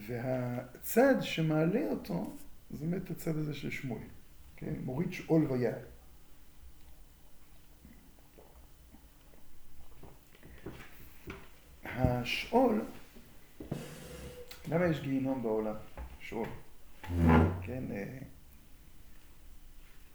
[0.06, 2.36] והצד שמעלה אותו,
[2.70, 4.02] זה באמת הצד הזה של שמואל,
[4.56, 4.74] כן?
[4.84, 5.80] מוריד שאול ויעל.
[11.84, 12.84] השאול,
[14.68, 15.74] למה יש גיהינום בעולם?
[16.20, 16.48] שאול.
[17.62, 17.84] כן,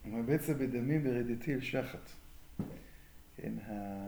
[0.05, 2.09] ומבצע בדמים ורדתי אל שחת.
[3.35, 4.07] כן, ה...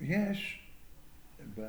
[0.00, 0.68] יש
[1.54, 1.60] ב...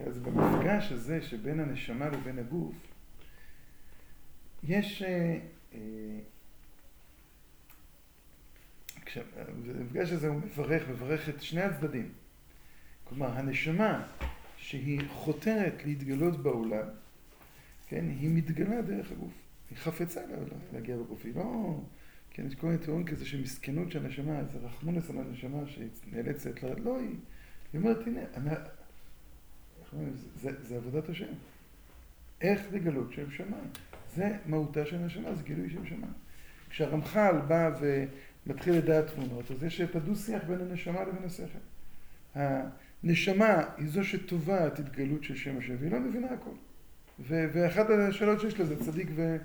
[0.00, 2.74] אז במפגש הזה שבין הנשמה לבין הגוף,
[4.62, 5.02] יש...
[5.02, 5.38] אה,
[5.74, 6.18] אה,
[9.66, 12.12] במפגש הזה הוא מברך, מברך את שני הצדדים.
[13.04, 14.06] כלומר, הנשמה
[14.56, 16.86] שהיא חותרת להתגלות בעולם,
[17.86, 19.32] כן, היא מתגלה דרך הגוף.
[19.70, 20.20] היא חפצה
[20.72, 21.24] להגיע בגוף.
[21.24, 21.80] היא לא...
[22.30, 26.62] כן, יש כל מיני תיאורים כזה של מסכנות של הנשמה, איזה רחמונס על הנשמה שנאלצת
[26.62, 26.80] לרדת.
[26.80, 27.16] לא, היא,
[27.72, 28.54] היא אומרת, הנה,
[30.42, 31.32] זה, זה עבודת השם.
[32.40, 33.68] איך לגלות שם שמיים?
[34.16, 36.12] זה מהותה של הנשמה, זה גילוי שם שמיים.
[36.70, 41.58] כשהרמח"ל בא ומתחיל לדעת תמונות, אז יש את הדו-שיח בין הנשמה לבין השכל.
[42.34, 46.54] הנשמה היא זו שטובעת התגלות של שם השם, והיא לא מבינה הכל.
[47.28, 49.36] ואחת השאלות שיש לה זה צדיק ו-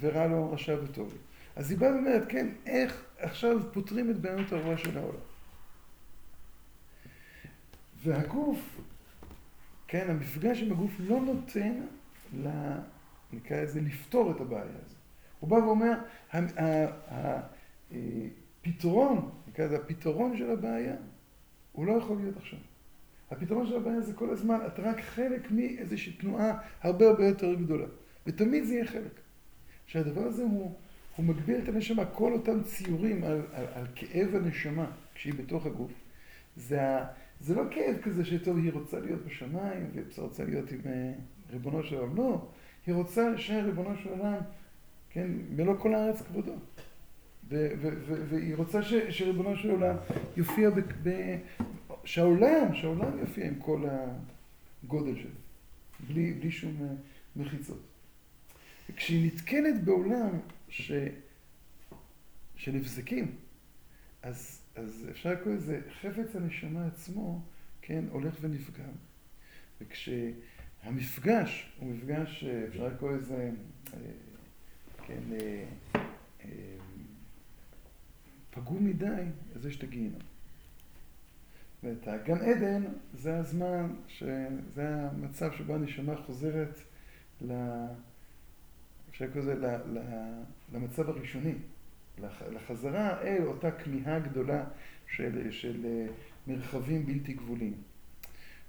[0.00, 1.18] ורע לו, רשע וטוב.
[1.56, 5.18] אז היא באה ואומרת, כן, איך עכשיו פותרים את בעיות הרוע של העולם.
[8.02, 8.80] והגוף
[9.92, 11.80] כן, המפגש עם הגוף לא נותן,
[12.42, 12.78] לה,
[13.32, 14.96] נקרא לזה, לפתור את הבעיה הזו.
[15.40, 15.92] הוא בא ואומר,
[18.60, 20.94] הפתרון, אה, נקרא לזה, הפתרון של הבעיה,
[21.72, 22.58] הוא לא יכול להיות עכשיו.
[23.30, 27.86] הפתרון של הבעיה זה כל הזמן, אתה רק חלק מאיזושהי תנועה הרבה הרבה יותר גדולה.
[28.26, 29.20] ותמיד זה יהיה חלק.
[29.86, 30.76] שהדבר הזה הוא,
[31.16, 32.04] הוא מגביר את הנשמה.
[32.04, 35.92] כל אותם ציורים על, על, על כאב הנשמה, כשהיא בתוך הגוף,
[36.56, 36.80] זה.
[37.42, 41.12] זה לא כאב כזה שטוב, היא רוצה להיות בשמיים, והיא רוצה להיות עם אה,
[41.50, 42.16] ריבונו של עולם.
[42.16, 42.48] לא,
[42.86, 44.40] היא רוצה שריבונו של עולם,
[45.10, 46.54] כן, מלוא כל הארץ כבודו.
[47.48, 49.96] והיא רוצה ש, שריבונו של עולם
[50.36, 51.38] יופיע, ב, ב,
[52.04, 53.84] שהעולם, שהעולם יופיע עם כל
[54.84, 55.30] הגודל שלו,
[56.08, 56.94] בלי, בלי שום אה,
[57.36, 57.82] מחיצות.
[58.90, 60.38] וכשהיא נתקלת בעולם
[60.68, 60.92] ש...
[62.56, 63.34] של הבזקים,
[64.22, 67.40] אז, אז אפשר לקרוא לזה חפץ הנשמה עצמו,
[67.82, 68.92] כן, הולך ונפגם.
[69.80, 73.50] וכשהמפגש הוא מפגש, אפשר לקרוא לזה,
[73.94, 73.98] אה,
[75.06, 75.64] כן, אה,
[76.44, 76.76] אה,
[78.50, 80.20] פגום מדי, אז יש את הגיהינום.
[81.82, 82.82] ואת הגן עדן
[83.14, 83.94] זה הזמן,
[84.74, 86.80] זה המצב שבו הנשמה חוזרת
[87.40, 87.52] ל...
[89.10, 89.78] אפשר לקרוא לזה
[90.72, 91.54] למצב הראשוני,
[92.52, 94.64] לחזרה אל אותה כמיהה גדולה
[95.06, 96.06] של, של אה,
[96.46, 97.74] מרחבים בלתי גבולים.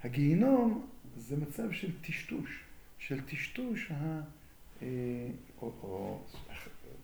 [0.04, 0.88] הגיהינום
[1.18, 2.64] זה מצב של טשטוש,
[2.98, 4.22] של טשטוש ה...
[4.82, 4.88] אה,
[5.62, 6.24] או, או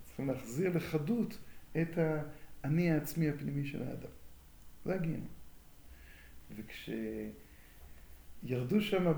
[0.05, 1.37] צריכים להחזיר לחדות
[1.81, 4.09] את האני העצמי הפנימי של האדם.
[4.85, 5.27] זה הגיהינום.
[8.41, 9.13] וכשירדו שם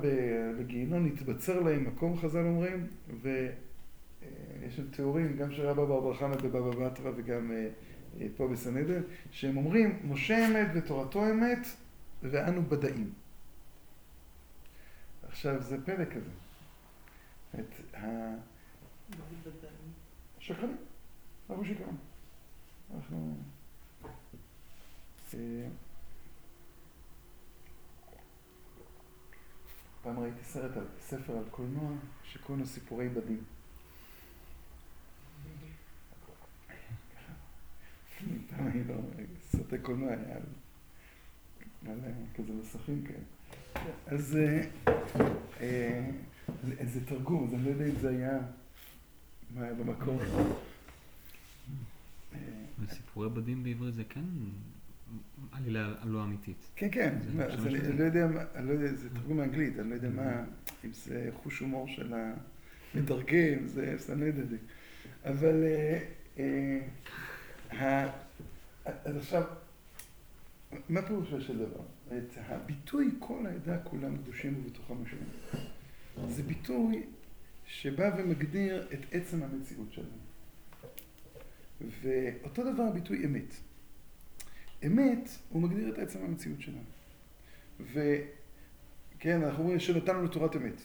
[0.59, 2.87] בגיהינום, נתבצר להם מקום, חז"ל אומרים,
[4.21, 7.69] ויש שם תיאורים, גם של רבא בר בר חמא בבבא בתרא וגם אה,
[8.21, 11.67] אה, פה בסנהדרין, שהם אומרים, משה אמת ותורתו אמת,
[12.23, 13.13] ואנו בדאים.
[15.27, 16.29] עכשיו, זה פלא כזה.
[17.59, 18.35] את ה...
[20.39, 20.77] שקרנים.
[21.49, 21.97] אנחנו שקרנים.
[22.95, 23.35] אנחנו...
[25.33, 25.67] אה,
[30.01, 31.91] פעם ראיתי סרט על ספר על קולנוע
[32.23, 33.43] שקוראים לו סיפורי בדים.
[38.59, 38.95] אני לא,
[39.51, 40.35] סרטי קולנוע היה
[41.87, 41.97] על
[42.35, 43.23] כזה מסכים כאלה.
[44.07, 44.37] אז
[46.83, 48.39] זה תרגום, אז אני לא יודע אם זה היה,
[49.55, 50.21] מה היה במקור.
[52.89, 54.23] סיפורי בדים בעברית זה כן
[55.51, 56.71] עלילה לא אמיתית.
[56.75, 57.15] כן, כן,
[57.49, 60.43] אז לא יודע, אני לא יודע, זה תרגום מאנגלית, אני לא יודע מה,
[60.85, 62.13] אם זה חוש הומור של
[62.93, 64.57] המתרגם, זה, אני לא יודע.
[65.25, 65.63] אבל,
[68.85, 69.43] אז עכשיו,
[70.89, 71.81] מה פירושו של דבר?
[72.07, 75.17] את הביטוי כל העדה כולם קדושים ובתוכם השם.
[76.27, 77.03] זה ביטוי
[77.65, 80.07] שבא ומגדיר את עצם המציאות שלנו.
[82.01, 83.53] ואותו דבר הביטוי אמת.
[84.85, 86.83] אמת, הוא מגדיר את עצם המציאות שלנו.
[87.79, 90.81] וכן, אנחנו אומרים שנתנו לנו תורת אמת.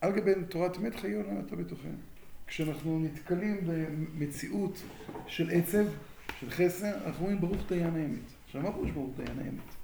[0.00, 1.96] על גבי תורת אמת חיי עולם אתה בתוכנו.
[2.46, 4.82] כשאנחנו נתקלים במציאות
[5.26, 5.84] של עצב,
[6.40, 8.32] של חסר, אנחנו אומרים ברוך דיין האמת.
[8.44, 9.74] עכשיו, מה פירוש ברוך דיין האמת?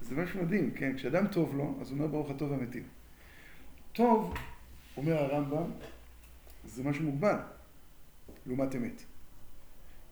[0.00, 0.96] זה משהו מדהים, כן?
[0.96, 2.82] כשאדם טוב לו, אז הוא אומר ברוך הטוב האמיתי.
[3.92, 4.34] טוב,
[4.96, 5.70] אומר הרמב"ם,
[6.64, 7.36] זה משהו מוגבל,
[8.46, 9.02] לעומת אמת.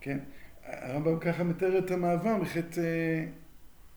[0.01, 0.19] כן?
[0.65, 3.25] הרמב"ם ככה מתאר את המעבר מחטא,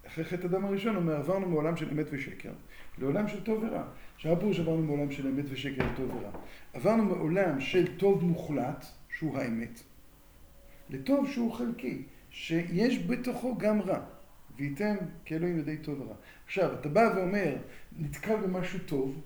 [0.07, 2.53] אחרי חטא אדם הראשון, אומר, עברנו מעולם של אמת ושקר
[2.99, 3.83] לעולם של טוב ורע.
[4.14, 6.31] עכשיו הפירוש עברנו מעולם של אמת ושקר לטוב ורע.
[6.74, 8.87] עברנו מעולם של טוב מוחלט,
[9.18, 9.83] שהוא האמת,
[10.91, 14.01] לטוב שהוא חלקי, שיש בתוכו גם רע.
[14.57, 16.14] וייתם כאלוהים ידי טוב ורע.
[16.45, 17.57] עכשיו, אתה בא ואומר,
[17.99, 19.20] נתקל במשהו טוב,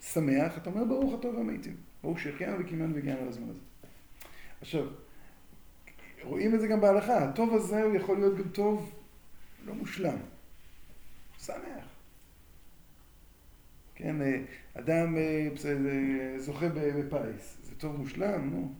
[0.00, 1.76] שמח, אתה אומר ברוך הטוב והמתים.
[2.02, 3.60] ברוך שהחיינו וקימנו והגיענו לזמן הזה.
[4.60, 4.86] עכשיו,
[6.22, 8.92] רואים את זה גם בהלכה, הטוב הזה הוא יכול להיות גם טוב
[9.66, 10.16] לא מושלם.
[11.38, 11.84] שמח.
[13.94, 14.16] כן,
[14.74, 15.16] אדם
[16.36, 18.50] זוכה בפיס, זה טוב מושלם?
[18.50, 18.74] נו.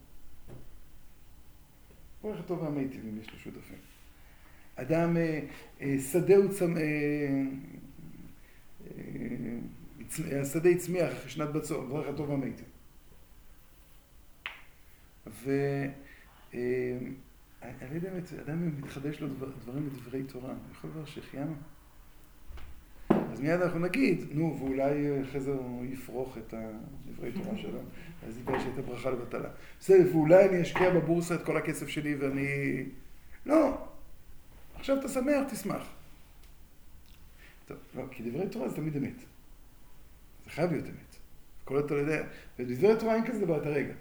[2.23, 2.65] כל אחד טוב
[3.09, 3.77] אם יש לו שותפים.
[4.77, 5.17] אדם,
[6.13, 6.75] שדהו צמ...
[10.41, 12.65] השדה הצמיח אחרי שנת בצור, ברך הטוב והמיטיב.
[15.27, 15.51] ו...
[17.63, 19.29] אני לא יודע באמת, אדם מתחדש לו
[19.63, 21.55] דברים בדברי תורה, יכול דבר שהחיינו?
[23.33, 27.79] אז מיד אנחנו נגיד, נו, ואולי אחרי זה הוא יפרוך את הדברי תורה שלו,
[28.29, 29.49] אז ידע שהייתה ברכה לבטלה.
[29.81, 32.85] בסדר, ואולי אני אשקיע בבורסה את כל הכסף שלי ואני...
[33.47, 33.79] לא,
[34.75, 35.83] עכשיו אתה שמח, תשמח.
[37.67, 39.19] טוב, לא, כי דברי תורה זה תמיד אמת.
[40.45, 41.17] זה חייב להיות אמת.
[41.65, 42.23] כל אתה יודע,
[42.59, 43.95] ובדברי תורה אין כזה דבר, את הרגע.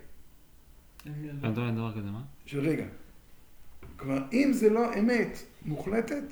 [1.06, 2.24] אין דבר כזה, מה?
[2.46, 2.86] של רגע.
[3.96, 6.24] כלומר, אם זה לא אמת מוחלטת,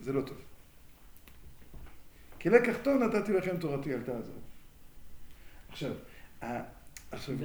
[0.00, 0.36] זה לא טוב.
[2.44, 4.40] כי לקח טוב נתתי לכם תורתי אל תעזור.
[5.68, 5.92] עכשיו,
[7.10, 7.36] עכשיו...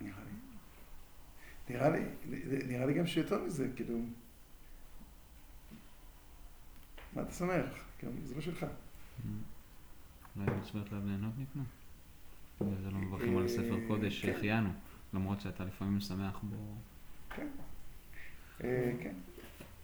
[0.00, 0.30] נראה לי.
[1.68, 2.00] נראה לי,
[2.66, 3.98] נראה לי גם שיותר מזה, כאילו...
[7.14, 7.84] מה אתה שמח?
[7.98, 8.66] כאילו, זה לא שלך.
[10.36, 11.62] אולי מצוות ליהנות ניתנו?
[12.60, 14.70] זה לא מברכים על ספר קודש שהחיינו,
[15.14, 16.56] למרות שאתה לפעמים שמח בו.
[17.30, 17.48] כן.
[18.58, 19.14] כן.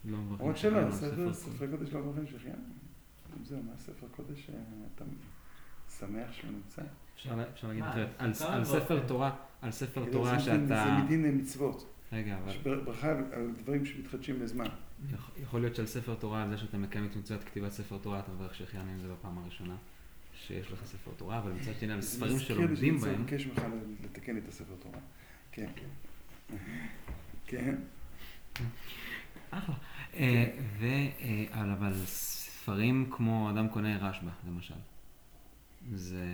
[0.05, 2.57] לא מברכים למרות שלא, ספר קודש לא מברכים שהחיינו.
[3.45, 4.51] זהו, מה ספר קודש
[4.95, 5.05] אתה
[5.99, 6.83] שמח שהוא נמצא.
[7.17, 7.85] אפשר לה- אפשר להגיד?
[7.85, 8.09] אחרת.
[8.19, 8.35] על-.
[8.65, 10.85] ספר תורה, על ספר תורה שאתה...
[10.85, 11.91] זה מדין מצוות.
[12.13, 12.53] רגע, אבל
[12.85, 14.67] ברכה על- דברים שמתחדשים בזמן.
[15.43, 18.33] יכול- להיות שעל ספר תורה, על זה שאתה מקיים את מצוות כתיבת ספר תורה, אתה
[18.33, 19.77] מברך שהחיינו עם זה בפעם הראשונה,
[20.35, 23.63] שיש לך ספר תורה, אבל מצד שני על זה ספרים שלומדים בהם, לבקש ממך
[24.05, 24.99] לתקן את הספר תורה.
[25.53, 25.69] כן.
[27.47, 27.75] כן.
[29.59, 29.75] אחלה.
[30.17, 30.45] אה,
[30.79, 30.85] ו...
[30.85, 31.93] אה, אבל-
[32.65, 34.75] ספרים כמו אדם קונה רשב"א, למשל,
[35.95, 36.25] זה...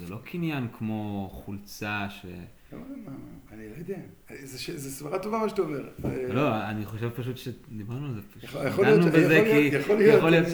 [0.00, 2.26] זה לא קניין כמו חולצה ש...
[2.72, 3.12] לא, מה,
[3.52, 3.98] אני לא יודע.
[4.44, 5.88] זה סברה טובה מה שאתה אומר.
[6.04, 8.20] אה, לא, אני חושב פשוט שדיברנו על זה,
[8.66, 9.14] יכול להיות,
[10.18, 10.46] יכול להיות,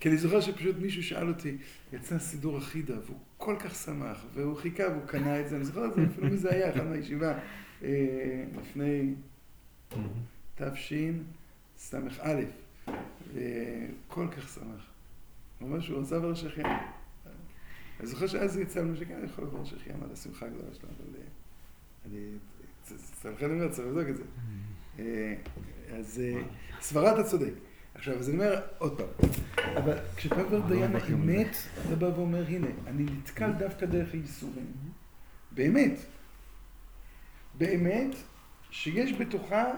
[0.00, 0.12] כי ש...
[0.12, 1.56] אני זוכר שפשוט מישהו שאל אותי,
[1.92, 5.86] יצא סידור אחידה, והוא כל כך שמח, והוא חיכה והוא קנה את זה, אני זוכר
[5.86, 7.38] את זה, אפילו מי זה היה, אחד מהישיבה,
[8.60, 9.14] לפני
[10.54, 12.40] תשס"א,
[13.34, 14.86] וכל כך שמח.
[15.60, 16.68] ממש הוא רצה לברך שהחיינו.
[18.00, 21.16] אני זוכר שאז יצא לנו שכן, אני יכול לברך שהחיינו על השמחה הגדולה שלנו, אבל
[21.18, 21.26] אה,
[22.06, 22.26] אני,
[23.34, 24.22] לכן אני אומר, צריך לבדוק את זה.
[24.98, 25.34] אה,
[25.98, 26.42] אז אה,
[26.80, 27.52] סברה אתה צודק.
[27.94, 29.28] עכשיו, אז אני אומר, עוד פעם,
[29.76, 31.02] אבל אומר לא דיין על.
[31.02, 34.72] האמת, אתה בא ואומר, הנה, אני נתקל דווקא דרך הייסורים.
[35.52, 35.98] באמת.
[37.58, 38.14] באמת,
[38.70, 39.72] שיש בתוכה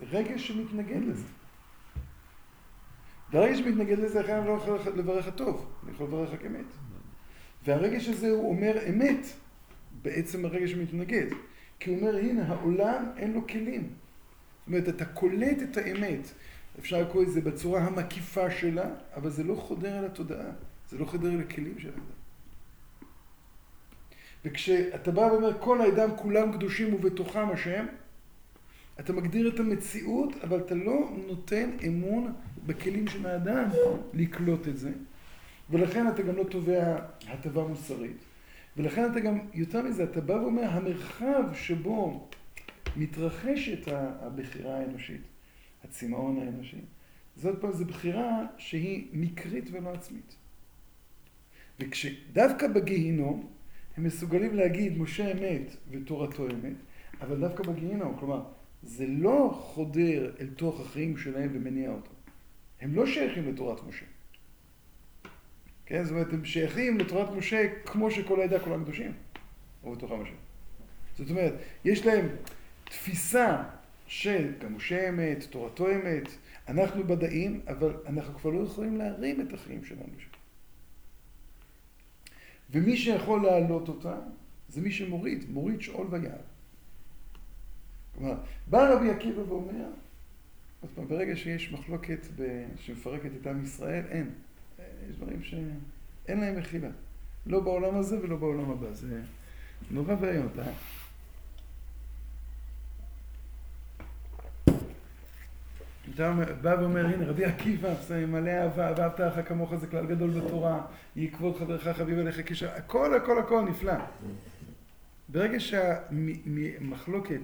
[0.00, 1.26] רגש שמתנגד לזה.
[3.32, 6.64] והרגש שמתנגד לזה, לכן אני לא יכול לברך הטוב, אני יכול לברך רק אמת.
[7.64, 9.26] והרגש הזה הוא אומר אמת,
[10.02, 11.26] בעצם הרגש שמתנגד.
[11.80, 13.82] כי הוא אומר, הנה, העולם אין לו כלים.
[13.82, 16.28] זאת אומרת, אתה קולט את האמת.
[16.78, 20.50] אפשר לקרוא את זה בצורה המקיפה שלה, אבל זה לא חודר אל התודעה.
[20.90, 22.02] זה לא חודר אל הכלים של האדם.
[24.44, 27.86] וכשאתה בא ואומר, כל האדם כולם קדושים ובתוכם השם,
[29.00, 32.32] אתה מגדיר את המציאות, אבל אתה לא נותן אמון
[32.66, 33.68] בכלים של האדם
[34.14, 34.92] לקלוט את זה.
[35.70, 36.96] ולכן אתה גם לא תובע
[37.28, 38.16] הטבה מוסרית.
[38.76, 42.28] ולכן אתה גם, יותר מזה, אתה בא ואומר, המרחב שבו
[42.96, 45.20] מתרחשת הבחירה האנושית,
[45.84, 46.80] הצמאון האנושי,
[47.36, 50.36] זאת פעם, זו בחירה שהיא מקרית ולא עצמית.
[51.80, 53.46] וכשדווקא בגיהינום,
[53.96, 56.76] הם מסוגלים להגיד משה אמת ותורתו אמת,
[57.20, 58.42] אבל דווקא בגיהינום, כלומר,
[58.82, 62.14] זה לא חודר אל תוך החיים שלהם ומניע אותם.
[62.80, 64.06] הם לא שייכים לתורת משה.
[65.86, 69.12] כן, זאת אומרת, הם שייכים לתורת משה כמו שכל העדה כולם קדושים,
[69.84, 70.34] או בתוכם השם.
[71.18, 71.52] זאת אומרת,
[71.84, 72.28] יש להם
[72.84, 73.62] תפיסה
[74.06, 76.28] של גם משה אמת, תורתו אמת,
[76.68, 80.30] אנחנו בדאים, אבל אנחנו כבר לא יכולים להרים את החיים שלנו שם.
[82.70, 84.16] ומי שיכול להעלות אותה,
[84.68, 86.47] זה מי שמוריד, מוריד שאול ויעל.
[88.18, 88.34] כלומר,
[88.66, 89.84] בא רבי עקיבא ואומר,
[90.80, 92.64] עוד פעם, ברגע שיש מחלוקת ב...
[92.76, 94.30] שמפרקת את עם ישראל, אין.
[95.10, 96.88] יש דברים שאין להם מחילה.
[97.46, 98.92] לא בעולם הזה ולא בעולם הבא.
[98.92, 99.20] זה
[99.90, 100.48] נורא ואיום.
[100.54, 100.62] אתה...
[106.14, 107.94] אתה בא ואומר, הנה, רבי עקיבא,
[108.28, 113.14] מלא אהבה, ואהבת לך כמוך זה כלל גדול בתורה, יהי חברך חביב עליך כשם, הכל,
[113.14, 113.94] הכל, הכל נפלא.
[115.28, 117.40] ברגע שהמחלוקת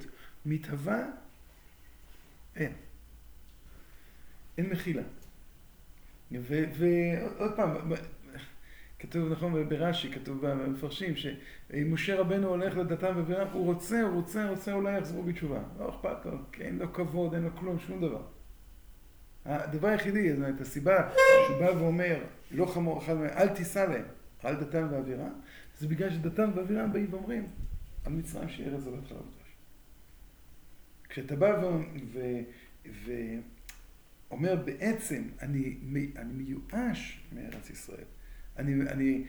[0.47, 1.07] מתהווה,
[2.57, 2.73] אין.
[4.59, 5.03] אין מחילה.
[6.31, 7.93] ועוד פעם,
[8.99, 14.73] כתוב, נכון, ברש"י, כתוב במפרשים, שמשה רבנו הולך לדתם ובירם, הוא רוצה, הוא רוצה, רוצה,
[14.73, 15.63] אולי יחזרו בתשובה.
[15.79, 18.23] לא אכפת לו, אין לו כבוד, אין לו כלום, שום דבר.
[19.45, 21.13] הדבר היחידי, זאת אומרת, הסיבה
[21.47, 24.05] שהוא בא ואומר, לא חמור אחד מהם, אל תיסע להם,
[24.43, 25.33] על דתם ואבירם,
[25.79, 27.47] זה בגלל שדתם ואבירם באים ואומרים,
[28.05, 29.44] על מצרים שיהיה ארץ זבת חלב ודבש.
[31.15, 31.63] כשאתה בא
[34.31, 35.77] ואומר בעצם, אני,
[36.17, 38.05] אני מיואש מארץ ישראל.
[38.59, 39.25] אני, אני,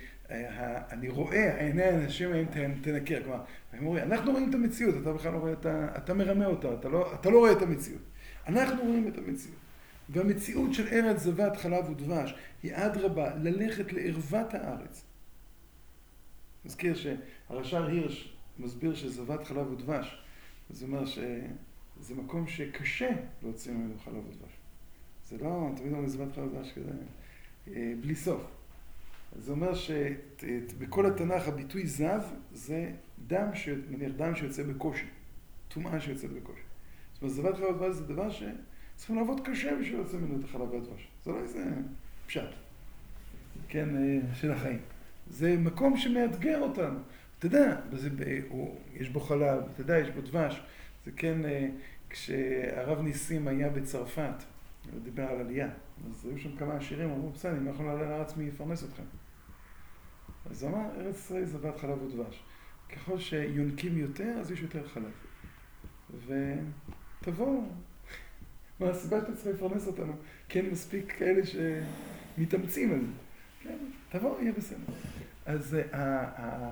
[0.91, 2.45] אני רואה, עיני האנשים האלה
[2.81, 3.23] תנקר.
[3.23, 3.43] כלומר,
[3.73, 5.87] הם אומרים, אנחנו רואים את המציאות, אתה בכלל לא רואה את ה...
[5.97, 8.01] אתה מרמה אותה, אתה לא, אתה לא רואה את המציאות.
[8.47, 9.57] אנחנו רואים את המציאות.
[10.09, 15.03] והמציאות של ארץ זבת חלב ודבש היא אדרבה, ללכת לערוות הארץ.
[16.65, 20.21] מזכיר שהרש"ר הירש מסביר שזבת חלב ודבש,
[20.69, 21.03] זה אומר
[21.99, 23.09] שזה מקום שקשה
[23.43, 24.53] להוציא ממנו חלב ודבש.
[25.29, 26.91] זה לא, תמיד אומרים זבת חלב ודבש כזה,
[28.01, 28.41] בלי סוף.
[29.39, 32.91] זה אומר שבכל התנ"ך הביטוי זב זה
[33.27, 33.69] דם, ש...
[33.89, 35.05] נניח דם שיוצא בקושי,
[35.67, 36.61] טומאה שיוצאת בקושי.
[37.13, 40.73] זאת אומרת, זבת חלב ודבש זה דבר שצריכים לעבוד קשה בשביל להוציא ממנו את החלב
[40.73, 41.07] והדבש.
[41.23, 41.65] זה לא איזה
[42.27, 42.49] פשט,
[43.67, 43.89] כן,
[44.33, 44.79] של החיים.
[45.29, 46.99] זה מקום שמאתגר אותנו.
[47.39, 48.09] אתה יודע, זה,
[48.93, 50.61] יש בו חלב, אתה יודע, יש בו דבש.
[51.05, 51.37] זה כן,
[52.09, 54.43] כשהרב ניסים היה בצרפת,
[54.91, 55.69] הוא דיבר על עלייה,
[56.09, 59.03] אז היו שם כמה עשירים, אמרו, בסדר, לא יכול לעלות לארץ מי יפרנס אתכם.
[60.49, 62.43] אז הוא אמר, ארץ ישראל זבת חלב ודבש.
[62.89, 65.11] ככל שיונקים יותר, אז יש יותר חלב.
[67.21, 67.63] ותבואו,
[68.79, 70.13] מה הסיבה שאתה צריך לפרנס אותנו?
[70.49, 73.11] כן, מספיק כאלה שמתאמצים על זה.
[73.63, 73.77] כן,
[74.09, 74.93] תבואו, יהיה בסדר.
[75.45, 76.71] אז ה...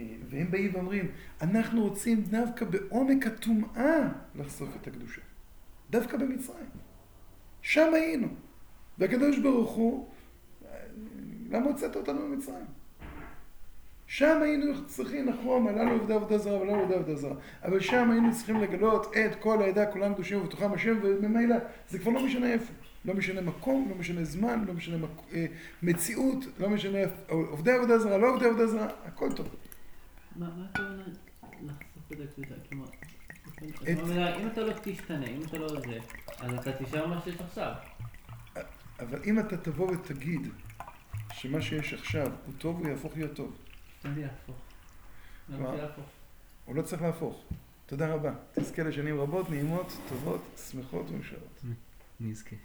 [0.00, 0.24] ה...
[0.28, 1.08] והם באים ואומרים,
[1.42, 5.20] אנחנו רוצים דווקא בעומק הטומאה לחשוף את הקדושה.
[5.90, 6.66] דווקא במצרים.
[7.62, 8.28] שם היינו.
[8.98, 10.08] והקדוש ברוך הוא,
[11.50, 12.64] למה הוצאת אותנו ממצרים?
[14.06, 18.32] שם היינו צריכים, נכון, עלינו עובדי עבודה זרה ולא עובדי עבודה זרה, אבל שם היינו
[18.32, 21.56] צריכים לגלות את כל העדה, כולם קדושים ובתוכם השם, וממילא
[21.88, 22.72] זה כבר לא משנה איפה.
[23.04, 25.34] לא משנה מקום, לא משנה זמן, לא משנה מק...
[25.34, 25.46] אה,
[25.82, 26.98] מציאות, לא משנה
[27.28, 29.48] עובדי עבודה זרה, לא עובדי עבודה זרה, הכל טוב.
[30.36, 31.02] מה הכוונה
[31.62, 32.54] לחשוף את הקדושה?
[32.68, 35.98] כלומר, אם אתה לא תשתנה, אם אתה לא זה,
[36.38, 37.72] אז אתה תישאר מה שיש עכשיו.
[39.00, 40.48] אבל אם אתה תבוא ותגיד
[41.32, 43.56] שמה שיש עכשיו הוא טוב, הוא יהפוך להיות טוב.
[44.04, 44.56] מה זה יהפוך?
[45.48, 46.04] למה זה יהפוך?
[46.64, 47.44] הוא לא צריך להפוך.
[47.86, 48.32] תודה רבה.
[48.52, 51.62] תזכה לשנים רבות, נעימות, טובות, שמחות ומאושרות.
[52.20, 52.56] נזכה.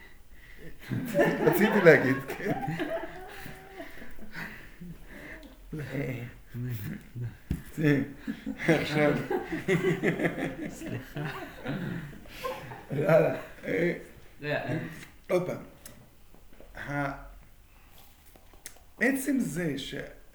[1.45, 2.61] רציתי להגיד, כן.
[8.67, 9.13] עכשיו.
[10.69, 11.21] סליחה.
[12.91, 13.35] יאללה.
[15.29, 15.61] עוד פעם.
[18.99, 19.75] עצם זה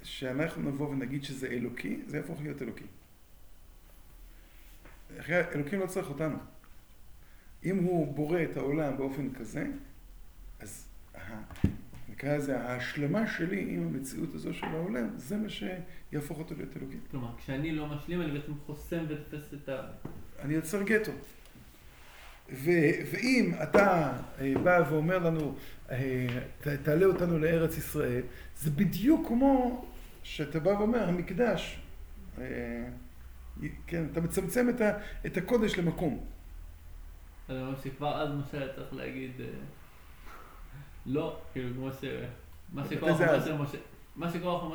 [0.03, 2.85] שאנחנו נבוא ונגיד שזה אלוקי, זה יהפוך להיות אלוקי.
[5.29, 6.37] אלוקים לא צריך אותנו.
[7.65, 9.67] אם הוא בורא את העולם באופן כזה,
[10.61, 10.87] אז
[12.21, 16.97] נקרא לזה, ההשלמה שלי עם המציאות הזו של העולם, זה מה שיהפוך אותו להיות אלוקי.
[17.11, 19.81] כלומר, כשאני לא משלים, אני בעצם חוסם ותופס את ה...
[20.43, 21.13] אני יוצר גטו.
[22.53, 22.71] ו-
[23.13, 25.55] ואם אתה אה, בא ואומר לנו,
[25.91, 26.27] אה,
[26.61, 28.23] ת- תעלה אותנו לארץ ישראל,
[28.57, 29.85] זה בדיוק כמו
[30.23, 31.81] שאתה בא ואומר, המקדש,
[32.39, 32.85] אה,
[33.87, 36.25] כן, אתה מצמצם את, ה- את הקודש למקום.
[37.49, 39.31] אז אני אומר שכבר אז משה צריך להגיד,
[41.06, 42.05] לא, כאילו כמו ש...
[42.72, 43.44] מה זה אז?
[43.44, 43.78] של משה,
[44.16, 44.31] מה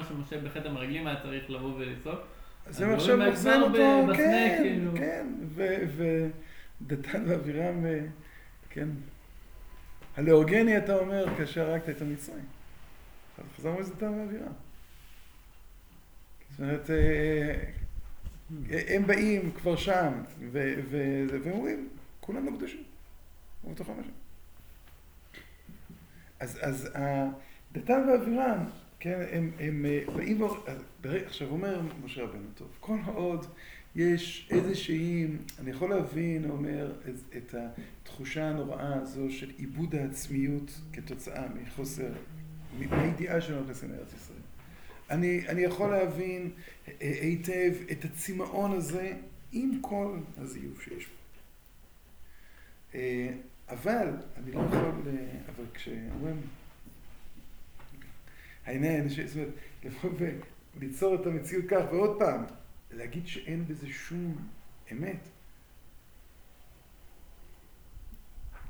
[0.08, 2.20] של משה בחטא המרגלים היה צריך לבוא ולצעוק.
[2.66, 4.92] אז האלה מחזירים כבר אותו, כן, כאילו.
[4.98, 5.28] כן,
[6.82, 8.00] ודתן ואבירם, אה,
[8.70, 8.88] כן.
[10.18, 12.46] הלאורגני אתה אומר כאשר הרגת את המצרים.
[13.58, 14.54] חזרנו לזה דתן ואבירם.
[16.50, 17.56] זאת אומרת, אה,
[18.96, 20.14] הם באים כבר שם,
[20.52, 21.90] ו- ו- והם אומרים,
[22.20, 22.84] כולנו קדושים,
[23.64, 24.25] ובתוכם השם.
[26.40, 27.30] אז, אז ה-
[27.72, 28.64] דתן ואבירם,
[29.00, 30.42] כן, הם, הם אה, באים,
[31.26, 33.46] עכשיו אומר משה רבנו, טוב, כל עוד
[33.96, 35.28] יש איזושהי,
[35.60, 37.56] אני יכול להבין, אומר, את- את
[38.04, 42.12] התחושה הנוראה הזו של איבוד העצמיות כתוצאה מחוסר,
[42.80, 44.38] מהידיעה שלנו נכנסים לארץ ישראל.
[45.10, 46.52] אני, אני יכול להבין
[46.88, 46.92] אה,
[47.22, 49.14] היטב את הצמאון הזה
[49.52, 51.16] עם כל הזיוף שיש בו.
[53.70, 54.78] אה, אבל, אני לא יכול,
[55.08, 56.42] אה, אבל כשאומרים,
[58.66, 59.50] העניין, זאת אומרת,
[59.84, 60.10] לבוא
[60.76, 62.44] וליצור את המציאות כך, ועוד פעם,
[62.92, 64.48] להגיד שאין בזה שום
[64.92, 65.20] אמת.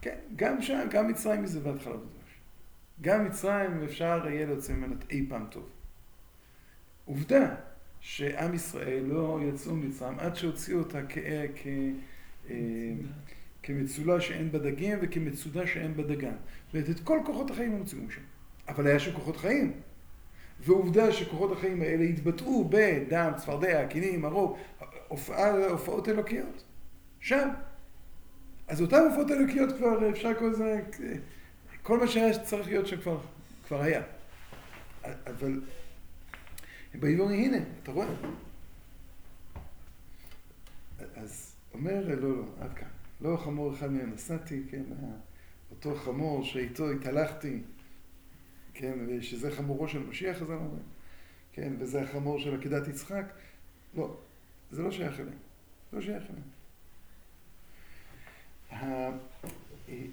[0.02, 2.40] כן, גם שם, גם מצרים היא זבת חלב ודבש.
[3.02, 5.70] גם מצרים אפשר יהיה להוציא ממנה אי פעם טוב.
[7.06, 7.56] עובדה
[8.00, 11.18] שעם ישראל לא יצאו ממצרים עד שהוציאו אותה כ...
[13.66, 16.36] כמצולה שאין בה דגים וכמצודה שאין בה דגן.
[16.74, 18.22] ואת את כל כוחות החיים הם הוציאו משם.
[18.68, 19.74] אבל היה שם כוחות חיים.
[20.60, 24.58] ועובדה שכוחות החיים האלה התבטאו בדם, צפרדע, קינים, הרוב,
[25.08, 26.64] הופעה, הופעות אלוקיות.
[27.20, 27.50] שם.
[28.68, 30.82] אז אותן הופעות אלוקיות כבר אפשר לקרוא לזה,
[31.84, 33.20] כל מה שהיה צריך להיות שם כבר,
[33.68, 34.02] כבר היה.
[35.04, 35.62] אבל
[36.94, 38.08] הם באים ואומרים, הנה, אתה רואה?
[41.16, 42.95] אז אומר, לא, לא, עד כאן.
[43.22, 44.84] לא חמור אחד מהם נסעתי, כן,
[45.72, 47.60] אותו חמור שאיתו התהלכתי,
[48.74, 50.80] כן, ושזה חמורו של משיח, אז אני אומר,
[51.54, 53.34] כן, וזה החמור של עקדת יצחק.
[53.96, 54.18] לא,
[54.72, 55.38] זה לא שייך אליהם.
[55.94, 56.56] לא שייך אליהם.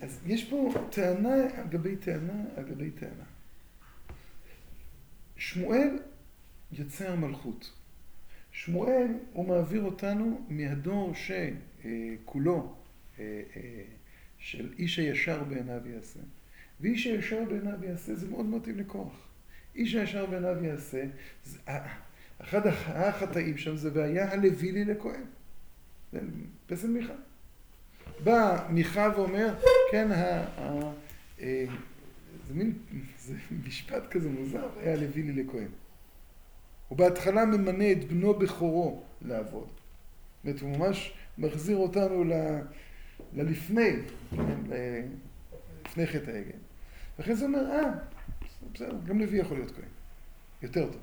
[0.00, 3.24] אז יש פה טענה על גבי טענה על גבי טענה.
[5.36, 5.98] שמואל
[6.72, 7.72] יוצר מלכות.
[8.52, 12.74] שמואל הוא מעביר אותנו מהדור שכולו
[14.38, 16.20] של איש הישר בעיניו יעשה.
[16.80, 19.28] ואיש הישר בעיניו יעשה זה מאוד מתאים לקורח.
[19.74, 21.04] איש הישר בעיניו יעשה,
[21.44, 21.58] זה,
[22.38, 25.24] אחד החטאים שם זה והיה הלוי לי לכהן.
[26.12, 26.20] זה
[26.66, 27.12] פסל מיכה.
[28.24, 29.54] בא מיכה ואומר,
[29.90, 30.92] כן, ה, ה,
[31.40, 31.44] ה,
[32.48, 32.72] זה מין,
[33.18, 33.34] זה
[33.66, 35.68] משפט כזה מוזר, היה לוי לי לכהן.
[36.88, 39.68] הוא בהתחלה ממנה את בנו בכורו לעבוד.
[39.68, 42.32] זאת אומרת, הוא ממש מחזיר אותנו ל,
[43.34, 43.90] ללפני,
[44.30, 44.60] כן,
[45.86, 46.58] לפני חטא העגל.
[47.18, 47.92] ואחרי זה אומר, אה,
[48.72, 49.84] בסדר, גם לוי יכול להיות כהן.
[50.62, 51.02] יותר טוב.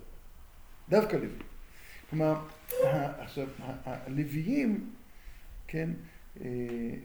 [0.89, 1.29] דווקא לוי.
[2.09, 2.45] כלומר,
[3.19, 3.47] עכשיו,
[3.85, 4.89] הלוויים,
[5.67, 5.89] כן,
[6.41, 6.47] אה,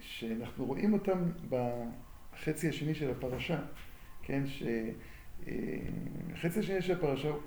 [0.00, 1.18] שאנחנו רואים אותם
[1.48, 3.58] בחצי השני של הפרשה,
[4.22, 5.48] כן, שהחצי
[6.58, 7.40] אה, השני של הפרשה הוא,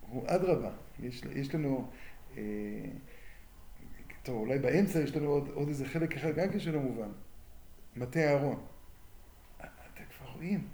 [0.00, 0.70] הוא אדרבה,
[1.02, 1.90] יש, יש לנו,
[2.36, 2.42] אה,
[4.28, 7.08] טוב, אולי באמצע יש לנו עוד, עוד איזה חלק אחד, גם כן שלא מובן,
[7.96, 8.60] מטה אהרון.
[9.56, 10.66] אתם כבר רואים,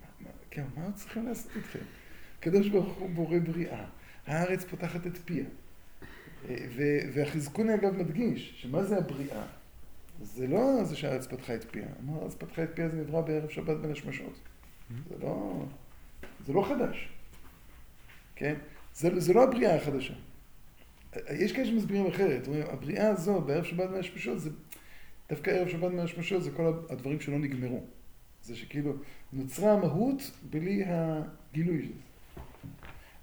[0.51, 1.79] כן, מה עוד צריכים לעשות איתכם?
[2.39, 3.85] הקדוש ברוך הוא בורא בריאה,
[4.27, 5.45] הארץ פותחת את פיה.
[7.13, 9.47] והחזקון אגב מדגיש, שמה זה הבריאה?
[10.23, 11.87] זה לא זה שהארץ פתחה את פיה.
[12.01, 14.39] אמר, הארץ פתחה את פיה זה נברא בערב שבת בין השמשות.
[15.09, 15.65] זה לא,
[16.47, 17.09] זה לא חדש.
[18.37, 18.55] כן?
[18.95, 20.15] זה, זה לא הבריאה החדשה.
[21.31, 22.47] יש כאלה שמסבירים אחרת.
[22.47, 24.51] אומרים, הבריאה הזו בערב שבת בין השמשות, זה
[25.31, 27.85] דווקא ערב שבת בין השמשות זה כל הדברים שלא נגמרו.
[28.43, 28.93] זה שכאילו
[29.33, 31.95] נוצרה המהות בלי הגילוי של זה.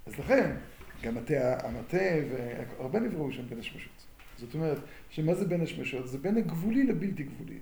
[0.06, 0.56] אז לכן,
[1.04, 1.98] גם מטה, המטה
[2.30, 4.06] והרבה נבראו שם בין השמשות.
[4.38, 4.78] זאת אומרת,
[5.10, 6.08] שמה זה בין השמשות?
[6.08, 7.60] זה בין הגבולי לבלתי גבולי.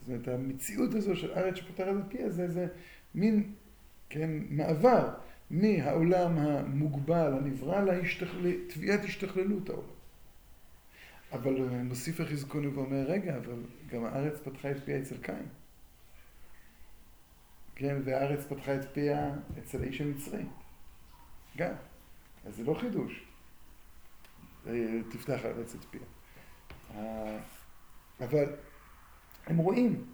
[0.00, 2.66] זאת אומרת, המציאות הזו של ארץ שפותחת את פיה זה איזה
[3.14, 3.52] מין,
[4.08, 5.08] כן, מעבר
[5.50, 7.80] מהעולם המוגבל, הנברא,
[8.42, 9.88] לתביעת השתכללות העולם.
[11.32, 13.54] אבל מוסיף החזקונו ואומר, רגע, אבל
[13.90, 15.46] גם הארץ פתחה את פיה אצל קין.
[17.74, 20.42] כן, והארץ פתחה את פיה אצל האיש המצרי.
[21.56, 21.74] גם.
[22.46, 23.24] אז זה לא חידוש.
[24.66, 26.00] אה, תפתח הארץ את פיה.
[26.94, 27.38] אה,
[28.20, 28.44] אבל
[29.46, 30.04] הם רואים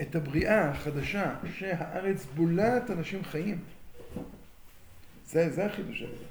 [0.00, 3.58] את הבריאה החדשה שהארץ בולעת אנשים חיים.
[5.26, 6.24] זה, זה החידוש הזה.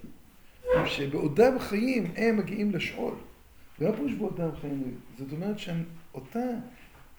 [0.86, 3.14] שבעודם חיים הם מגיעים לשאול.
[3.80, 6.40] ולא פירוש בעודם חיים, זאת אומרת שאותה,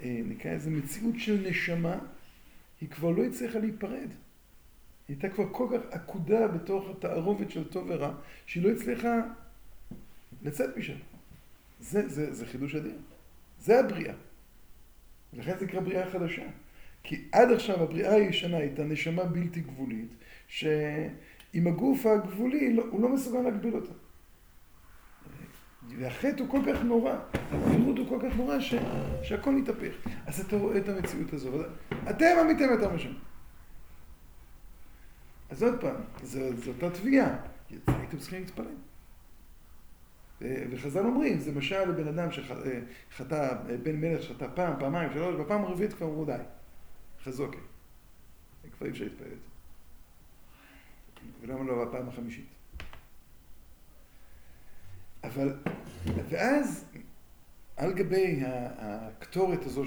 [0.00, 1.98] אה, נקרא איזה מציאות של נשמה,
[2.80, 4.08] היא כבר לא הצליחה להיפרד.
[5.08, 8.14] היא הייתה כבר כל כך עקודה בתוך התערובת של טוב ורע,
[8.46, 9.20] שהיא לא הצליחה
[10.42, 10.96] לצאת משם.
[11.80, 12.96] זה, זה, זה חידוש אדיר.
[13.60, 14.14] זה הבריאה.
[15.34, 16.46] ולכן זה נקרא בריאה חדשה.
[17.02, 20.14] כי עד עכשיו הבריאה הישנה הייתה נשמה בלתי גבולית,
[20.46, 23.92] שעם הגוף הגבולי לא, הוא לא מסוגל להגביל אותה.
[25.98, 27.18] והחטא הוא כל כך נורא,
[27.50, 28.74] הגבילות הוא כל כך נורא, ש,
[29.22, 29.94] שהכל מתהפך.
[30.26, 31.52] אז אתה רואה את המציאות הזו,
[32.10, 33.12] אתם עמיתם יותר משם.
[35.50, 37.36] אז עוד פעם, זו אותה תביעה,
[37.86, 38.66] הייתם צריכים להתפלל.
[40.40, 45.93] וחז"ל אומרים, זה משל לבן אדם שחטא, בן מלך שחטא פעם, פעמיים, שלוש, בפעם הרביעית
[45.93, 46.32] כבר אמרו די,
[47.23, 47.59] חזוקה.
[48.73, 49.48] כבר אי אפשר להתפלל את זה.
[51.40, 52.47] ולמה לא בפעם החמישית?
[55.24, 55.56] אבל,
[56.28, 56.85] ואז,
[57.77, 59.85] על גבי הקטורת הזו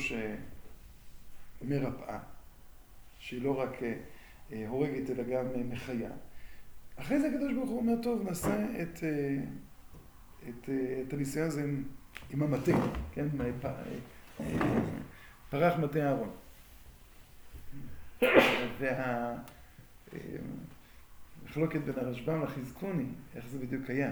[1.62, 2.20] שמרפאה,
[3.20, 3.84] שהיא לא רק
[4.52, 6.12] אה, הורגת אלא גם אה, מחיה.
[6.96, 9.38] אחרי זה הקדוש ברוך הוא אומר, טוב, נעשה את, אה,
[10.50, 10.70] את,
[11.08, 11.84] את הניסיון הזה עם,
[12.30, 12.72] עם המטה,
[13.12, 13.28] כן?
[15.50, 16.32] פרח מטה אהרון.
[21.44, 23.06] והמחלוקת בין הרשב"ם לחזקוני,
[23.36, 24.12] איך זה בדיוק היה.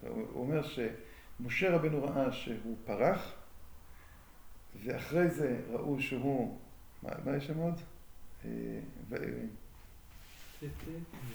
[0.00, 3.32] הוא אומר שמשה רבנו ראה שהוא פרח,
[4.84, 6.58] ואחרי זה ראו שהוא,
[7.02, 7.80] מה, מה יש שם עוד?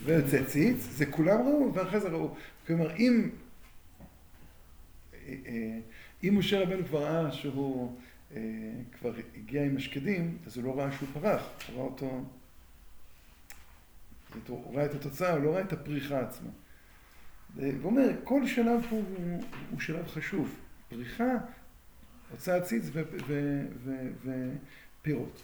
[0.03, 2.36] ויוצא ציץ, זה כולם ראו, ואחרי זה ראו.
[2.68, 3.30] כלומר, אם,
[6.23, 7.98] אם משה רבנו כבר ראה שהוא
[8.99, 12.23] כבר הגיע עם השקדים, אז הוא לא ראה שהוא פרח, הוא ראה אותו,
[14.48, 16.49] הוא ראה את התוצאה, הוא לא ראה את הפריחה עצמה.
[17.56, 20.56] והוא אומר, כל שלב פה הוא, הוא שלב חשוב.
[20.89, 21.34] פריחה,
[22.31, 22.85] הוצאת ציץ
[25.02, 25.41] ופירות.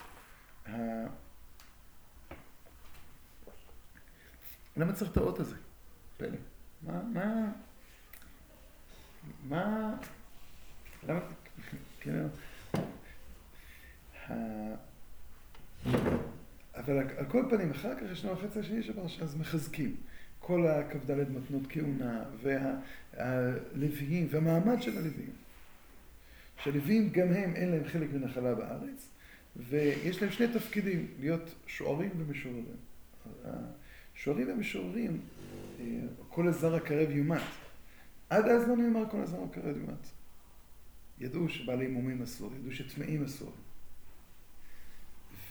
[4.78, 5.56] למה צריך את האות הזה?
[6.18, 6.38] פלא.
[6.82, 7.52] מה, מה,
[9.50, 9.96] מה,
[11.08, 11.20] למה,
[12.00, 12.28] כאילו,
[16.76, 19.96] אבל על כל פנים, אחר כך יש לנו החצי השני של פרשה, אז מחזקים.
[20.40, 25.32] כל הכ"ד מתנות כהונה, והלוויים, והמעמד של הלוויים.
[26.64, 29.10] שהלוויים גם הם, אין להם חלק ונחלה בארץ,
[29.56, 32.66] ויש להם שני תפקידים, להיות שוערים ומשוררים.
[34.16, 35.20] שוערים ומשוררים,
[35.80, 35.86] אה,
[36.30, 37.42] כל הזר הקרב יומת.
[38.30, 40.08] עד אז לא נאמר כל הזר הקרב יומת.
[41.20, 43.52] ידעו שבעלי מומים אסור, ידעו שטמאים אסור.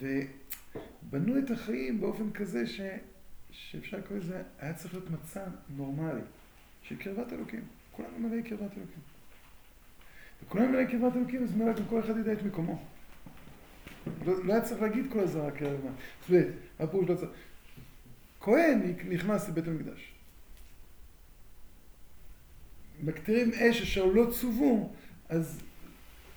[0.01, 2.81] ובנו את החיים באופן כזה ש...
[3.51, 5.45] שאפשר לקרוא לזה, היה צריך להיות מצע
[5.77, 6.21] נורמלי
[6.83, 7.65] של קרבת אלוקים.
[7.93, 9.03] כולנו מלאי קרבת אלוקים.
[10.45, 12.85] וכולנו מלאי קרבת אלוקים, אז מלאי גם כל אחד ידע את מקומו.
[14.27, 15.91] לא, לא היה צריך להגיד כל הזמן קרב מה.
[16.21, 16.47] זאת אומרת,
[16.79, 17.31] הפירוש לא צריך.
[18.41, 20.16] כהן נכנס לבית המקדש.
[23.03, 24.93] מקטירים אש אשר לא צוו,
[25.29, 25.61] אז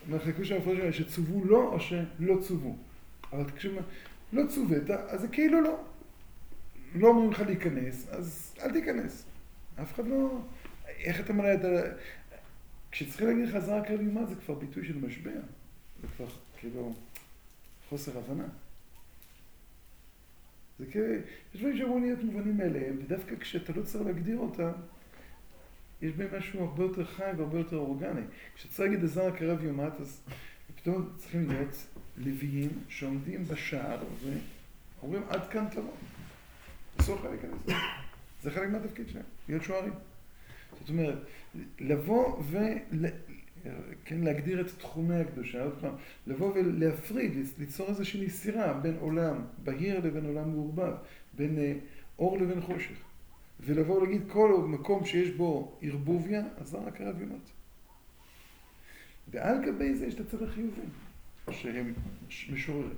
[0.09, 2.75] מחלקו שם הפרש שצוו לא או שלא צוו.
[3.33, 3.71] אבל תקשיב,
[4.33, 5.83] לא צוות, אז זה כאילו לא.
[6.95, 9.25] לא אומרים לך להיכנס, אז אל תיכנס.
[9.81, 10.41] אף אחד לא...
[10.87, 11.81] איך אתה מראה את ה...
[12.91, 15.39] כשצריכים להגיד לך זרק קרב יומה זה כבר ביטוי של משבר.
[16.01, 16.25] זה כבר
[16.57, 16.93] כאילו
[17.89, 18.47] חוסר הבנה.
[20.79, 21.05] זה כאילו,
[21.53, 24.71] יש דברים שאמורים להיות מובנים מאליהם, ודווקא כשאתה לא צריך להגדיר אותם,
[26.01, 28.21] יש בהם משהו הרבה יותר חי והרבה יותר אורגני.
[28.55, 30.21] כשצריך להגיד לזר קרב יומת, אז
[30.75, 34.03] פתאום צריכים להיות לוויים שעומדים בשער
[35.01, 35.93] ואומרים עד כאן תבוא.
[36.99, 37.77] אסור לך להיכנס.
[38.43, 39.93] זה חלק מהתפקיד שלהם, להיות שוערים.
[40.79, 41.17] זאת אומרת,
[41.79, 43.05] לבוא ול...
[44.05, 45.93] כן, להגדיר את תחומי הקדושה, עוד פעם,
[46.27, 50.93] לבוא ולהפריד, ליצור איזושהי סירה בין עולם בהיר לבין עולם מעורבב,
[51.33, 51.73] בין אה,
[52.19, 53.08] אור לבין חושך.
[53.59, 57.49] ולבוא ולהגיד כל מקום שיש בו ערבוביה, אז זה רק הרב יומת.
[59.31, 60.81] ועל גבי זה יש את הצד החיובי,
[61.51, 61.93] שהם
[62.51, 62.95] משוררים.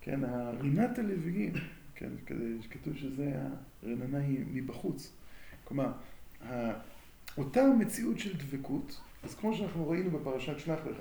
[0.00, 0.20] כן,
[0.60, 1.52] רינת הלוויים,
[1.94, 2.10] כן,
[2.70, 3.32] כתוב שזה,
[3.82, 5.12] הרננה היא מבחוץ.
[5.64, 5.92] כלומר,
[7.38, 10.96] אותה מציאות של דבקות, אז כמו שאנחנו ראינו בפרשת שלח לך,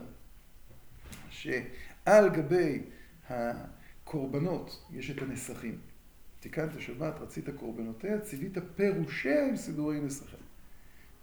[1.30, 2.82] שעל גבי
[3.30, 5.78] הקורבנות יש את הנסכים.
[6.44, 10.40] תיקנת שבת, רצית קורבנותיה, ציווית פירושיה עם סידורי נסכים.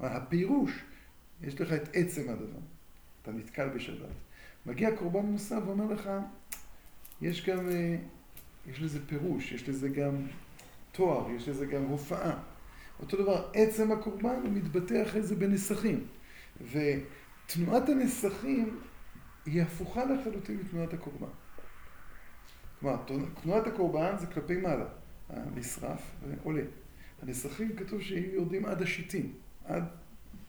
[0.01, 0.85] הפירוש,
[1.43, 2.59] יש לך את עצם הדבר.
[3.23, 4.09] אתה נתקל בשבת.
[4.67, 6.11] מגיע קורבן מוסף ואומר לך,
[7.21, 7.97] יש גם, אה,
[8.67, 10.17] יש לזה פירוש, יש לזה גם
[10.93, 12.43] תואר, יש לזה גם הופעה.
[13.01, 16.07] אותו דבר, עצם הקורבן הוא מתבטא אחרי זה בנסכים.
[16.61, 18.81] ותנועת הנסכים
[19.47, 21.27] היא הפוכה לחלוטין מתנועת הקורבן.
[22.81, 22.97] כלומר,
[23.43, 24.87] תנועת הקורבן זה כלפי מעלה,
[25.33, 26.63] הנשרף ועולה.
[27.23, 29.33] הנסכים כתוב שיהיו יורדים עד השיטים,
[29.65, 29.85] עד,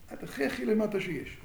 [0.09, 1.37] עד הכי הכי למטה שיש.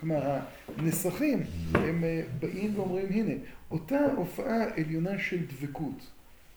[0.00, 0.38] כלומר,
[0.78, 1.42] הנסכים
[1.74, 3.34] הם אה, באים ואומרים, הנה,
[3.70, 6.10] אותה הופעה עליונה של דבקות,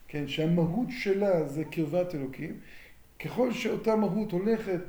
[0.07, 2.59] כן, שהמהות שלה זה קרבת אלוקים,
[3.19, 4.81] ככל שאותה מהות הולכת,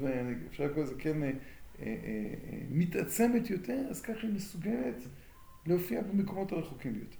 [0.00, 1.28] ואפשר לקרוא לזה כן, אה,
[1.82, 1.94] אה,
[2.70, 5.02] מתעצמת יותר, אז ככה היא מסוגלת
[5.66, 7.17] להופיע במקומות הרחוקים ביותר.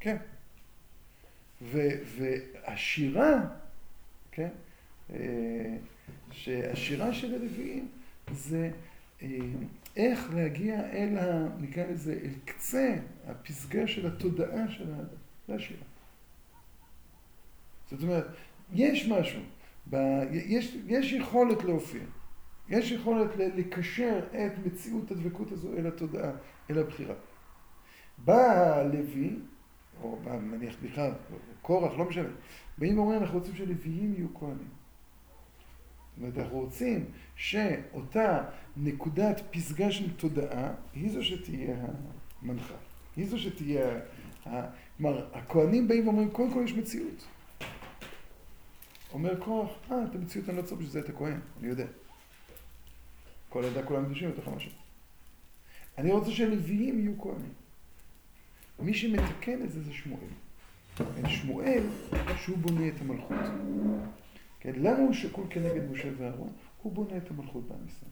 [0.00, 0.16] כן.
[1.62, 3.48] והשירה,
[4.30, 4.48] כן,
[6.30, 7.88] שהשירה של הלוויים
[8.32, 8.70] זה
[9.96, 11.48] איך להגיע אל ה...
[11.60, 12.96] נקרא לזה, אל קצה
[13.26, 15.06] הפסגה של התודעה של האדם.
[15.48, 15.84] זה השירה.
[17.90, 18.26] זאת אומרת,
[18.72, 19.40] יש משהו,
[19.90, 19.96] ב...
[20.32, 22.02] יש, יש יכולת להופיע,
[22.68, 26.30] יש יכולת לקשר את מציאות הדבקות הזו אל התודעה,
[26.70, 27.14] אל הבחירה.
[28.18, 29.36] בא הלוי,
[30.02, 31.12] או בא נניח בכלל,
[31.62, 32.28] קורח, לא משנה,
[32.78, 34.68] באים ואומרים, אנחנו רוצים שלוויים יהיו כהנים.
[36.16, 37.04] זאת אומרת, אנחנו רוצים
[37.36, 38.44] שאותה
[38.76, 41.76] נקודת פסגה של תודעה, היא זו שתהיה
[42.42, 42.74] המנחה.
[43.16, 44.00] היא זו שתהיה...
[44.96, 47.26] כלומר, הכהנים באים ואומרים, קודם כל יש מציאות.
[49.12, 51.86] אומר כוח, אה, את המציאות אני לא צריך בשביל זה את הכהן, אני יודע.
[53.48, 54.70] כל עדה כולם קדושים בתוך המשהו.
[55.98, 57.52] אני רוצה שהלוויים יהיו כהנים.
[58.78, 60.28] מי שמתקן את זה זה שמואל.
[61.28, 61.82] שמואל,
[62.36, 63.36] שהוא בונה את המלכות.
[64.60, 66.52] כן, למה הוא שקול כנגד משה ואהרון?
[66.82, 68.10] הוא בונה את המלכות בעם ישראל.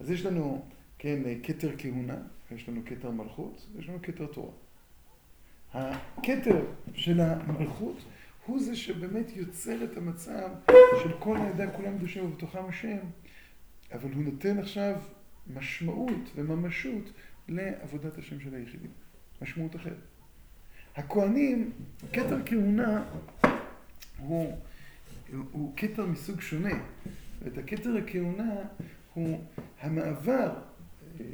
[0.00, 0.64] אז יש לנו,
[0.98, 2.16] כן, כתר כהונה,
[2.50, 4.52] יש לנו כתר מלכות, ויש לנו כתר תורה.
[5.74, 6.64] הכתר
[6.94, 7.96] של המלכות
[8.46, 10.48] הוא זה שבאמת יוצר את המצב
[11.02, 12.98] של כל העדה, כולם קדושים ובתוכם השם,
[13.92, 15.00] אבל הוא נותן עכשיו
[15.54, 17.12] משמעות וממשות
[17.48, 18.90] לעבודת השם של היחידים.
[19.42, 19.96] משמעות אחרת.
[20.96, 21.70] הכהנים,
[22.12, 23.04] כתר כהונה
[24.18, 24.58] הוא,
[25.52, 26.82] הוא כתר מסוג שונה.
[27.42, 28.54] ואת הכתר הכהונה
[29.14, 29.40] הוא
[29.80, 30.54] המעבר,
[31.20, 31.26] אה,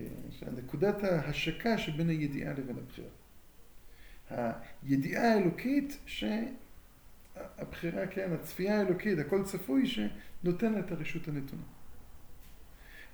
[0.57, 3.09] נקודת ההשקה שבין הידיעה לבין הבחירה.
[4.83, 11.63] הידיעה האלוקית שהבחירה, כן, הצפייה האלוקית, הכל צפוי, שנותן לה את הרשות הנתונה.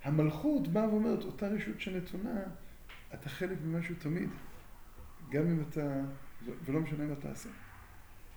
[0.04, 2.40] המלכות באה ואומרת, אותה רשות שנתונה,
[3.14, 4.30] אתה חלק ממשהו תמיד,
[5.30, 6.00] גם אם אתה,
[6.64, 7.48] ולא משנה מה תעשה.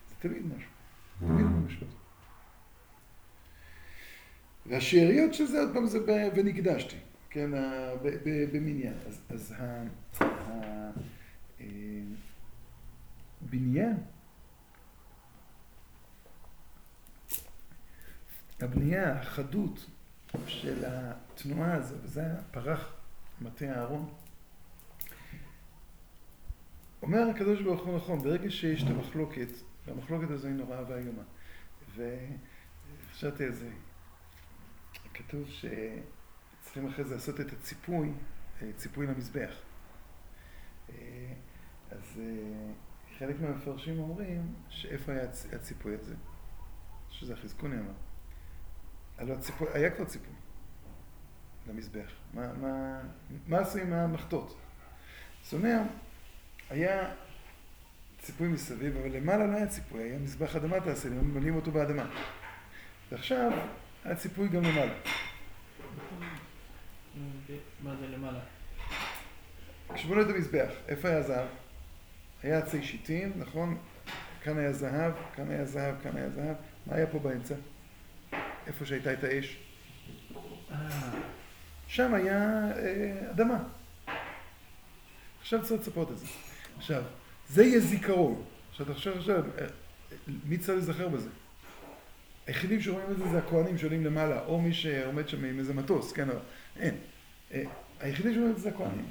[0.09, 0.71] זה תמיד משהו,
[1.19, 1.87] תמיד משהו.
[4.65, 6.11] והשאריות של זה, עוד פעם זה ב...
[6.35, 6.95] ונקדשתי.
[7.29, 8.93] כן, ה- ב- ב- במניין.
[9.07, 9.83] אז, אז ה-
[10.23, 10.91] ה-
[11.61, 11.65] אה,
[18.61, 19.85] הבנייה, החדות
[20.47, 22.93] של התנועה הזו, וזה הפרח
[23.41, 24.09] מטה אהרון.
[27.01, 29.47] אומר הקדוש ברוך הוא נכון, ברגע שיש את המחלוקת,
[29.85, 31.23] והמחלוקת הזו היא נוראה ואיומה.
[31.95, 33.69] וחשבתי על זה,
[35.13, 38.11] כתוב שצריכים אחרי זה לעשות את הציפוי,
[38.75, 39.55] ציפוי למזבח.
[41.91, 42.71] אז אה,
[43.19, 46.15] חלק מהמפרשים אומרים שאיפה היה הצ- הציפוי הזה?
[47.09, 47.91] שזה החזקוני אמר.
[49.17, 50.33] הלוא הציפוי, היה כבר ציפוי
[51.67, 52.11] למזבח.
[52.33, 52.99] מה, מה,
[53.47, 54.57] מה עשו עם המחטות?
[55.43, 55.87] זאת אומרת,
[56.69, 57.13] היה
[58.21, 62.09] ציפוי מסביב, אבל למעלה לא היה ציפוי, היה מזבח אדמה תעשה, הם ממלאים אותו באדמה.
[63.11, 63.51] ועכשיו
[64.05, 64.93] היה ציפוי גם למעלה.
[67.83, 68.39] מה זה למעלה?
[69.93, 71.47] כשבנו את המזבח, איפה היה זהב?
[72.43, 73.77] היה עצי שיטים, נכון?
[74.43, 76.55] כאן היה זהב, כאן היה זהב, כאן היה זהב.
[76.87, 77.55] מה היה פה באמצע?
[78.67, 79.57] איפה שהייתה את האש?
[80.71, 80.75] אה,
[81.87, 83.57] שם היה אה, אדמה.
[85.41, 86.25] עכשיו צריך לצפות את זה.
[86.77, 87.03] עכשיו,
[87.49, 88.43] זה יהיה זיכרון.
[88.69, 89.65] עכשיו תחשוב עכשיו, אה,
[90.45, 91.29] מי צריך להיזכר בזה?
[92.47, 96.11] היחידים שרואים את זה זה הכוהנים שעולים למעלה, או מי שעומד שם עם איזה מטוס,
[96.11, 96.39] כן, אבל
[96.79, 96.95] אין.
[97.99, 99.05] היחידים שרואים את זה זה הכוהנים.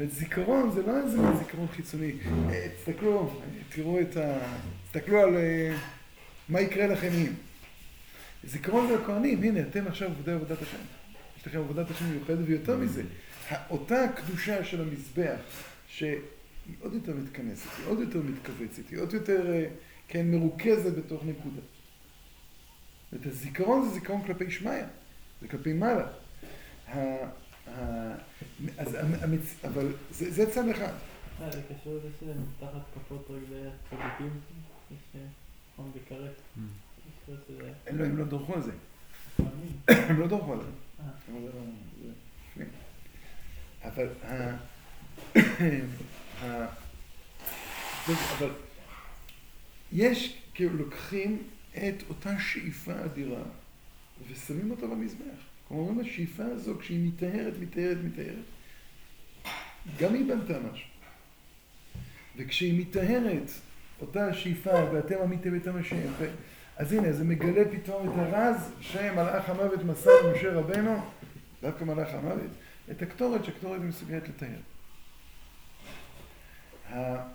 [0.00, 2.12] וזיכרון זה לא איזה זיכרון חיצוני.
[2.76, 4.38] תסתכלו, תראו את ה...
[4.86, 5.36] תסתכלו על
[6.48, 7.32] מה יקרה לכם אם.
[8.46, 10.76] זיכרון זה הכוהנים, הנה, אתם עכשיו עובדי עבודת השם.
[11.38, 13.02] יש לכם עבודת השם מיוחדת, ויותר מזה,
[13.70, 15.40] אותה הקדושה של המזבח,
[15.88, 16.16] שהיא
[16.80, 19.66] עוד יותר מתכנסת, היא עוד יותר מתכווצת, היא עוד יותר, אה,
[20.08, 21.60] כן, מרוכזת בתוך נקודה.
[23.12, 24.72] ואת הזיכרון זה זיכרון כלפי שמיא,
[25.42, 26.06] זה כלפי מעלה.
[26.88, 26.98] ה-
[27.68, 28.14] ה-
[28.78, 29.54] אז המצ...
[29.64, 30.92] אבל זה, זה צד אחד.
[31.42, 34.40] אה, זה קשור לזה שזה תחת כפות רגלי הצדיקים,
[34.90, 35.20] יש אה,
[35.76, 36.20] חום וכרת.
[36.20, 36.93] יש לזה
[37.86, 38.72] הם לא, דורכו על זה.
[39.88, 40.70] הם לא דורכו על זה.
[43.84, 44.08] אבל.
[48.38, 48.50] אבל
[49.92, 51.42] יש, כאילו לוקחים
[51.76, 53.42] את אותה שאיפה אדירה
[54.28, 55.20] ושמים אותה במזבח.
[55.68, 58.44] כלומר, אומרים השאיפה הזו, כשהיא מטהרת, מטהרת, מטהרת,
[60.00, 60.88] גם היא בנתה משהו.
[62.36, 63.50] וכשהיא מטהרת,
[64.00, 65.96] אותה השאיפה, ואתם עמיתם את המשם.
[66.76, 71.04] אז הנה, זה מגלה פתאום את הרז שמלאך המוות מסר למשה רבנו,
[71.62, 72.50] דווקא מלאך המוות,
[72.90, 74.42] את הקטורת שהקטורת מסוגלת.
[76.92, 77.28] ה-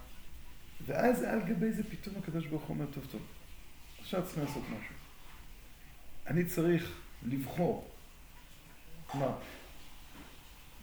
[0.86, 3.22] ואז על גבי זה פתאום הקדוש ברוך הוא אומר, טוב טוב,
[4.02, 4.96] עכשיו צריכים לעשות משהו.
[6.28, 7.90] אני צריך לבחור.
[9.08, 9.32] כלומר,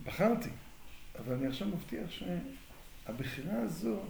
[0.05, 0.49] בחרתי,
[1.19, 4.01] אבל אני עכשיו מבטיח שהבחירה הזו,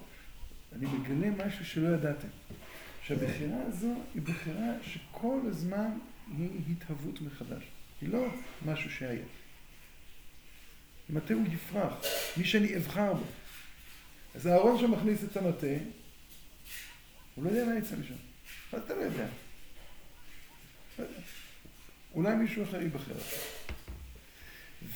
[0.76, 2.28] אני מגלה משהו שלא ידעתם.
[3.06, 5.90] שהבחירה הזו היא בחירה שכל הזמן
[6.38, 7.62] היא התהוות מחדש.
[8.00, 8.26] היא לא
[8.66, 9.24] משהו שהיה.
[11.10, 11.92] מטה הוא יפרח,
[12.36, 13.24] מי שאני אבחר בו.
[14.34, 15.66] אז הארון שמכניס את המטה,
[17.34, 18.14] הוא לא יודע מה יצא משם.
[18.72, 19.26] מה אתה לא יודע?
[22.14, 23.14] אולי מישהו אחר ייבחר.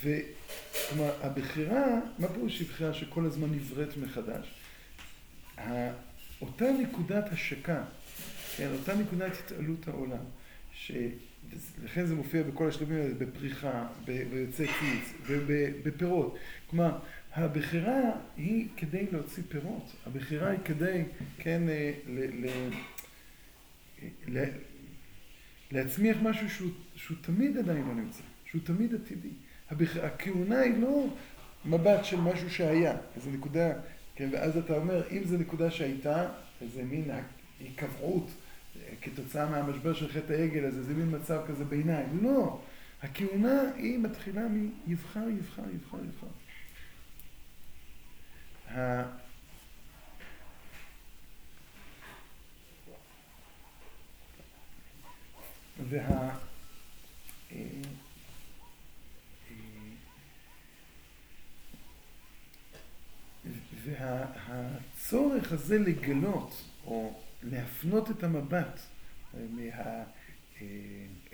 [0.00, 1.86] וכלומר, הבחירה,
[2.18, 4.54] מה פירוש בחירה שכל הזמן נבראת מחדש?
[6.40, 7.84] אותה נקודת השקה,
[8.60, 10.24] כן, אותה נקודת התעלות העולם,
[10.72, 16.38] שלכן זה מופיע בכל השלבים האלה, בפריחה, ביוצא קיץ, ובפירות.
[16.70, 16.98] כלומר,
[17.34, 18.00] הבחירה
[18.36, 19.92] היא כדי להוציא פירות.
[20.06, 21.02] הבחירה היא כדי,
[21.38, 22.70] כן, אה, ל- ל-
[24.38, 24.50] ל-
[25.72, 29.28] להצמיח משהו שהוא, שהוא תמיד עדיין לא נמצא, שהוא תמיד עתידי.
[29.70, 29.96] הבח...
[29.96, 31.06] הכהונה היא לא
[31.64, 33.72] מבט של משהו שהיה, איזו נקודה,
[34.14, 36.28] כן, ואז אתה אומר, אם זו נקודה שהייתה,
[36.60, 37.10] איזה מין
[37.60, 38.30] היקבעות
[39.00, 42.18] כתוצאה מהמשבר של חטא העגל הזה, זה מין מצב כזה ביניים.
[42.22, 42.60] לא,
[43.02, 44.42] הכהונה היא מתחילה
[44.86, 46.26] מיבחר, יבחר, יבחר, יבחר.
[55.88, 56.36] וה...
[57.52, 57.66] אה,
[63.84, 68.80] והצורך הזה לגלות, או להפנות את המבט
[69.34, 69.60] מה,
[70.60, 70.66] אה,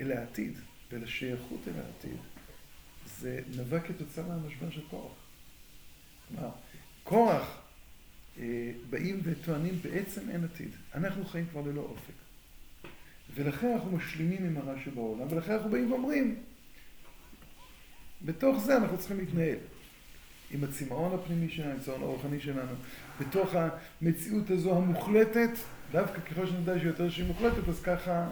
[0.01, 0.59] אל העתיד
[0.91, 2.17] ולשייכות אל העתיד,
[3.07, 5.13] זה נבע כתוצאה מהמשבר של קורח.
[6.29, 6.51] כלומר,
[7.05, 7.63] קורח
[8.39, 10.71] אה, באים וטוענים בעצם אין עתיד.
[10.95, 12.15] אנחנו חיים כבר ללא אופק.
[13.35, 16.43] ולכן אנחנו משלימים עם הרע שבעולם, ולכן אנחנו באים ואומרים,
[18.23, 19.59] בתוך זה אנחנו צריכים להתנהל.
[20.51, 22.73] עם הצמאון הפנימי שלנו, עם הצמאון הרוחני שלנו,
[23.21, 25.51] בתוך המציאות הזו המוחלטת,
[25.93, 28.29] דווקא ככל שנדע שיותר שהיא מוחלטת, אז ככה,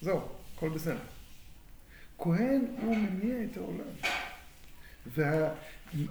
[0.00, 0.20] זהו,
[0.56, 0.98] הכל בסדר.
[2.18, 3.84] כהן הוא מניע את העולם.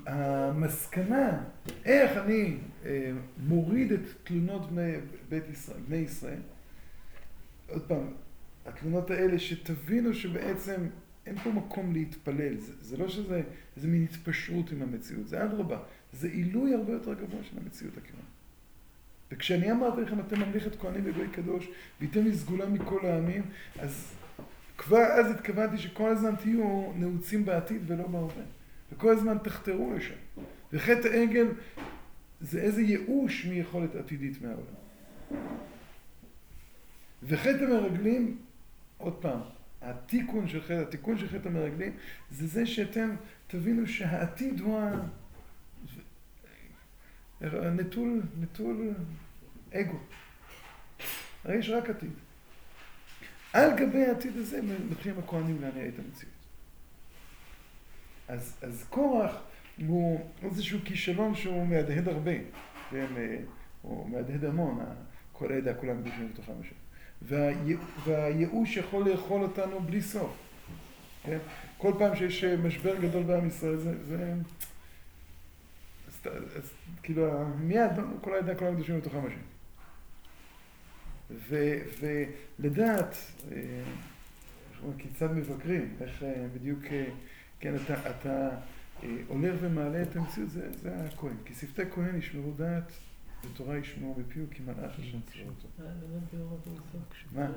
[0.05, 1.43] והמסקנה,
[1.85, 4.93] איך אני אה, מוריד את תלונות בני
[5.29, 6.39] בית ישראל, בני ישראל,
[7.69, 8.13] עוד פעם,
[8.65, 10.87] התלונות האלה שתבינו שבעצם
[11.27, 13.41] אין פה מקום להתפלל, זה, זה לא שזה
[13.75, 15.79] איזה מין התפשרות עם המציאות, זה אדרבה,
[16.13, 18.25] זה עילוי הרבה יותר גבוה של המציאות הכיוון.
[19.31, 21.69] וכשאני אמרתי לכם, אתם ממליכת כהנים וגוי קדוש,
[22.01, 23.43] וייתן לי סגולה מכל העמים,
[23.79, 24.13] אז
[24.77, 28.43] כבר אז התכוונתי שכל הזמן תהיו נעוצים בעתיד ולא בהווה.
[28.91, 30.43] וכל הזמן תחתרו לשם.
[30.73, 31.47] וחטא העגל
[32.41, 35.41] זה איזה ייאוש מיכולת עתידית מהעולם.
[37.23, 38.37] וחטא המרגלים,
[38.97, 39.39] עוד פעם,
[39.81, 41.93] התיקון של חטא, התיקון של חטא המרגלים,
[42.31, 43.15] זה זה שאתם
[43.47, 44.81] תבינו שהעתיד הוא
[47.41, 48.93] הנטול, נטול
[49.73, 49.99] אגו.
[51.43, 52.11] הרי יש רק עתיד.
[53.53, 56.33] על גבי העתיד הזה מתחילים הכהנים להניע את המציאות.
[58.27, 59.43] אז, אז קורח
[59.87, 62.31] הוא איזשהו כישלון שהוא מהדהד הרבה,
[62.89, 63.37] כן, אה,
[63.81, 64.85] הוא מהדהד המון,
[65.31, 66.75] כל העדה כולם קדושים בתוכם השם.
[67.21, 70.37] והייאוש יכול לאכול אותנו בלי סוף.
[71.23, 71.37] כן?
[71.77, 74.05] כל פעם שיש אה, משבר גדול בעם ישראל, זה...
[74.05, 74.33] זה
[76.25, 76.71] אז, אז
[77.03, 77.91] כאילו, מיד
[78.21, 79.39] כל העדה כולם קדושים בתוכם השם.
[82.59, 83.17] ולדעת,
[83.51, 83.83] אה,
[84.97, 86.23] כיצד מבקרים, איך
[86.53, 86.79] בדיוק
[87.59, 88.49] כן, אתה, אתה
[89.03, 91.35] אה, עולה ומעלה את המציאות, זה, זה הכהן.
[91.45, 92.91] כי שפתי כהן ישמרו דעת,
[93.43, 95.67] ותורה ישמעו מפיו, כי מלאך השם צבא אותו.
[97.31, 97.47] מה?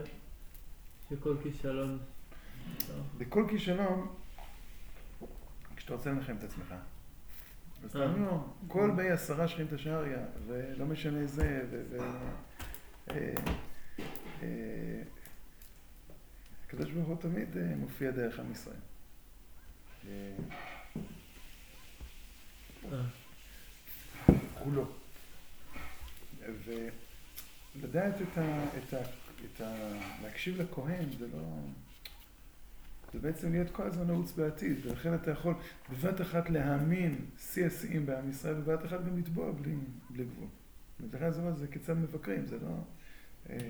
[1.10, 1.98] שכל כישלון.
[3.18, 4.08] בכל כישלון,
[5.76, 6.74] כשאתה רוצה לנחם את עצמך,
[7.84, 8.06] אז אה.
[8.06, 11.98] תאמין לו, כל באי עשרה שכין את השעריה, ולא משנה זה, ו...
[13.10, 13.34] אה,
[16.66, 18.76] הקדוש ברוך הוא תמיד מופיע דרך עם ישראל.
[24.54, 24.99] כולו.
[26.64, 28.64] ולדעת את ה...
[28.78, 28.98] את ה...
[29.44, 29.92] את ה...
[30.22, 31.42] להקשיב לכהן זה לא...
[33.12, 35.54] זה בעצם להיות כל הזמן נעוץ בעתיד, ולכן אתה יכול
[35.90, 39.74] בבת אחת להאמין שיא השיאים בעם ישראל, ובבת אחת גם לטבוע בלי,
[40.10, 40.48] בלי גבול.
[41.10, 42.74] ולכן זה אומר, זה כיצד מבקרים, זה לא...
[43.50, 43.68] אה,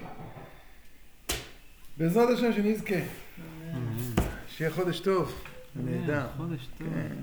[1.96, 2.94] בעזרת השם שנזכה,
[4.48, 5.44] שיהיה חודש טוב.
[5.76, 6.28] נהדר.
[6.36, 6.88] חודש טוב.
[6.88, 7.16] כן.